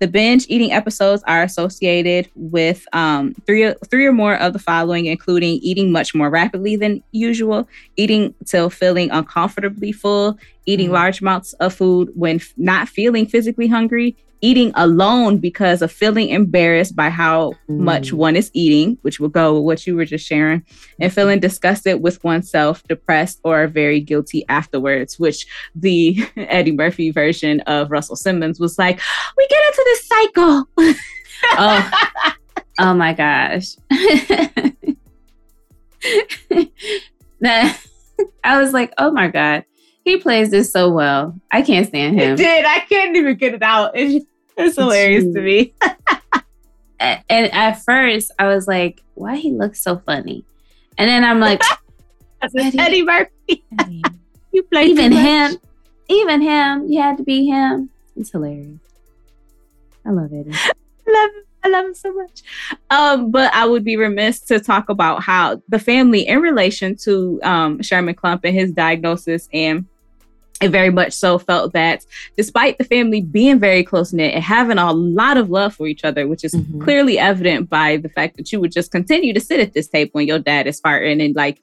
The 0.01 0.09
binge 0.09 0.47
eating 0.49 0.73
episodes 0.73 1.23
are 1.27 1.43
associated 1.43 2.31
with 2.35 2.87
um, 2.95 3.35
three, 3.47 3.75
three 3.91 4.07
or 4.07 4.13
more 4.13 4.35
of 4.37 4.55
the 4.55 4.59
following, 4.59 5.05
including 5.07 5.59
eating 5.63 5.93
much 5.93 6.15
more 6.15 6.31
rapidly 6.31 6.75
than 6.77 7.03
usual, 7.13 7.69
eating 7.97 8.35
till 8.47 8.71
feeling 8.71 9.11
uncomfortably 9.11 9.93
full, 9.93 10.39
eating 10.65 10.89
Mhm. 10.89 10.93
large 10.93 11.21
amounts 11.21 11.53
of 11.55 11.75
food 11.75 12.11
when 12.15 12.37
f- 12.37 12.55
not 12.57 12.89
feeling 12.89 13.27
physically 13.27 13.67
hungry, 13.69 14.17
eating 14.43 14.73
alone 14.75 15.39
because 15.39 15.83
of 15.83 15.93
feeling 15.93 16.29
embarrassed 16.31 16.97
by 16.97 17.11
how 17.11 17.53
much 17.69 18.11
Mm. 18.11 18.15
one 18.15 18.37
is 18.37 18.51
eating, 18.55 18.97
which 19.03 19.21
will 19.21 19.29
go 19.29 19.55
with 19.55 19.65
what 19.65 19.87
you 19.87 19.95
were 19.97 20.05
just 20.05 20.27
sharing, 20.27 20.63
and 20.99 21.13
feeling 21.13 21.41
disgusted 21.41 22.03
with 22.03 22.23
oneself, 22.25 22.83
depressed, 22.89 23.41
or 23.45 23.67
very 23.67 24.01
guilty 24.01 24.45
afterwards, 24.49 25.19
which 25.19 25.47
the 25.75 26.19
Eddie 26.37 26.73
Murphy 26.73 27.11
version 27.11 27.61
of 27.63 27.91
Russell 27.91 28.17
Simmons 28.17 28.59
was 28.59 28.79
like, 28.79 29.01
we 29.37 29.47
get 29.49 29.63
into 29.67 29.83
this 29.87 30.07
cycle. 30.09 30.69
oh 31.59 31.91
oh 32.81 32.95
my 32.95 33.13
gosh 33.15 33.77
that 37.41 37.81
i 38.45 38.61
was 38.61 38.73
like 38.73 38.93
oh 38.99 39.11
my 39.11 39.29
god 39.29 39.65
he 40.05 40.17
plays 40.19 40.51
this 40.51 40.71
so 40.71 40.91
well 40.91 41.35
i 41.53 41.63
can't 41.63 41.87
stand 41.89 42.19
him 42.21 42.37
did. 42.37 42.65
I 42.67 42.81
couldn't 42.81 43.17
even 43.17 43.37
get 43.37 43.55
it 43.55 43.63
out. 43.63 43.97
It's 44.67 44.77
hilarious 44.77 45.25
to 45.25 45.41
me. 45.41 45.75
And 47.01 47.51
at 47.53 47.83
first 47.83 48.31
I 48.39 48.49
was 48.49 48.69
like, 48.69 49.03
why 49.15 49.37
he 49.37 49.53
looks 49.53 49.81
so 49.81 49.99
funny? 49.99 50.45
And 50.99 51.09
then 51.09 51.25
I'm 51.25 51.41
like, 51.41 51.63
Eddie. 52.43 52.79
Eddie 52.79 53.03
Murphy, 53.05 53.65
you 54.53 54.63
play 54.65 54.87
even 54.87 55.13
him, 55.13 55.57
even 56.09 56.43
him, 56.43 56.91
you 56.91 57.01
had 57.01 57.17
to 57.17 57.23
be 57.23 57.47
him. 57.47 57.89
It's 58.17 58.31
hilarious. 58.31 58.79
I 60.05 60.11
love 60.11 60.33
Eddie. 60.33 60.51
love 60.51 61.31
him. 61.31 61.45
I 61.63 61.69
love 61.69 61.85
him 61.85 61.95
so 61.95 62.13
much. 62.15 62.43
Um, 62.89 63.31
but 63.31 63.53
I 63.55 63.67
would 63.67 63.85
be 63.85 63.97
remiss 63.97 64.41
to 64.43 64.61
talk 64.61 64.89
about 64.89 65.23
how 65.23 65.63
the 65.69 65.79
family, 65.79 66.27
in 66.27 66.41
relation 66.41 66.97
to 67.05 67.39
um, 67.43 67.83
Sherman 67.83 68.15
Klump 68.15 68.41
and 68.45 68.55
his 68.55 68.73
diagnosis, 68.73 69.49
and 69.53 69.87
it 70.61 70.69
very 70.71 70.91
much 70.91 71.13
so 71.15 71.39
felt 71.39 71.73
that 71.73 72.05
despite 72.37 72.77
the 72.79 72.85
family 72.85 73.23
being 73.23 73.59
very 73.59 73.83
close 73.83 74.13
knit 74.13 74.35
and 74.35 74.45
having 74.45 74.77
a 74.79 74.93
lot 74.93 75.37
of 75.39 75.49
love 75.51 75.75
for 75.75 75.87
each 75.87 76.05
other, 76.05 76.29
which 76.29 76.45
is 76.45 76.53
Mhm. 76.55 76.83
clearly 76.83 77.19
evident 77.19 77.71
by 77.71 77.97
the 77.97 78.09
fact 78.11 78.37
that 78.37 78.53
you 78.53 78.61
would 78.61 78.73
just 78.73 78.91
continue 78.91 79.33
to 79.33 79.41
sit 79.41 79.59
at 79.61 79.73
this 79.73 79.89
table 79.89 80.11
when 80.15 80.27
your 80.27 80.39
dad 80.39 80.67
is 80.67 80.81
farting 80.81 81.25
and 81.25 81.35
like 81.35 81.61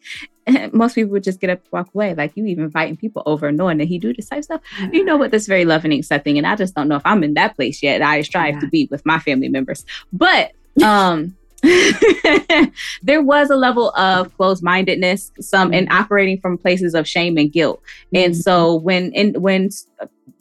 most 0.74 0.96
people 0.96 1.12
would 1.12 1.24
just 1.24 1.40
get 1.42 1.50
up 1.50 1.60
and 1.60 1.72
walk 1.72 1.90
away. 1.94 2.16
Like 2.16 2.32
you 2.36 2.46
even 2.46 2.64
inviting 2.64 2.98
people 2.98 3.22
over 3.26 3.52
knowing 3.52 3.78
that 3.80 3.88
he 3.88 4.00
do 4.00 4.14
this 4.14 4.30
type 4.30 4.40
of 4.40 4.46
stuff 4.46 4.62
you 4.92 5.04
know 5.06 5.18
what 5.18 5.30
this 5.32 5.46
very 5.46 5.66
loving 5.66 5.92
and 5.92 6.00
accepting 6.00 6.38
and 6.38 6.48
i 6.48 6.56
just 6.56 6.74
don't 6.74 6.88
know 6.88 6.96
if 6.96 7.02
i'm 7.06 7.24
in 7.24 7.34
that 7.36 7.56
place 7.56 7.84
yet 7.84 8.02
i 8.02 8.22
strive 8.22 8.56
Yeah. 8.56 8.60
to 8.62 8.68
be 8.68 8.88
with 8.90 9.06
my 9.06 9.20
family 9.20 9.50
members 9.50 9.86
but 10.14 10.52
um 10.84 11.36
there 13.04 13.22
was 13.22 13.50
a 13.50 13.56
level 13.56 13.90
of 13.92 14.36
closed-mindedness 14.38 15.32
some 15.40 15.74
and 15.74 15.92
operating 15.92 16.40
from 16.40 16.58
places 16.58 16.94
of 16.94 17.08
shame 17.08 17.38
and 17.38 17.52
guilt 17.52 17.82
and 18.14 18.34
Mhm. 18.34 18.42
so 18.44 18.76
when 18.76 19.12
in 19.14 19.34
when 19.42 19.70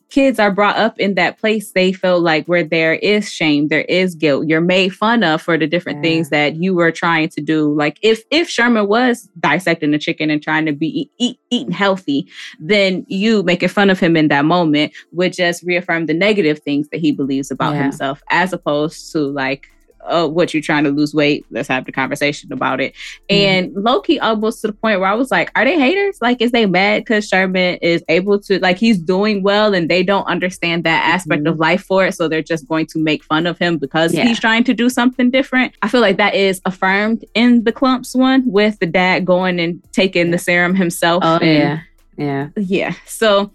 kids 0.09 0.39
are 0.39 0.53
brought 0.53 0.77
up 0.77 0.99
in 1.01 1.15
that 1.15 1.37
place 1.39 1.73
they 1.73 1.93
feel 1.93 2.21
like 2.21 2.47
where 2.47 2.63
there 2.63 2.95
is 2.95 3.31
shame 3.33 3.69
there 3.69 3.83
is 3.83 4.15
guilt 4.15 4.47
you're 4.47 4.61
made 4.61 4.91
fun 4.91 5.25
of 5.25 5.43
for 5.43 5.59
the 5.59 5.67
different 5.67 5.99
Yeah. 5.99 6.11
things 6.11 6.31
that 6.31 6.57
you 6.57 6.75
were 6.75 6.93
trying 6.93 7.29
to 7.31 7.41
do 7.41 7.75
like 7.75 7.99
if 8.03 8.23
if 8.31 8.49
sherman 8.49 8.87
was 8.87 9.29
dissecting 9.41 9.91
the 9.91 9.99
chicken 9.99 10.31
and 10.31 10.43
trying 10.43 10.65
to 10.67 10.73
be 10.73 11.11
eat, 11.19 11.39
eating 11.51 11.73
healthy 11.73 12.27
then 12.61 13.05
you 13.09 13.43
making 13.43 13.69
fun 13.69 13.91
of 13.91 13.99
him 13.99 14.17
in 14.17 14.29
that 14.29 14.45
moment 14.45 14.93
would 15.13 15.33
just 15.33 15.63
reaffirm 15.65 16.07
the 16.07 16.15
negative 16.15 16.61
things 16.61 16.89
that 16.91 17.01
he 17.01 17.11
believes 17.11 17.51
about 17.51 17.75
Yeah. 17.75 17.83
himself 17.85 18.23
as 18.31 18.53
opposed 18.53 19.11
to 19.13 19.19
like 19.21 19.69
oh 20.09 20.27
what 20.29 20.53
you're 20.55 20.63
trying 20.63 20.85
to 20.85 20.91
lose 20.91 21.15
weight 21.15 21.45
let's 21.51 21.69
have 21.69 21.85
the 21.85 21.93
conversation 21.93 22.53
about 22.53 22.81
it. 22.81 22.95
And 23.31 23.73
low-key 23.75 24.19
almost 24.21 24.61
to 24.63 24.69
the 24.69 24.73
point 24.73 25.01
where 25.01 25.09
i 25.09 25.15
was 25.15 25.31
like 25.31 25.51
are 25.57 25.65
they 25.65 25.79
haters? 25.79 26.19
Like 26.21 26.41
is 26.41 26.53
they 26.53 26.67
mad 26.67 27.03
because 27.03 27.29
sherman 27.29 27.79
is 27.83 28.03
able 28.09 28.39
to 28.41 28.59
like 28.61 28.77
he's 28.79 28.99
doing 28.99 29.43
well 29.43 29.75
and 29.75 29.89
they 29.91 30.03
don't 30.03 30.27
understand 30.27 30.85
that 30.85 31.05
aspect 31.05 31.43
Mhm. 31.45 31.51
of 31.51 31.59
life 31.59 31.83
for 31.85 32.07
it 32.07 32.15
so 32.15 32.29
they're 32.29 32.43
just 32.43 32.67
going 32.69 32.87
to 32.87 32.99
make 32.99 33.23
fun 33.25 33.47
of 33.47 33.59
him 33.59 33.79
because 33.79 34.15
Yeah. 34.15 34.25
he's 34.27 34.41
trying 34.41 34.65
to 34.65 34.75
do 34.75 34.89
something 34.89 35.31
different? 35.31 35.73
I 35.83 35.89
feel 35.89 36.01
like 36.01 36.17
that 36.19 36.35
is 36.35 36.61
affirmed 36.65 37.25
in 37.35 37.65
the 37.65 37.73
Klumps 37.73 38.15
one 38.17 38.43
with 38.47 38.79
the 38.79 38.87
dad 38.87 39.25
going 39.25 39.59
and 39.61 39.83
taking 39.93 40.31
the 40.31 40.39
serum 40.39 40.75
himself 40.75 41.23
Oh 41.25 41.39
and 41.39 41.47
yeah, 41.47 41.79
yeah. 42.17 42.49
yeah. 42.57 42.95
So 43.07 43.51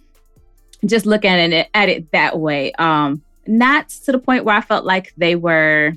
just 0.86 1.06
look 1.06 1.24
at 1.26 1.38
it 1.40 1.70
at 1.74 1.90
it 1.90 2.12
that 2.12 2.40
way. 2.40 2.72
Um 2.74 3.22
not 3.48 3.90
to 3.90 4.12
the 4.12 4.20
point 4.20 4.46
where 4.46 4.56
i 4.56 4.62
felt 4.62 4.86
like 4.86 5.14
they 5.18 5.36
were 5.36 5.94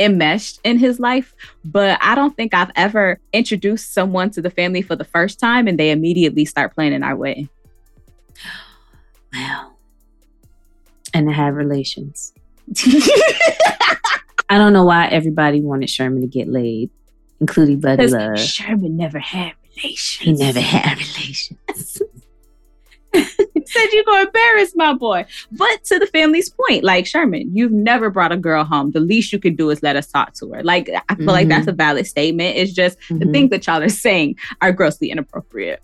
enmeshed 0.00 0.60
in 0.64 0.78
his 0.78 1.00
life 1.00 1.34
but 1.64 1.98
i 2.00 2.14
don't 2.14 2.36
think 2.36 2.54
i've 2.54 2.70
ever 2.76 3.18
introduced 3.32 3.92
someone 3.92 4.30
to 4.30 4.40
the 4.40 4.50
family 4.50 4.82
for 4.82 4.94
the 4.94 5.04
first 5.04 5.40
time 5.40 5.66
and 5.66 5.78
they 5.78 5.90
immediately 5.90 6.44
start 6.44 6.74
planning 6.74 7.02
our 7.02 7.16
wedding 7.16 7.48
Wow. 9.32 9.72
And 11.14 11.28
to 11.28 11.32
have 11.32 11.54
relations. 11.54 12.32
I 14.48 14.56
don't 14.56 14.72
know 14.72 14.84
why 14.84 15.08
everybody 15.08 15.60
wanted 15.60 15.90
Sherman 15.90 16.22
to 16.22 16.26
get 16.26 16.48
laid, 16.48 16.90
including 17.40 17.80
Buddy 17.80 18.06
Love. 18.06 18.38
Sherman 18.38 18.96
never 18.96 19.18
had 19.18 19.52
relations 19.76 20.18
He 20.20 20.32
never 20.44 20.60
had 20.60 20.98
relations. 21.16 22.02
said 23.14 23.86
you're 23.92 24.04
gonna 24.04 24.24
embarrass 24.26 24.74
my 24.76 24.92
boy. 24.94 25.24
But 25.52 25.84
to 25.84 25.98
the 25.98 26.06
family's 26.06 26.50
point, 26.50 26.84
like 26.84 27.06
Sherman, 27.06 27.50
you've 27.54 27.72
never 27.72 28.10
brought 28.10 28.32
a 28.32 28.36
girl 28.36 28.64
home. 28.64 28.90
The 28.92 29.00
least 29.00 29.32
you 29.32 29.38
could 29.38 29.56
do 29.56 29.70
is 29.70 29.82
let 29.82 29.96
us 29.96 30.06
talk 30.06 30.34
to 30.34 30.50
her. 30.52 30.62
Like 30.62 30.90
I 31.08 31.14
feel 31.14 31.26
like 31.26 31.48
that's 31.48 31.66
a 31.66 31.72
valid 31.72 32.06
statement. 32.06 32.56
It's 32.56 32.72
just 32.72 32.98
the 33.08 33.14
Mhm. 33.26 33.32
things 33.32 33.50
that 33.50 33.66
y'all 33.66 33.82
are 33.82 33.88
saying 33.88 34.36
are 34.60 34.72
grossly 34.72 35.10
inappropriate. 35.10 35.82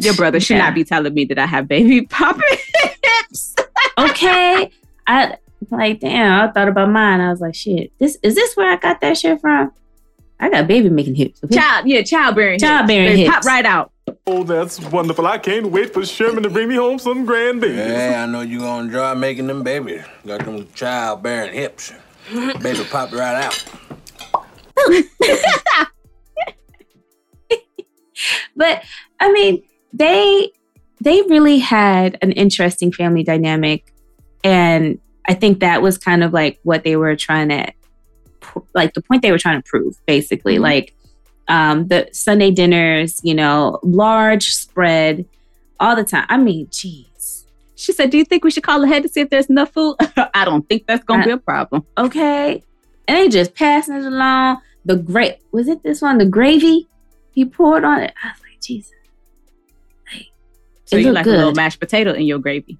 Your 0.00 0.14
brother 0.14 0.40
should 0.40 0.56
Yeah. 0.56 0.64
not 0.66 0.74
be 0.74 0.84
telling 0.84 1.12
me 1.14 1.24
that 1.26 1.38
I 1.38 1.46
have 1.46 1.68
baby 1.68 2.02
popping 2.10 2.42
hips. 3.02 3.54
okay. 3.98 4.70
I 5.06 5.36
Like, 5.70 6.00
damn, 6.00 6.48
I 6.48 6.52
thought 6.52 6.68
about 6.68 6.90
mine. 6.90 7.20
I 7.20 7.30
was 7.30 7.40
like, 7.40 7.54
shit, 7.54 7.92
this 7.98 8.16
is 8.22 8.34
this 8.34 8.56
where 8.56 8.72
I 8.72 8.76
got 8.76 9.00
that 9.00 9.16
shit 9.18 9.40
from? 9.40 9.70
I 10.40 10.48
got 10.50 10.66
baby 10.66 10.88
making 10.90 11.14
hips. 11.14 11.40
Okay? 11.44 11.54
Child, 11.56 11.86
yeah, 11.86 12.02
childbearing. 12.02 12.58
Childbearing 12.58 13.16
hips. 13.16 13.20
Hips. 13.20 13.34
Pop 13.36 13.44
right 13.44 13.64
out. 13.64 13.92
Oh, 14.26 14.44
that's 14.44 14.80
wonderful. 14.80 15.26
I 15.26 15.38
can't 15.38 15.66
wait 15.66 15.92
for 15.92 16.04
Sherman 16.04 16.42
to 16.42 16.50
bring 16.50 16.68
me 16.68 16.74
home 16.76 16.98
some 16.98 17.26
grandbabies. 17.26 17.88
Yeah, 17.88 18.22
I 18.22 18.26
know 18.26 18.40
you're 18.40 18.60
gonna 18.60 18.84
enjoy 18.84 19.14
making 19.14 19.46
them 19.46 19.62
babies. 19.62 20.02
Got 20.26 20.44
them 20.44 20.68
childbearing 20.74 21.54
hips. 21.54 21.92
Baby 22.60 22.84
popped 22.90 23.12
right 23.12 23.44
out. 23.44 23.64
but 28.56 28.82
I 29.20 29.32
mean, 29.32 29.62
they 29.92 30.50
they 31.00 31.22
really 31.22 31.58
had 31.58 32.18
an 32.22 32.32
interesting 32.32 32.92
family 32.92 33.22
dynamic, 33.22 33.92
and 34.44 34.98
I 35.26 35.34
think 35.34 35.60
that 35.60 35.82
was 35.82 35.98
kind 35.98 36.24
of 36.24 36.32
like 36.32 36.58
what 36.62 36.84
they 36.84 36.96
were 36.96 37.16
trying 37.16 37.48
to, 37.48 37.72
like 38.74 38.94
the 38.94 39.02
point 39.02 39.22
they 39.22 39.32
were 39.32 39.38
trying 39.38 39.60
to 39.60 39.68
prove, 39.68 39.96
basically. 40.06 40.54
Mm-hmm. 40.54 40.62
Like 40.62 40.94
um, 41.48 41.88
the 41.88 42.08
Sunday 42.12 42.50
dinners, 42.50 43.20
you 43.22 43.34
know, 43.34 43.78
large 43.82 44.48
spread 44.54 45.24
all 45.80 45.96
the 45.96 46.04
time. 46.04 46.26
I 46.28 46.36
mean, 46.36 46.68
geez. 46.70 47.46
She 47.74 47.92
said, 47.92 48.10
"Do 48.10 48.18
you 48.18 48.24
think 48.24 48.44
we 48.44 48.50
should 48.50 48.62
call 48.62 48.82
ahead 48.84 49.02
to 49.02 49.08
see 49.08 49.20
if 49.22 49.30
there's 49.30 49.46
enough 49.46 49.72
food?" 49.72 49.96
I 50.34 50.44
don't 50.44 50.68
think 50.68 50.86
that's 50.86 51.04
gonna 51.04 51.22
Uh, 51.22 51.26
be 51.26 51.32
a 51.32 51.36
problem. 51.38 51.84
Okay, 51.98 52.62
and 53.08 53.16
they 53.16 53.28
just 53.28 53.54
passing 53.54 53.96
it 53.96 54.04
along. 54.04 54.58
The 54.84 54.96
great 54.96 55.38
was 55.52 55.68
it 55.68 55.82
this 55.82 56.00
one? 56.02 56.18
The 56.18 56.26
gravy 56.26 56.88
he 57.32 57.44
poured 57.44 57.82
on 57.84 58.00
it. 58.02 58.12
I 58.22 58.28
was 58.28 58.40
like, 58.42 58.60
Jesus. 58.60 58.92
So 60.84 60.96
you 60.98 61.10
like 61.10 61.24
a 61.26 61.30
little 61.30 61.54
mashed 61.54 61.80
potato 61.80 62.12
in 62.12 62.22
your 62.26 62.38
gravy. 62.38 62.78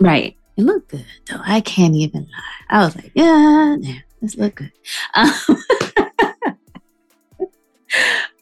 Right. 0.00 0.36
It 0.56 0.62
looked 0.62 0.88
good 0.90 1.06
though. 1.30 1.40
I 1.44 1.60
can't 1.60 1.94
even 1.94 2.22
lie. 2.22 2.52
I 2.68 2.84
was 2.84 2.96
like, 2.96 3.12
yeah, 3.14 3.76
yeah, 3.80 3.98
this 4.20 4.36
look 4.36 4.56
good. 4.56 4.72
Um, 5.14 5.30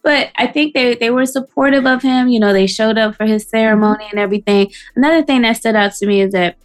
but 0.02 0.30
I 0.36 0.46
think 0.46 0.74
they 0.74 0.94
they 0.94 1.10
were 1.10 1.26
supportive 1.26 1.86
of 1.86 2.02
him. 2.02 2.28
You 2.28 2.40
know, 2.40 2.52
they 2.52 2.66
showed 2.66 2.98
up 2.98 3.14
for 3.16 3.26
his 3.26 3.48
ceremony 3.48 4.06
and 4.10 4.18
everything. 4.18 4.70
Another 4.96 5.22
thing 5.22 5.42
that 5.42 5.56
stood 5.56 5.76
out 5.76 5.92
to 5.94 6.06
me 6.06 6.20
is 6.22 6.32
that 6.32 6.56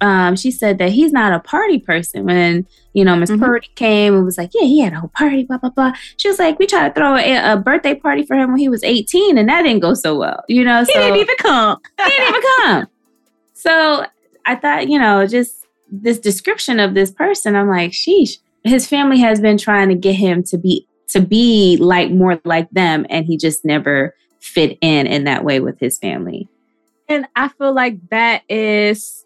um, 0.00 0.34
she 0.36 0.50
said 0.50 0.78
that 0.78 0.90
he's 0.90 1.12
not 1.12 1.32
a 1.32 1.38
party 1.38 1.78
person. 1.78 2.24
When 2.26 2.66
you 2.92 3.04
know 3.04 3.14
Miss 3.16 3.30
Mhm. 3.30 3.40
Purty 3.40 3.70
came 3.76 4.14
and 4.14 4.24
was 4.24 4.36
like, 4.38 4.50
yeah, 4.52 4.66
he 4.66 4.80
had 4.80 4.92
a 4.92 5.00
whole 5.00 5.10
party, 5.16 5.44
blah 5.44 5.58
blah 5.58 5.70
blah. 5.70 5.92
She 6.16 6.28
was 6.28 6.38
like, 6.38 6.58
we 6.58 6.66
tried 6.66 6.88
to 6.88 6.94
throw 6.94 7.16
a, 7.16 7.52
a 7.52 7.56
birthday 7.56 7.94
party 7.94 8.24
for 8.24 8.36
him 8.36 8.50
when 8.50 8.60
he 8.60 8.68
was 8.68 8.82
eighteen, 8.84 9.38
and 9.38 9.48
that 9.48 9.62
didn't 9.62 9.80
go 9.80 9.94
so 9.94 10.18
well. 10.18 10.42
You 10.48 10.64
know, 10.64 10.84
He 10.84 10.92
didn't 10.92 11.16
even 11.20 11.36
come. 11.38 11.78
he 12.04 12.10
didn't 12.10 12.28
even 12.28 12.42
come. 12.58 12.86
So 13.54 14.06
I 14.46 14.56
thought, 14.56 14.88
you 14.88 14.98
know, 14.98 15.26
just 15.26 15.64
this 15.90 16.18
description 16.18 16.80
of 16.80 16.94
this 16.94 17.10
person, 17.10 17.54
I'm 17.56 17.68
like, 17.68 17.92
sheesh. 17.92 18.38
His 18.64 18.86
family 18.88 19.18
has 19.20 19.40
been 19.40 19.58
trying 19.58 19.90
to 19.90 19.94
get 19.94 20.14
him 20.14 20.42
to 20.44 20.56
be 20.58 20.86
to 21.08 21.20
be 21.20 21.76
like 21.78 22.10
more 22.10 22.40
like 22.44 22.70
them, 22.70 23.06
and 23.10 23.26
he 23.26 23.36
just 23.36 23.64
never 23.64 24.14
fit 24.40 24.78
in 24.80 25.06
in 25.06 25.24
that 25.24 25.44
way 25.44 25.60
with 25.60 25.78
his 25.78 25.98
family. 25.98 26.48
And 27.08 27.26
I 27.36 27.48
feel 27.48 27.74
like 27.74 27.98
that 28.10 28.42
is 28.48 29.24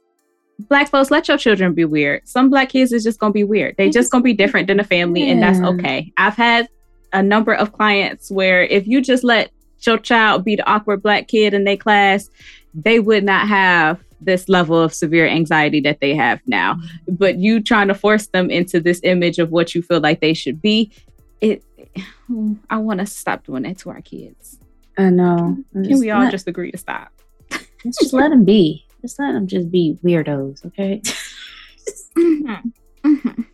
black 0.59 0.91
folks 0.91 1.11
let 1.11 1.29
your 1.29 1.39
children 1.39 1.73
be 1.75 1.85
weird. 1.85 2.27
Some 2.29 2.51
black 2.51 2.71
kids 2.71 2.93
is 2.93 3.05
just 3.05 3.21
gonna 3.21 3.33
be 3.33 3.45
weird. 3.45 3.77
They 3.77 3.91
just 3.91 4.11
gonna 4.11 4.23
be 4.23 4.35
different 4.35 4.67
than 4.67 4.79
the 4.79 4.85
family, 4.85 5.31
and 5.31 5.43
that's 5.43 5.61
okay. 5.61 6.13
I've 6.17 6.35
had 6.35 6.69
a 7.13 7.23
number 7.23 7.55
of 7.55 7.73
clients 7.73 8.31
where 8.31 8.65
if 8.65 8.87
you 8.87 9.01
just 9.01 9.25
let 9.25 9.51
your 9.87 9.99
child 9.99 10.45
be 10.45 10.57
the 10.57 10.69
awkward 10.69 11.03
black 11.03 11.29
kid 11.29 11.55
in 11.55 11.65
their 11.65 11.77
class, 11.77 12.29
they 12.75 13.01
would 13.01 13.25
not 13.25 13.47
have 13.47 14.03
this 14.21 14.49
level 14.49 14.81
of 14.81 14.93
severe 14.93 15.29
anxiety 15.29 15.81
that 15.81 16.01
they 16.01 16.15
have 16.15 16.41
now. 16.47 16.77
But 17.09 17.37
you 17.37 17.63
trying 17.63 17.89
to 17.89 17.95
force 17.95 18.27
them 18.27 18.51
into 18.51 18.81
this 18.81 19.01
image 19.05 19.39
of 19.39 19.51
what 19.51 19.75
you 19.75 19.83
feel 19.83 20.01
like 20.01 20.21
they 20.21 20.35
should 20.35 20.61
be, 20.61 20.91
it 21.41 21.63
I 22.71 22.77
want 22.79 23.01
to 23.01 23.07
stop 23.07 23.45
doing 23.45 23.63
that 23.65 23.79
to 23.79 23.91
our 23.91 24.01
kids. 24.03 24.59
I 24.97 25.11
know. 25.11 25.57
Can 25.73 25.99
we 25.99 26.11
all 26.11 26.31
just 26.31 26.47
agree 26.49 26.71
to 26.73 26.79
stop? 26.79 27.13
just, 27.51 28.01
just 28.01 28.13
let 28.13 28.31
them 28.31 28.45
be? 28.45 28.85
Just 29.03 29.19
let 29.19 29.33
them 29.33 29.47
just 29.47 29.71
be 29.71 29.99
weirdos, 30.05 30.65
okay? 30.67 31.01
Mhm. 32.17 32.73
Mhm. 33.05 33.45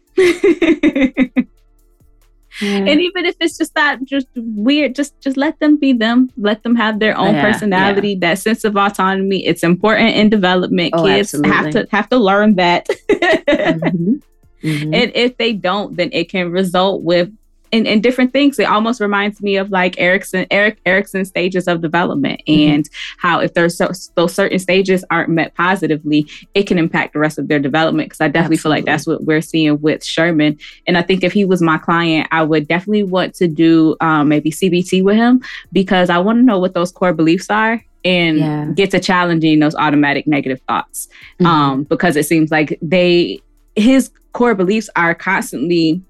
and 2.63 3.01
even 3.01 3.27
if 3.27 3.35
it's 3.41 3.59
just 3.59 3.75
that, 3.75 4.03
just 4.05 4.27
weird 4.37 4.95
just 4.95 5.21
just 5.21 5.37
let 5.37 5.59
them 5.61 5.77
be 5.77 5.93
them 5.93 6.31
let 6.37 6.63
them 6.63 6.75
have 6.77 6.99
their 7.01 7.17
own 7.19 7.35
Yeah, 7.35 7.43
personality 7.53 8.15
that 8.17 8.39
sense 8.39 8.65
of 8.65 8.77
autonomy 8.77 9.45
it's 9.45 9.63
important 9.63 10.15
in 10.17 10.31
development 10.31 10.95
Oh, 10.95 11.05
kids 11.05 11.33
have 11.45 11.71
to 11.73 11.87
have 11.91 12.09
to 12.11 12.17
learn 12.17 12.55
that 12.57 12.87
Mhm. 13.09 14.23
Mhm. 14.63 14.95
and 14.95 15.13
if 15.15 15.37
they 15.37 15.53
don't 15.53 15.97
then 15.97 16.11
it 16.13 16.29
can 16.31 16.51
result 16.51 17.03
with 17.03 17.31
in, 17.75 17.87
in 17.87 18.01
different 18.01 18.33
things 18.33 18.59
it 18.59 18.65
almost 18.65 19.01
reminds 19.01 19.43
me 19.43 19.57
of 19.57 19.71
like 19.71 19.95
Erikson 19.99 20.47
Erik 20.51 20.79
Erikson 20.87 21.25
stages 21.25 21.67
of 21.67 21.81
development 21.81 22.41
Mhm. 22.49 22.69
and 22.75 22.91
how 23.19 23.41
if 23.41 23.55
there's 23.55 23.77
so, 23.77 23.91
those 24.15 24.33
certain 24.35 24.59
stages 24.61 25.05
aren't 25.11 25.31
met 25.31 25.55
positively 25.55 26.27
it 26.55 26.65
can 26.69 26.79
impact 26.79 27.13
the 27.15 27.19
rest 27.19 27.37
of 27.39 27.49
their 27.49 27.59
development 27.59 28.07
because 28.09 28.21
i 28.21 28.29
definitely 28.29 28.57
feel 28.59 28.71
like 28.71 28.85
that's 28.85 29.07
what 29.07 29.25
we're 29.25 29.41
seeing 29.41 29.81
with 29.81 30.05
sherman 30.05 30.57
and 30.87 30.97
i 30.97 31.03
think 31.03 31.25
if 31.25 31.33
he 31.33 31.45
was 31.45 31.61
my 31.61 31.77
client 31.79 32.29
i 32.31 32.43
would 32.43 32.69
definitely 32.69 33.03
want 33.03 33.35
to 33.35 33.49
do 33.49 33.97
um, 34.01 34.29
maybe 34.29 34.51
cbt 34.51 35.03
with 35.03 35.17
him 35.17 35.43
because 35.73 36.09
i 36.11 36.19
want 36.19 36.39
to 36.39 36.43
know 36.43 36.59
what 36.61 36.75
those 36.75 36.93
core 36.93 37.13
beliefs 37.13 37.51
are 37.51 37.83
and 38.05 38.39
Yeah. 38.39 38.71
get 38.75 38.91
to 38.93 39.01
challenging 39.01 39.59
those 39.61 39.75
automatic 39.75 40.27
negative 40.27 40.61
thoughts 40.69 41.09
Mhm. 41.41 41.47
um, 41.47 41.83
because 41.85 42.15
it 42.17 42.27
seems 42.27 42.51
like 42.51 42.79
they 42.83 43.41
his 43.77 44.11
core 44.33 44.55
beliefs 44.55 44.89
are 44.95 45.15
constantly 45.15 46.01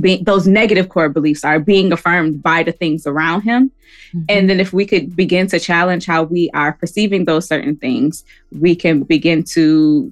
being 0.00 0.24
those 0.24 0.46
negative 0.46 0.88
core 0.88 1.08
beliefs 1.08 1.44
are 1.44 1.58
being 1.60 1.92
affirmed 1.92 2.42
by 2.42 2.62
the 2.62 2.72
things 2.72 3.06
around 3.06 3.42
him. 3.42 3.70
Mhm. 4.14 4.24
and 4.28 4.48
then 4.50 4.58
if 4.60 4.72
we 4.72 4.84
could 4.86 5.14
begin 5.14 5.46
to 5.46 5.58
challenge 5.60 6.06
how 6.06 6.22
we 6.22 6.48
are 6.54 6.72
perceiving 6.72 7.24
those 7.26 7.46
certain 7.46 7.76
things 7.76 8.24
we 8.50 8.74
can 8.74 9.02
begin 9.02 9.42
to 9.42 10.10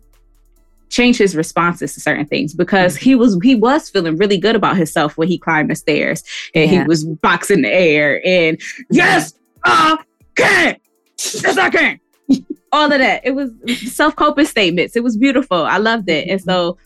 change 0.91 1.17
his 1.19 1.35
responses 1.37 1.95
to 1.95 2.01
certain 2.01 2.27
things 2.27 2.53
because 2.53 2.97
he 2.97 3.15
was 3.15 3.39
he 3.43 3.55
was 3.55 3.89
feeling 3.89 4.17
really 4.17 4.37
good 4.39 4.57
about 4.57 4.77
himself 4.77 5.17
when 5.17 5.29
he 5.29 5.39
climbed 5.39 5.71
the 5.71 5.75
stairs 5.75 6.23
and 6.55 6.71
Yeah. 6.71 6.83
he 6.83 6.89
was 6.89 7.05
boxing 7.05 7.63
the 7.63 7.73
air 7.73 8.21
and 8.27 8.61
yes 8.91 9.33
i 9.65 9.97
can 10.37 10.77
yes 11.19 11.57
i 11.59 11.71
can 11.71 12.01
all 12.73 12.93
of 12.93 12.99
that. 13.01 13.21
It 13.25 13.33
was 13.35 13.51
self-coping 13.93 14.45
statements. 14.47 14.95
It 14.95 15.03
was 15.03 15.17
beautiful. 15.17 15.57
I 15.57 15.79
loved 15.79 16.09
it. 16.09 16.29
And 16.29 16.41
so 16.41 16.79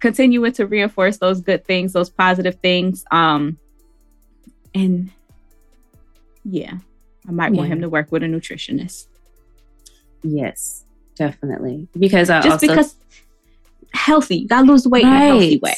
continuing 0.00 0.52
to 0.52 0.66
reinforce 0.66 1.18
those 1.18 1.40
good 1.40 1.64
things 1.64 1.92
those 1.92 2.10
positive 2.10 2.56
things 2.56 3.04
um 3.10 3.58
and 4.74 5.10
yeah 6.44 6.74
i 7.28 7.30
might 7.30 7.52
want 7.52 7.68
him 7.68 7.80
to 7.80 7.88
work 7.88 8.10
with 8.12 8.22
a 8.22 8.26
nutritionist 8.26 9.06
yes, 10.22 10.84
definitely. 11.14 11.86
Because 11.96 12.30
I 12.30 12.40
just 12.40 12.64
also 12.64 12.66
because 12.66 12.96
healthy 13.94 14.38
you 14.38 14.48
gotta 14.48 14.66
lose 14.66 14.86
weight 14.86 15.04
in 15.04 15.08
a 15.08 15.18
healthy 15.18 15.58
way 15.58 15.76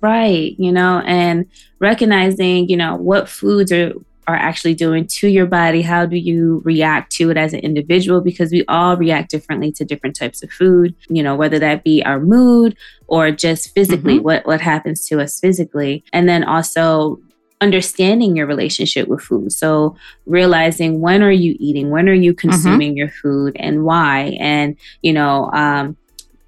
Right. 0.00 0.54
You 0.58 0.72
know, 0.72 1.02
and 1.06 1.46
recognizing, 1.78 2.68
you 2.68 2.76
know, 2.76 2.96
what 2.96 3.28
foods 3.28 3.72
are 3.72 3.94
are 4.28 4.36
actually 4.36 4.74
doing 4.74 5.06
to 5.06 5.26
your 5.26 5.46
body. 5.46 5.80
How 5.80 6.04
do 6.04 6.16
you 6.16 6.60
react 6.64 7.10
to 7.12 7.30
it 7.30 7.36
as 7.38 7.54
an 7.54 7.60
individual? 7.60 8.20
Because 8.20 8.52
we 8.52 8.64
all 8.68 8.96
react 8.96 9.30
differently 9.30 9.72
to 9.72 9.84
different 9.86 10.14
types 10.16 10.42
of 10.42 10.50
food, 10.50 10.94
you 11.08 11.22
know, 11.22 11.34
whether 11.34 11.58
that 11.58 11.82
be 11.82 12.04
our 12.04 12.20
mood 12.20 12.76
or 13.06 13.30
just 13.30 13.74
physically, 13.74 14.18
Mhm. 14.18 14.22
what, 14.22 14.46
what 14.46 14.60
happens 14.60 15.06
to 15.08 15.20
us 15.20 15.40
physically. 15.40 16.04
And 16.12 16.28
then 16.28 16.44
also 16.44 17.18
understanding 17.60 18.36
your 18.36 18.46
relationship 18.46 19.08
with 19.08 19.20
food. 19.22 19.50
So 19.50 19.96
realizing 20.26 21.00
when 21.00 21.22
are 21.22 21.32
you 21.32 21.56
eating, 21.58 21.90
when 21.90 22.08
are 22.08 22.12
you 22.12 22.32
consuming 22.34 22.96
your 22.96 23.08
food 23.08 23.56
and 23.58 23.82
why? 23.82 24.36
And, 24.38 24.76
you 25.02 25.12
know, 25.12 25.50
um, 25.52 25.96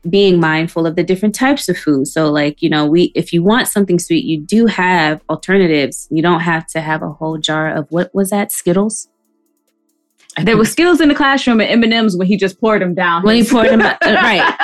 being 0.09 0.41
mindful 0.41 0.87
of 0.87 0.97
the 0.97 1.05
different 1.05 1.35
types 1.35 1.69
of 1.69 1.77
food. 1.77 2.07
So 2.07 2.31
like, 2.31 2.63
you 2.63 2.71
know, 2.71 2.87
we 2.87 3.13
if 3.15 3.33
you 3.33 3.43
want 3.43 3.69
something 3.69 3.99
sweet, 3.99 4.25
you 4.25 4.41
do 4.41 4.67
have 4.67 5.21
alternatives. 5.29 6.09
You 6.11 6.23
don't 6.23 6.41
have 6.41 6.67
to 6.69 6.81
have 6.81 7.03
a 7.03 7.11
whole 7.11 7.39
jar 7.39 7.71
of 7.75 7.87
what 7.91 8.15
was 8.15 8.31
that? 8.31 8.53
Skittles? 8.53 9.09
I 10.37 10.45
there 10.45 10.57
were 10.57 10.65
Skittles 10.65 11.01
in 11.01 11.09
the 11.09 11.15
classroom 11.15 11.61
and 11.61 11.85
M&M's 11.85 12.17
when 12.17 12.27
he 12.27 12.37
just 12.37 12.61
poured 12.61 12.83
them 12.83 12.95
down 12.95 13.25
when 13.25 13.37
he 13.37 13.45
poured 13.49 13.69
them 13.69 13.83
uh, 13.83 13.97
right. 14.03 14.55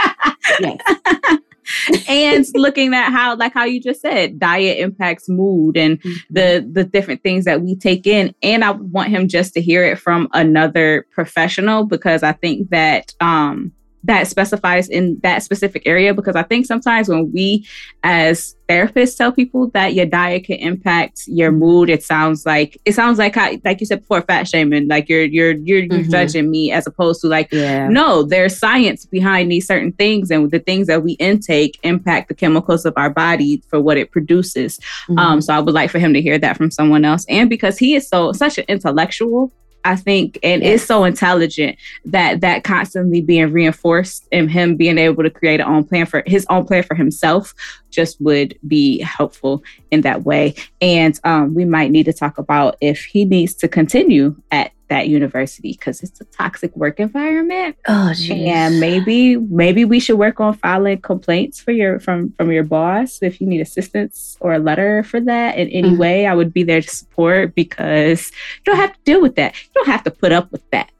Yes. 0.60 1.38
and 2.08 2.46
looking 2.54 2.94
at 2.94 3.10
how 3.10 3.36
like 3.36 3.52
how 3.52 3.64
you 3.64 3.80
just 3.80 4.00
said 4.00 4.38
diet 4.38 4.78
impacts 4.78 5.28
mood 5.28 5.76
and 5.76 6.00
the 6.30 6.66
the 6.70 6.84
different 6.84 7.22
things 7.24 7.44
that 7.44 7.60
we 7.60 7.74
take 7.74 8.06
in 8.06 8.32
and 8.42 8.62
i 8.62 8.70
want 8.70 9.08
him 9.08 9.26
just 9.26 9.52
to 9.52 9.60
hear 9.60 9.84
it 9.84 9.98
from 9.98 10.28
another 10.32 11.06
professional 11.10 11.84
because 11.84 12.22
i 12.22 12.32
think 12.32 12.70
that 12.70 13.12
um 13.20 13.72
that 14.06 14.26
specifies 14.26 14.88
in 14.88 15.18
that 15.22 15.42
specific 15.42 15.82
area 15.86 16.14
because 16.14 16.36
I 16.36 16.42
think 16.42 16.66
sometimes 16.66 17.08
when 17.08 17.30
we 17.32 17.66
as 18.02 18.54
therapists 18.68 19.16
tell 19.16 19.30
people 19.32 19.68
that 19.70 19.94
your 19.94 20.06
diet 20.06 20.44
can 20.44 20.56
impact 20.56 21.22
your 21.26 21.52
mood, 21.52 21.88
it 21.90 22.02
sounds 22.02 22.44
like 22.46 22.78
it 22.84 22.94
sounds 22.94 23.18
like 23.18 23.34
how, 23.34 23.50
like 23.64 23.80
you 23.80 23.86
said 23.86 24.00
before, 24.00 24.22
fat 24.22 24.48
shaming. 24.48 24.88
Like 24.88 25.08
you're 25.08 25.24
you're 25.24 25.52
you're, 25.52 25.80
you're 25.84 26.04
Mhm. 26.04 26.10
judging 26.10 26.50
me 26.50 26.72
as 26.72 26.86
opposed 26.86 27.20
to 27.22 27.26
like 27.28 27.48
Yeah. 27.52 27.88
no, 27.88 28.22
there's 28.22 28.56
science 28.58 29.04
behind 29.06 29.50
these 29.50 29.66
certain 29.66 29.92
things, 29.92 30.30
and 30.30 30.50
the 30.50 30.58
things 30.60 30.86
that 30.86 31.02
we 31.02 31.12
intake 31.12 31.78
impact 31.82 32.28
the 32.28 32.34
chemicals 32.34 32.84
of 32.86 32.94
our 32.96 33.10
body 33.10 33.62
for 33.68 33.80
what 33.80 33.96
it 33.98 34.10
produces. 34.10 34.78
Mhm. 35.08 35.18
Um, 35.18 35.40
so 35.40 35.52
I 35.54 35.60
would 35.60 35.74
like 35.74 35.90
for 35.90 35.98
him 35.98 36.12
to 36.14 36.20
hear 36.22 36.38
that 36.38 36.56
from 36.56 36.70
someone 36.70 37.04
else, 37.04 37.24
and 37.28 37.48
because 37.50 37.78
he 37.78 37.94
is 37.94 38.08
so 38.08 38.32
such 38.32 38.58
an 38.58 38.64
intellectual, 38.68 39.52
I 39.86 39.94
think, 39.94 40.38
and 40.42 40.62
is 40.62 40.84
so 40.84 41.04
intelligent 41.04 41.78
that 42.04 42.40
that 42.40 42.64
constantly 42.64 43.20
being 43.20 43.52
reinforced 43.52 44.26
and 44.32 44.50
him 44.50 44.76
being 44.76 44.98
able 44.98 45.22
to 45.22 45.30
create 45.30 45.60
an 45.60 45.66
own 45.66 45.84
plan 45.84 46.06
for 46.06 46.24
his 46.26 46.44
own 46.50 46.66
plan 46.66 46.82
for 46.82 46.96
himself 46.96 47.54
just 47.90 48.20
would 48.20 48.58
be 48.66 49.00
helpful 49.00 49.62
in 49.92 50.00
that 50.00 50.24
way. 50.24 50.54
And 50.80 51.18
um, 51.22 51.54
we 51.54 51.64
might 51.64 51.92
need 51.92 52.04
to 52.04 52.12
talk 52.12 52.38
about 52.38 52.76
if 52.80 53.04
he 53.04 53.24
needs 53.24 53.54
to 53.54 53.68
continue 53.68 54.34
at 54.50 54.72
that 54.88 55.08
university 55.08 55.72
because 55.72 56.02
it's 56.02 56.20
a 56.20 56.24
toxic 56.26 56.74
work 56.76 57.00
environment 57.00 57.76
oh, 57.88 58.12
geez. 58.14 58.30
and 58.46 58.78
maybe 58.78 59.36
maybe 59.36 59.84
we 59.84 59.98
should 59.98 60.18
work 60.18 60.38
on 60.40 60.54
filing 60.54 61.00
complaints 61.00 61.60
for 61.60 61.72
your 61.72 61.98
from 61.98 62.32
from 62.36 62.52
your 62.52 62.62
boss 62.64 63.18
if 63.22 63.40
you 63.40 63.46
need 63.46 63.60
assistance 63.60 64.36
or 64.40 64.54
a 64.54 64.58
letter 64.58 65.02
for 65.02 65.20
that 65.20 65.56
in 65.58 65.68
any 65.70 65.90
Mhm. 65.90 65.98
way 65.98 66.26
i 66.26 66.34
would 66.34 66.52
be 66.52 66.62
there 66.62 66.80
to 66.80 66.88
support 66.88 67.54
because 67.54 68.30
you 68.30 68.62
don't 68.72 68.76
have 68.76 68.92
to 68.92 69.00
deal 69.04 69.20
with 69.20 69.34
that 69.36 69.54
you 69.62 69.70
don't 69.74 69.88
have 69.88 70.04
to 70.04 70.10
put 70.10 70.32
up 70.32 70.50
with 70.52 70.62
that 70.70 70.90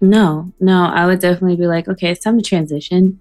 No, 0.00 0.52
no, 0.60 0.84
I 0.84 1.06
would 1.06 1.20
definitely 1.20 1.56
be 1.56 1.66
like, 1.66 1.88
okay, 1.88 2.10
it's 2.10 2.22
time 2.22 2.36
to 2.36 2.44
transition 2.44 3.18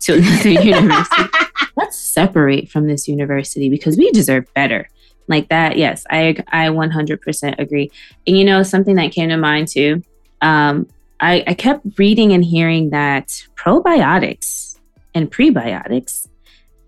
to 0.00 0.14
another 0.14 0.48
university. 0.72 1.28
Let's 1.76 1.98
separate 1.98 2.70
from 2.70 2.86
this 2.88 3.06
university 3.06 3.68
because 3.68 3.98
we 3.98 4.10
deserve 4.10 4.44
better. 4.54 4.88
Like 5.26 5.48
that, 5.48 5.76
yes, 5.78 6.04
I 6.10 6.36
I 6.48 6.68
100% 6.68 7.58
agree. 7.58 7.90
And 8.26 8.36
you 8.36 8.44
know, 8.44 8.62
something 8.62 8.96
that 8.96 9.12
came 9.12 9.30
to 9.30 9.36
mind 9.36 9.68
too. 9.68 10.02
Um, 10.42 10.86
I, 11.20 11.42
I 11.46 11.54
kept 11.54 11.98
reading 11.98 12.32
and 12.32 12.44
hearing 12.44 12.90
that 12.90 13.28
probiotics 13.54 14.78
and 15.14 15.30
prebiotics 15.30 16.28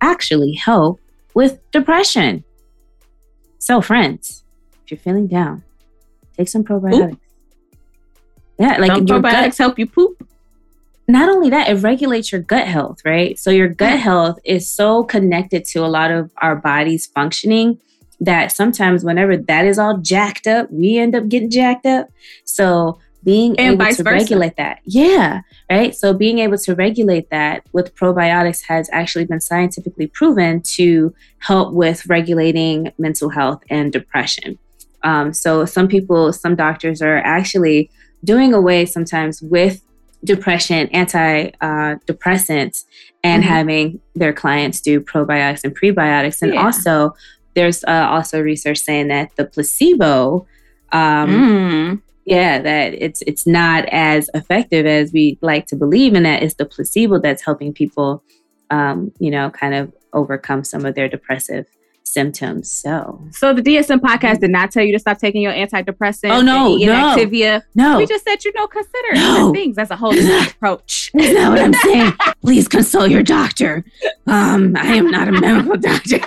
actually 0.01 0.53
help 0.55 1.01
with 1.33 1.59
depression. 1.71 2.45
So, 3.59 3.81
friends, 3.81 4.45
if 4.85 4.91
you're 4.91 4.99
feeling 4.99 5.27
down, 5.27 5.63
take 6.37 6.49
some 6.49 6.65
probiotics. 6.65 7.19
Yeah, 8.59 8.77
like 8.79 8.91
Don't 8.91 9.09
your 9.09 9.21
gut 9.21 9.33
probiotics 9.33 9.59
help 9.59 9.79
you 9.79 9.87
poop 9.87 10.27
not 11.09 11.29
only 11.29 11.51
that, 11.51 11.69
it 11.69 11.75
regulates 11.83 12.33
your 12.33 12.41
gut 12.41 12.67
health, 12.67 13.01
right? 13.05 13.39
So 13.39 13.51
your 13.51 13.69
gut 13.69 13.99
health 13.99 14.39
is 14.45 14.69
so 14.69 15.05
connected 15.05 15.65
to 15.67 15.85
a 15.85 15.87
lot 15.87 16.11
of 16.11 16.33
our 16.39 16.57
body's 16.57 17.07
functioning 17.07 17.81
that 18.21 18.51
sometimes 18.53 19.05
whenever 19.05 19.37
that 19.37 19.67
is 19.67 19.79
all 19.79 19.99
jacked 19.99 20.47
up, 20.47 20.71
we 20.71 20.99
end 20.99 21.15
up 21.15 21.29
getting 21.29 21.51
jacked 21.51 21.87
up. 21.87 22.09
So 22.45 22.99
being 23.25 23.59
And 23.59 23.75
able 23.81 23.93
to 23.93 24.03
versa. 24.03 24.05
regulate 24.05 24.57
that. 24.57 24.79
Yeah. 24.85 25.41
Right. 25.71 25.95
So 25.95 26.15
being 26.15 26.39
able 26.39 26.59
to 26.59 26.75
regulate 26.77 27.29
that 27.31 27.65
with 27.73 27.95
probiotics 27.97 28.63
has 28.69 28.89
actually 28.93 29.25
been 29.25 29.41
scientifically 29.41 30.07
proven 30.07 30.63
to 30.77 31.13
help 31.39 31.75
with 31.75 32.07
regulating 32.07 32.93
mental 32.99 33.29
health 33.31 33.63
and 33.69 33.93
depression. 33.93 34.59
Um, 35.03 35.33
so 35.33 35.65
some 35.65 35.89
people, 35.89 36.33
some 36.33 36.55
doctors 36.55 37.03
are 37.03 37.17
actually 37.19 37.91
doing 38.25 38.55
away 38.55 38.87
sometimes 38.87 39.43
with 39.43 39.83
depression 40.25 40.89
anti 40.93 41.51
uh, 41.61 41.97
depressants 42.07 42.85
and 43.23 43.43
Mhm. 43.43 43.47
having 43.47 44.01
their 44.15 44.33
clients 44.33 44.81
do 44.81 45.01
probiotics 45.01 45.63
and 45.65 45.77
prebiotics 45.79 46.43
and 46.43 46.55
Yeah. 46.55 46.65
also 46.65 47.15
there's 47.57 47.83
uh, 47.85 48.07
also 48.09 48.41
research 48.41 48.79
saying 48.79 49.09
that 49.09 49.35
the 49.37 49.45
placebo 49.45 50.47
um, 50.93 51.29
Mm. 51.31 52.03
yeah 52.25 52.61
that 52.61 52.95
it's 52.95 53.23
it's 53.27 53.47
not 53.47 53.85
as 53.91 54.31
effective 54.35 54.87
as 54.87 55.13
we 55.13 55.37
like 55.43 55.67
to 55.67 55.77
believe 55.77 56.15
and 56.15 56.25
that 56.25 56.43
it's 56.45 56.55
the 56.55 56.65
placebo 56.65 57.19
that's 57.19 57.43
helping 57.45 57.73
people 57.73 58.23
um, 58.71 59.11
you 59.19 59.31
know 59.33 59.51
kind 59.51 59.75
of 59.75 59.93
overcome 60.13 60.63
some 60.65 60.85
of 60.87 60.95
their 60.95 61.09
depressive 61.09 61.67
symptoms 62.05 62.71
so 62.71 63.21
so 63.33 63.53
the 63.53 63.61
dsm 63.61 63.99
podcast 63.99 64.39
did 64.41 64.51
not 64.51 64.71
tell 64.71 64.83
you 64.83 64.93
to 64.93 64.99
stop 64.99 65.19
taking 65.19 65.43
your 65.43 65.53
antidepressants 65.53 66.31
Oh, 66.31 66.41
no, 66.41 66.77
no. 66.77 66.93
activia 67.17 67.63
no 67.75 67.99
we 67.99 68.07
just 68.07 68.25
said 68.25 68.43
you 68.45 68.53
know 68.55 68.67
consider 68.69 69.11
No. 69.15 69.43
other 69.49 69.53
things 69.53 69.77
as 69.77 69.91
a 69.91 69.97
holistic 69.97 70.53
approach 70.55 71.11
That's 71.13 71.35
not 71.35 71.51
what 71.51 71.61
I'm 71.61 71.73
saying. 71.75 72.13
Please 72.43 72.69
consult 72.69 73.11
your 73.11 73.23
doctor. 73.25 73.85
Um, 74.27 74.77
I 74.79 74.95
am 74.95 75.11
not 75.11 75.27
a 75.29 75.33
medical 75.33 75.77
doctor. 75.91 76.21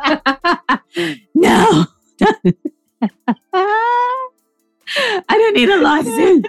no. 1.34 1.86
I 5.28 5.28
don't 5.28 5.54
need 5.54 5.68
a 5.68 5.80
lawsuit. 5.80 6.46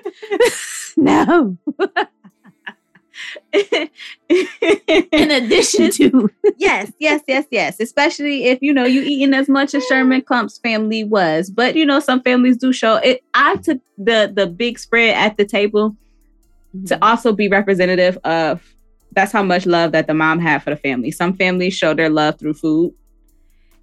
no. 0.98 1.58
In 3.54 5.32
addition 5.32 5.92
to 5.92 6.30
yes, 6.58 6.92
yes, 7.00 7.22
yes, 7.28 7.46
yes. 7.52 7.80
Especially 7.80 8.46
if 8.46 8.62
you 8.62 8.74
know 8.74 8.86
you 8.86 9.02
eating 9.02 9.34
as 9.34 9.48
much 9.48 9.74
as 9.74 9.86
Sherman 9.86 10.22
Klump's 10.22 10.58
family 10.58 11.04
was, 11.04 11.50
but 11.50 11.76
you 11.76 11.86
know 11.86 12.00
some 12.00 12.22
families 12.22 12.58
do 12.58 12.74
show 12.74 12.96
it. 12.96 13.24
I 13.34 13.58
took 13.58 13.80
the 13.98 14.32
the 14.34 14.48
big 14.48 14.80
spread 14.80 15.16
at 15.16 15.38
the 15.38 15.46
table 15.46 15.96
to 16.88 16.96
mm-hmm. 16.96 17.04
also 17.04 17.34
be 17.34 17.48
representative 17.48 18.18
of 18.24 18.62
that's 19.14 19.32
how 19.32 19.44
much 19.44 19.66
love 19.66 19.92
that 19.92 20.08
the 20.08 20.14
mom 20.14 20.40
had 20.40 20.64
for 20.64 20.70
the 20.70 20.78
family. 20.78 21.12
Some 21.12 21.36
families 21.36 21.74
show 21.74 21.94
their 21.94 22.10
love 22.10 22.40
through 22.40 22.54
food, 22.54 22.94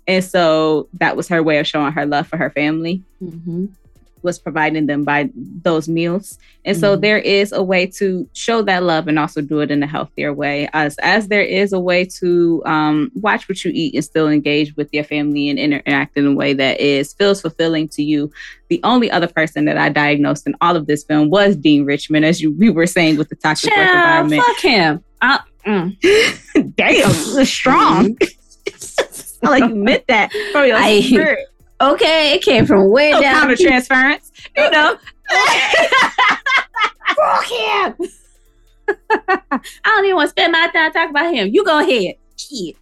and 0.08 0.24
so 0.24 0.88
that 0.94 1.16
was 1.16 1.28
her 1.28 1.42
way 1.42 1.58
of 1.58 1.66
showing 1.66 1.92
her 1.92 2.06
love 2.06 2.26
for 2.26 2.36
her 2.38 2.50
family 2.50 3.02
Mhm. 3.22 3.68
was 4.22 4.36
providing 4.40 4.86
them 4.86 5.04
by 5.04 5.30
those 5.62 5.88
meals. 5.88 6.38
And 6.64 6.76
so 6.76 6.96
Mhm. 6.96 7.00
there 7.02 7.18
is 7.18 7.52
a 7.52 7.62
way 7.62 7.86
to 7.98 8.28
show 8.32 8.62
that 8.62 8.82
love 8.82 9.06
and 9.06 9.16
also 9.16 9.40
do 9.40 9.60
it 9.60 9.70
in 9.70 9.80
a 9.82 9.86
healthier 9.86 10.34
way. 10.34 10.68
As 10.72 10.96
as 10.98 11.28
there 11.28 11.42
is 11.42 11.72
a 11.72 11.78
way 11.78 12.04
to 12.20 12.60
um, 12.66 13.12
watch 13.14 13.48
what 13.48 13.64
you 13.64 13.70
eat 13.72 13.94
and 13.94 14.04
still 14.04 14.28
engage 14.28 14.74
with 14.76 14.88
your 14.92 15.04
family 15.04 15.48
and 15.50 15.58
interact 15.58 16.16
in 16.18 16.26
a 16.26 16.34
way 16.34 16.52
that 16.52 16.80
is 16.80 17.12
feels 17.12 17.40
fulfilling 17.40 17.86
to 17.90 18.02
you. 18.02 18.28
The 18.70 18.80
only 18.82 19.08
other 19.08 19.28
person 19.28 19.66
that 19.66 19.78
I 19.78 19.88
diagnosed 19.88 20.48
in 20.48 20.56
all 20.60 20.74
of 20.74 20.86
this 20.88 21.04
film 21.04 21.30
was 21.30 21.54
Dean 21.54 21.84
Richmond, 21.84 22.24
as 22.24 22.40
you 22.42 22.50
we 22.50 22.70
were 22.70 22.88
saying 22.88 23.18
with 23.18 23.28
the 23.28 23.36
toxic 23.36 23.70
work 23.70 23.86
environment. 23.88 24.42
fuck 24.44 24.60
him. 24.60 25.04
Uh, 25.22 25.38
mm. 25.64 26.74
Damn, 26.76 28.16
it's. 29.42 29.48
I 29.50 29.58
like 29.58 29.68
you 29.70 29.74
meant 29.76 30.06
that 30.08 30.30
from 30.52 30.66
your 30.66 30.76
I- 30.76 31.00
spirit. 31.00 31.46
Okay, 31.80 32.34
it 32.34 32.42
came 32.42 32.66
from 32.66 32.90
way 32.90 33.12
No 33.12 33.20
down. 33.20 33.34
counter 33.34 33.56
transference. 33.56 34.32
You 34.56 34.68
know. 34.70 34.98
Fuck 37.16 37.44
him. 37.44 37.94
I 39.10 39.60
don't 39.84 40.04
even 40.04 40.16
want 40.16 40.26
to 40.26 40.30
spend 40.30 40.52
my 40.52 40.68
time 40.72 40.92
talking 40.92 41.10
about 41.10 41.32
him. 41.32 41.48
You 41.52 41.64
go 41.64 41.78
ahead. 41.78 42.16
Shit. 42.36 42.76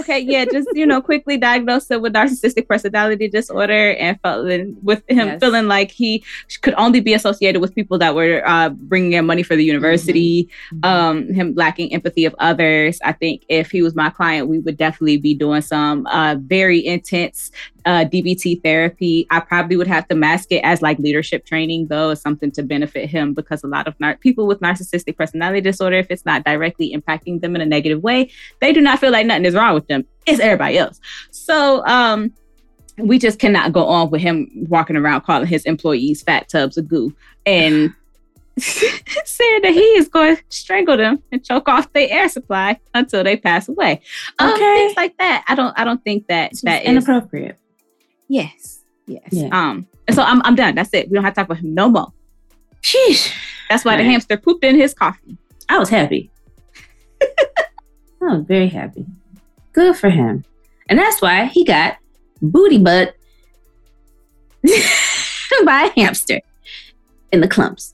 Okay, 0.00 0.18
yeah, 0.18 0.44
just 0.44 0.68
you 0.74 0.86
know, 0.86 1.00
quickly 1.00 1.36
diagnosed 1.36 1.90
him 1.90 2.02
with 2.02 2.12
narcissistic 2.14 2.66
personality 2.68 3.28
disorder, 3.28 3.92
and 3.92 4.20
felt 4.22 4.46
with 4.82 5.02
him 5.08 5.28
Yes. 5.28 5.40
feeling 5.40 5.66
like 5.68 5.90
he 5.90 6.24
could 6.62 6.74
only 6.74 7.00
be 7.00 7.14
associated 7.14 7.60
with 7.60 7.74
people 7.74 7.98
that 7.98 8.14
were 8.14 8.42
uh, 8.46 8.70
bringing 8.70 9.12
in 9.12 9.26
money 9.26 9.42
for 9.42 9.56
the 9.56 9.64
university. 9.64 10.48
Um, 10.82 11.32
him 11.32 11.54
lacking 11.54 11.92
empathy 11.92 12.24
of 12.24 12.34
others. 12.38 12.98
I 13.04 13.12
think 13.12 13.44
if 13.48 13.70
he 13.70 13.82
was 13.82 13.94
my 13.94 14.10
client, 14.10 14.48
we 14.48 14.58
would 14.58 14.76
definitely 14.76 15.18
be 15.18 15.34
doing 15.34 15.62
some 15.62 16.06
uh, 16.06 16.36
very 16.40 16.84
intense 16.84 17.50
uh, 17.86 18.04
DBT 18.04 18.62
therapy. 18.62 19.26
I 19.30 19.40
probably 19.40 19.76
would 19.76 19.86
have 19.86 20.06
to 20.08 20.14
mask 20.14 20.52
it 20.52 20.62
as 20.64 20.82
like 20.82 20.98
leadership 20.98 21.44
training, 21.46 21.86
though, 21.88 22.10
as 22.10 22.20
something 22.20 22.50
to 22.52 22.62
benefit 22.62 23.08
him 23.08 23.34
because 23.34 23.62
a 23.64 23.66
lot 23.66 23.86
of 23.88 23.98
nar- 24.00 24.16
people 24.18 24.46
with 24.46 24.60
narcissistic 24.60 25.16
personality 25.16 25.60
disorder, 25.60 25.96
if 25.96 26.06
it's 26.10 26.26
not 26.26 26.44
directly 26.44 26.92
impacting 26.94 27.40
them 27.40 27.54
in 27.54 27.60
a 27.62 27.66
negative 27.66 28.02
way, 28.02 28.30
they 28.60 28.72
do 28.72 28.80
not 28.80 28.98
feel 28.98 29.10
like 29.12 29.26
nothing 29.26 29.44
is 29.44 29.54
wrong 29.54 29.74
with 29.74 29.86
them. 29.88 30.04
It's 30.26 30.40
everybody 30.40 30.78
else. 30.78 31.00
So, 31.30 31.84
um, 31.86 32.32
we 32.98 33.18
just 33.18 33.38
cannot 33.38 33.72
go 33.72 33.86
on 33.86 34.10
with 34.10 34.20
him 34.20 34.50
walking 34.68 34.96
around 34.96 35.22
calling 35.22 35.46
his 35.46 35.64
employees 35.64 36.22
fat 36.22 36.50
tubs 36.50 36.76
of 36.76 36.86
goo 36.86 37.14
and 37.46 37.94
saying 38.58 39.62
that 39.62 39.72
he 39.72 39.80
is 39.80 40.08
going 40.08 40.36
to 40.36 40.42
strangle 40.50 40.96
them 40.96 41.22
and 41.32 41.42
choke 41.42 41.68
off 41.68 41.90
their 41.94 42.08
air 42.10 42.28
supply 42.28 42.78
until 42.92 43.24
they 43.24 43.36
pass 43.36 43.68
away. 43.68 44.02
Um, 44.38 44.52
Okay. 44.52 44.76
things 44.88 44.96
like 44.96 45.16
that. 45.18 45.44
I 45.48 45.54
don't. 45.54 45.78
I 45.78 45.84
don't 45.84 46.02
think 46.04 46.26
that 46.26 46.52
It's 46.52 46.60
that 46.62 46.82
is 46.82 46.88
inappropriate. 46.88 47.56
Yes. 48.30 48.84
Yes. 49.06 49.26
Yeah. 49.32 49.48
Um. 49.52 49.88
And 50.06 50.14
so 50.14 50.22
I'm 50.22 50.40
I'm 50.44 50.54
done. 50.54 50.76
That's 50.76 50.94
it. 50.94 51.10
We 51.10 51.14
don't 51.14 51.24
have 51.24 51.34
to 51.34 51.40
talk 51.40 51.46
about 51.48 51.58
him 51.58 51.74
no 51.74 51.88
more. 51.88 52.12
Sheesh. 52.80 53.34
That's 53.68 53.84
why 53.84 53.96
the 53.96 54.04
hamster 54.04 54.36
pooped 54.36 54.64
in 54.64 54.76
his 54.76 54.94
coffee. 54.94 55.36
I 55.68 55.78
was 55.78 55.88
happy. 55.88 56.30
I 57.22 58.36
was 58.36 58.44
very 58.46 58.68
happy. 58.68 59.04
Good 59.72 59.96
for 59.96 60.10
him. 60.10 60.44
And 60.88 60.96
that's 60.98 61.20
why 61.20 61.46
he 61.46 61.64
got 61.64 61.98
booty 62.40 62.78
butt 62.78 63.16
by 65.64 65.90
a 65.94 66.00
hamster 66.00 66.40
in 67.32 67.40
the 67.40 67.48
Klumps. 67.48 67.92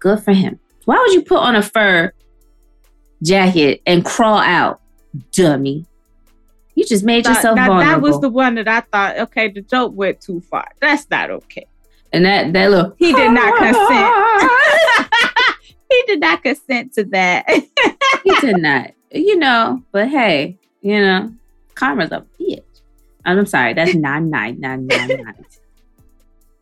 Good 0.00 0.22
for 0.24 0.32
him. 0.32 0.58
Why 0.86 0.98
would 0.98 1.12
you 1.12 1.22
put 1.22 1.38
on 1.38 1.54
a 1.54 1.62
fur 1.62 2.12
jacket 3.22 3.82
and 3.86 4.04
crawl 4.04 4.38
out, 4.38 4.80
dummy. 5.32 5.86
You 6.78 6.86
just 6.86 7.02
made 7.04 7.24
Now- 7.24 7.32
yourself 7.34 7.56
now, 7.56 7.66
vulnerable. 7.66 7.90
that 7.90 8.00
was 8.02 8.20
the 8.20 8.28
one 8.28 8.54
that 8.54 8.68
I 8.68 8.80
thought, 8.82 9.18
okay, 9.18 9.48
the 9.48 9.62
joke 9.62 9.94
went 9.96 10.20
too 10.20 10.40
far. 10.42 10.68
That's 10.80 11.10
not 11.10 11.28
okay. 11.28 11.66
and 12.12 12.24
that 12.24 12.52
that 12.52 12.70
little 12.70 12.94
He 12.96 13.12
did 13.12 13.32
not 13.32 13.56
consent. 13.58 15.56
he 15.90 16.02
did 16.06 16.20
not 16.20 16.40
consent 16.44 16.92
to 16.94 17.04
that. 17.06 17.48
he 18.24 18.30
did 18.40 18.58
not. 18.58 18.92
You 19.10 19.38
know, 19.38 19.82
but 19.90 20.08
hey, 20.08 20.56
you 20.80 21.00
know, 21.00 21.32
karma's 21.74 22.12
a 22.12 22.24
bitch. 22.40 22.62
I'm 23.24 23.44
sorry, 23.46 23.74
that's 23.74 23.96
nine 23.96 24.30
nine 24.30 24.60
nine 24.60 24.86
nine 24.86 25.08
nine. 25.08 25.44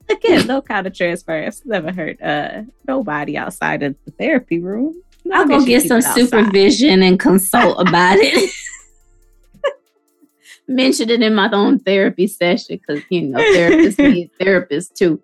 Again, 0.09 0.47
no 0.47 0.63
kind 0.63 0.87
of 0.87 0.95
transfers. 0.95 1.61
Never 1.67 1.93
hurt 1.93 2.23
uh 2.23 2.63
nobody 2.89 3.37
outside 3.37 3.83
of 3.83 3.95
the 4.07 4.13
therapy 4.13 4.61
room. 4.61 4.95
I'll 5.31 5.47
Long 5.47 5.61
go 5.61 5.67
get 5.67 5.83
some 5.87 6.01
supervision 6.01 7.03
and 7.03 7.21
consult 7.21 7.87
about 7.87 8.17
it. 8.19 8.51
Mention 10.69 11.11
it 11.11 11.23
in 11.23 11.35
my 11.35 11.49
own 11.53 11.79
therapy 11.79 12.27
session 12.27 12.81
because 12.81 13.03
you 13.09 13.23
know 13.23 13.39
therapists 13.39 13.99
need 14.13 14.31
therapists 14.41 14.93
too. 14.93 15.23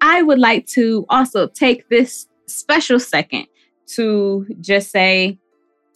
I 0.00 0.22
would 0.22 0.40
like 0.40 0.66
to 0.68 1.06
also 1.08 1.46
take 1.46 1.88
this 1.88 2.26
special 2.46 2.98
second 2.98 3.46
to 3.94 4.46
just 4.60 4.90
say 4.90 5.38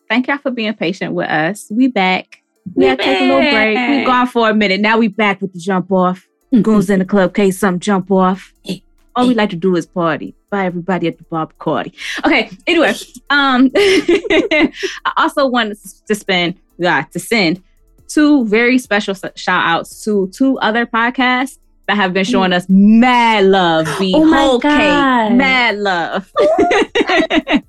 thank 0.08 0.28
y'all 0.28 0.38
for 0.38 0.50
being 0.50 0.74
patient 0.74 1.14
with 1.14 1.28
us. 1.28 1.66
We 1.70 1.88
back. 1.88 2.42
We 2.74 2.84
had 2.84 2.98
to 2.98 3.04
take 3.04 3.20
a 3.20 3.24
little 3.24 3.50
break. 3.50 3.76
We 3.76 4.04
gone 4.04 4.26
for 4.26 4.48
a 4.50 4.54
minute. 4.54 4.80
Now 4.80 4.98
we 4.98 5.08
back 5.08 5.40
with 5.40 5.52
the 5.52 5.58
jump 5.58 5.90
off. 5.90 6.26
Goes 6.62 6.88
in 6.90 7.00
the 7.00 7.04
club 7.04 7.34
case, 7.34 7.58
some 7.58 7.80
jump 7.80 8.10
off. 8.10 8.52
Eh, 8.68 8.78
All 9.14 9.26
we 9.26 9.34
like 9.34 9.50
to 9.50 9.56
do 9.56 9.74
is 9.76 9.86
party. 9.86 10.34
Bye 10.50 10.66
everybody 10.66 11.08
at 11.08 11.18
the 11.18 11.24
Bob 11.24 11.52
Cardi. 11.58 11.92
Okay, 12.24 12.50
anyway. 12.66 12.94
Um 13.30 13.70
I 13.76 14.72
also 15.16 15.48
wanted 15.48 15.78
to 16.06 16.14
spend 16.14 16.60
yeah, 16.78 17.02
to 17.12 17.18
send 17.18 17.62
two 18.08 18.44
very 18.46 18.78
special 18.78 19.14
shout 19.14 19.64
outs 19.64 20.04
to 20.04 20.30
two 20.34 20.58
other 20.58 20.86
podcasts 20.86 21.58
that 21.86 21.96
have 21.96 22.12
been 22.12 22.24
showing 22.24 22.52
us 22.52 22.66
mad 22.68 23.44
love. 23.44 23.86
Be 23.98 24.12
Oh 24.14 24.26
whole 24.32 24.58
God. 24.58 24.78
cake, 24.78 25.36
mad 25.36 25.76
love. 25.78 26.30
I 26.38 27.62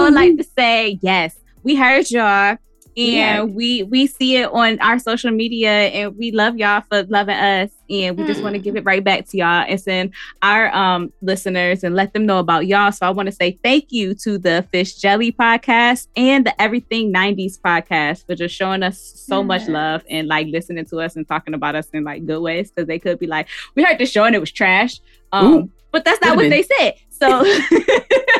would 0.00 0.14
like 0.14 0.36
to 0.36 0.44
say 0.44 0.98
yes. 1.02 1.36
We 1.62 1.76
heard 1.76 2.10
y'all, 2.10 2.56
Yeah. 2.94 3.42
and 3.42 3.54
we 3.54 3.82
we 3.84 4.06
see 4.06 4.36
it 4.36 4.50
on 4.52 4.78
our 4.80 4.98
social 4.98 5.30
media, 5.30 5.70
and 5.70 6.16
we 6.16 6.30
love 6.30 6.56
y'all 6.56 6.82
for 6.90 7.04
loving 7.04 7.36
us, 7.36 7.70
and 7.88 8.16
we 8.18 8.26
just 8.26 8.42
want 8.42 8.54
to 8.54 8.58
give 8.58 8.76
it 8.76 8.84
right 8.84 9.02
back 9.02 9.26
to 9.30 9.36
y'all 9.36 9.64
and 9.66 9.80
send 9.80 10.12
our 10.42 10.74
um 10.74 11.12
listeners 11.22 11.84
and 11.84 11.94
let 11.94 12.12
them 12.12 12.26
know 12.26 12.38
about 12.38 12.66
y'all. 12.66 12.92
So 12.92 13.06
I 13.06 13.10
want 13.10 13.26
to 13.26 13.32
say 13.32 13.58
thank 13.64 13.92
you 13.92 14.14
to 14.16 14.38
the 14.38 14.66
Fish 14.72 14.96
Jelly 14.96 15.32
podcast 15.32 16.08
and 16.16 16.44
the 16.46 16.60
Everything 16.60 17.12
'90s 17.12 17.58
podcast 17.58 18.26
for 18.26 18.34
just 18.34 18.54
showing 18.54 18.82
us 18.82 19.00
so 19.00 19.42
much 19.42 19.68
love 19.68 20.02
and 20.10 20.28
like 20.28 20.48
listening 20.48 20.84
to 20.86 21.00
us 21.00 21.16
and 21.16 21.26
talking 21.26 21.54
about 21.54 21.74
us 21.74 21.88
in 21.92 22.04
like 22.04 22.26
good 22.26 22.40
ways 22.40 22.70
because 22.70 22.86
they 22.86 22.98
could 22.98 23.18
be 23.18 23.26
like, 23.26 23.48
we 23.74 23.82
heard 23.82 23.98
the 23.98 24.06
show 24.06 24.24
and 24.24 24.34
it 24.34 24.40
was 24.40 24.52
trash, 24.52 25.00
um, 25.32 25.46
Ooh. 25.46 25.70
but 25.92 26.04
that's 26.04 26.20
not 26.20 26.36
what 26.36 26.42
been. 26.42 26.50
they 26.50 26.62
said. 26.62 26.94
So. 27.10 27.44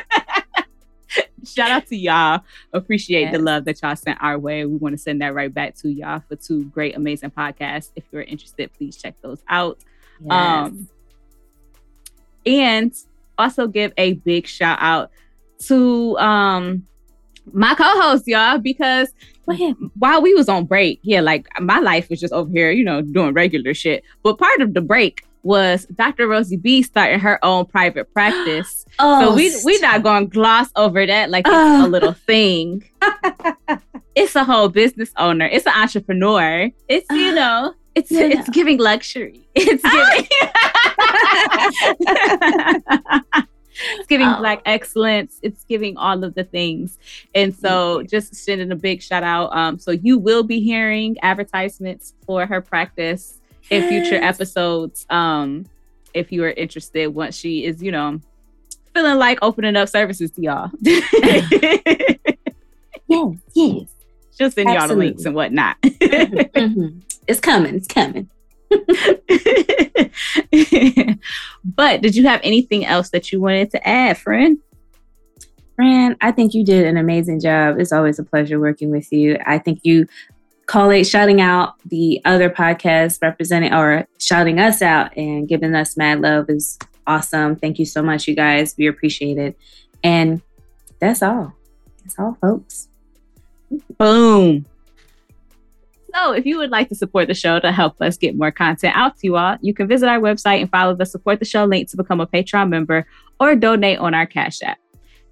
Shout 1.45 1.71
out 1.71 1.87
to 1.89 1.97
y'all. 1.97 2.43
Appreciate 2.73 3.33
the 3.33 3.39
love 3.39 3.65
that 3.65 3.83
y'all 3.83 3.97
sent 3.97 4.19
our 4.23 4.39
way. 4.39 4.65
We 4.65 4.77
want 4.77 4.95
to 4.95 4.99
send 4.99 5.21
that 5.23 5.35
right 5.35 5.53
back 5.53 5.75
to 5.79 5.91
y'all 5.91 6.23
for 6.29 6.37
two 6.37 6.65
great, 6.67 6.97
amazing 6.97 7.31
podcasts. 7.31 7.91
If 7.97 8.05
you're 8.13 8.23
interested, 8.23 8.73
please 8.75 8.97
check 8.97 9.15
those 9.23 9.43
out. 9.49 9.79
Um, 10.31 10.89
and 12.47 12.95
also 13.39 13.67
give 13.67 13.93
a 13.97 14.15
big 14.15 14.47
shout 14.47 14.79
out 14.81 15.11
to 15.67 16.17
um 16.19 16.87
my 17.53 17.75
co-host, 17.75 18.25
y'all, 18.27 18.59
because 18.59 19.13
while 19.99 20.23
we 20.23 20.33
was 20.35 20.49
on 20.49 20.65
break, 20.65 21.01
yeah, 21.03 21.21
like 21.21 21.49
my 21.61 21.81
life 21.81 22.09
was 22.09 22.21
just 22.21 22.33
over 22.33 22.51
here, 22.51 22.71
you 22.71 22.85
know, 22.85 23.03
doing 23.03 23.33
regular 23.33 23.75
shit. 23.75 24.05
But 24.23 24.39
part 24.39 24.61
of 24.61 24.75
the 24.75 24.81
break 24.81 25.25
was 25.43 25.87
Dr. 25.87 26.29
Rosie 26.29 26.57
B 26.57 26.83
starting 26.83 27.19
her 27.21 27.39
own 27.45 27.67
private 27.67 28.13
practice. 28.13 28.85
Oh, 28.99 29.31
so 29.31 29.35
we 29.35 29.51
we 29.65 29.79
not 29.81 30.03
gonna 30.03 30.27
gloss 30.27 30.69
over 30.77 31.07
that 31.07 31.31
like 31.31 31.47
it's 31.47 31.55
Oh. 31.55 31.87
a 31.87 31.89
little 31.95 32.13
thing. 32.13 32.85
it's 34.15 34.37
a 34.37 34.45
whole 34.45 34.69
business 34.69 35.11
owner. 35.17 35.47
It's 35.47 35.67
an 35.67 35.73
entrepreneur. 35.75 36.71
It's 36.89 37.07
you 37.11 37.35
know, 37.41 37.73
it's 37.95 38.13
it's 38.13 38.49
giving 38.51 38.79
luxury. 38.79 39.41
It's 39.55 39.83
giving 39.93 40.27
it's 43.99 44.07
giving 44.07 44.27
Oh. 44.29 44.39
black 44.39 44.61
excellence. 44.67 45.39
It's 45.43 45.65
giving 45.65 45.97
all 45.97 46.23
of 46.23 46.35
the 46.35 46.45
things. 46.45 46.99
And 47.35 47.55
so 47.55 48.03
just 48.03 48.35
sending 48.35 48.71
a 48.71 48.77
big 48.77 49.03
shout 49.03 49.23
out. 49.23 49.55
Um, 49.57 49.79
so 49.79 49.91
you 49.91 50.19
will 50.19 50.43
be 50.43 50.61
hearing 50.61 51.17
advertisements 51.23 52.13
for 52.27 52.45
her 52.47 52.61
practice 52.61 53.41
in 53.71 53.89
future 53.89 54.23
episodes. 54.23 55.07
Um, 55.11 55.67
if 56.15 56.33
you 56.33 56.45
are 56.45 56.51
interested, 56.51 57.09
once 57.09 57.37
she 57.37 57.65
is, 57.65 57.83
you 57.83 57.93
know, 57.93 58.21
feeling 58.95 59.19
like 59.19 59.39
opening 59.43 59.77
up 59.77 59.89
services 59.89 60.31
to 60.33 60.43
y'all. 60.43 60.71
yes, 60.83 61.13
yes. 63.55 63.89
She'll 64.37 64.51
send 64.51 64.71
y'all 64.71 64.89
the 64.89 64.95
links 64.95 65.25
and 65.25 65.35
whatnot. 65.35 65.81
Mhm. 65.83 67.03
It's 67.27 67.41
coming. 67.41 67.77
It's 67.77 67.87
coming. 67.87 68.29
but 71.65 72.01
did 72.01 72.17
you 72.17 72.27
have 72.27 72.41
anything 72.43 72.85
else 72.85 73.11
that 73.11 73.31
you 73.31 73.41
wanted 73.41 73.71
to 73.73 73.87
add, 73.87 74.19
friend? 74.19 74.59
Fran, 75.77 76.17
I 76.21 76.33
think 76.33 76.55
you 76.55 76.65
did 76.65 76.87
an 76.87 76.97
amazing 76.97 77.41
job. 77.41 77.79
It's 77.79 77.93
always 77.93 78.19
a 78.19 78.25
pleasure 78.25 78.61
working 78.61 78.91
with 78.91 79.13
you. 79.13 79.39
I 79.47 79.59
think 79.59 79.81
you 79.83 80.07
calling, 80.73 81.05
shouting 81.05 81.39
out 81.39 81.75
the 81.85 82.19
other 82.25 82.49
podcasts, 82.49 83.21
representing 83.21 83.75
or 83.75 84.09
shouting 84.19 84.59
us 84.59 84.81
out 84.81 85.15
and 85.19 85.47
giving 85.47 85.75
us 85.75 85.99
mad 85.99 86.23
love 86.23 86.49
is 86.49 86.79
awesome. 87.07 87.57
Thank 87.57 87.79
you 87.79 87.85
so 87.85 88.03
much, 88.03 88.27
you 88.27 88.35
guys. 88.35 88.75
We 88.79 88.87
appreciate 88.87 89.37
it. 89.37 89.59
And 90.03 90.41
that's 90.99 91.23
all. 91.23 91.53
That's 92.03 92.19
all, 92.19 92.39
folks. 92.41 92.89
Boom. 93.99 94.65
So, 96.15 96.33
if 96.33 96.47
you 96.47 96.57
would 96.57 96.71
like 96.71 96.89
to 96.89 96.95
support 96.95 97.29
the 97.29 97.35
show 97.35 97.61
to 97.61 97.71
help 97.71 98.01
us 98.01 98.17
get 98.17 98.35
more 98.35 98.51
content 98.51 98.97
out 98.97 99.19
to 99.19 99.27
you 99.27 99.37
all, 99.37 99.59
you 99.61 99.75
can 99.75 99.89
visit 99.89 100.09
our 100.09 100.21
website 100.21 100.63
and 100.63 100.71
follow 100.71 100.95
the 100.95 101.05
support 101.05 101.39
the 101.39 101.45
show 101.45 101.67
link 101.67 101.91
to 101.91 101.99
become 101.99 102.21
a 102.21 102.27
Patreon 102.27 102.71
member 102.71 103.07
or 103.39 103.55
donate 103.57 103.99
on 103.99 104.15
our 104.15 104.27
Cash 104.27 104.63
App. 104.63 104.79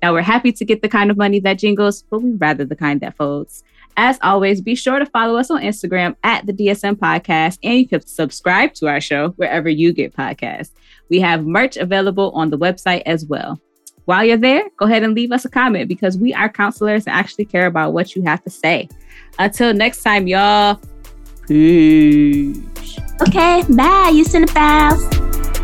Now, 0.02 0.12
we're 0.12 0.20
happy 0.20 0.52
to 0.52 0.64
get 0.66 0.82
the 0.82 0.88
kind 0.88 1.10
of 1.10 1.16
money 1.16 1.40
that 1.40 1.58
jingles, 1.58 2.02
but 2.02 2.20
we'd 2.20 2.40
rather 2.40 2.66
the 2.66 2.76
kind 2.76 3.00
that 3.00 3.16
folds. 3.16 3.64
As 4.02 4.18
always, 4.22 4.62
be 4.62 4.74
sure 4.74 4.98
to 4.98 5.04
follow 5.04 5.36
us 5.36 5.50
on 5.50 5.60
Instagram 5.60 6.16
at 6.24 6.46
the 6.46 6.54
DSM 6.54 6.94
Podcast, 6.94 7.58
and 7.62 7.78
you 7.78 7.86
can 7.86 8.00
subscribe 8.06 8.72
to 8.76 8.88
our 8.88 8.98
show 8.98 9.28
wherever 9.36 9.68
you 9.68 9.92
get 9.92 10.16
podcasts. 10.16 10.70
We 11.10 11.20
have 11.20 11.44
merch 11.44 11.76
available 11.76 12.30
on 12.30 12.48
the 12.48 12.56
website 12.56 13.02
as 13.04 13.26
well. 13.26 13.60
While 14.06 14.24
you're 14.24 14.38
there, 14.38 14.70
go 14.78 14.86
ahead 14.86 15.02
and 15.02 15.14
leave 15.14 15.32
us 15.32 15.44
a 15.44 15.50
comment 15.50 15.86
because 15.86 16.16
we 16.16 16.32
are 16.32 16.48
counselors 16.48 17.06
and 17.06 17.14
actually 17.14 17.44
care 17.44 17.66
about 17.66 17.92
what 17.92 18.16
you 18.16 18.22
have 18.22 18.42
to 18.44 18.50
say. 18.50 18.88
Until 19.38 19.74
next 19.74 20.02
time, 20.02 20.26
y'all. 20.26 20.80
Peace. 21.46 22.58
Okay, 23.20 23.64
bye. 23.68 24.12
You 24.14 24.24
cinephiles. 24.24 25.59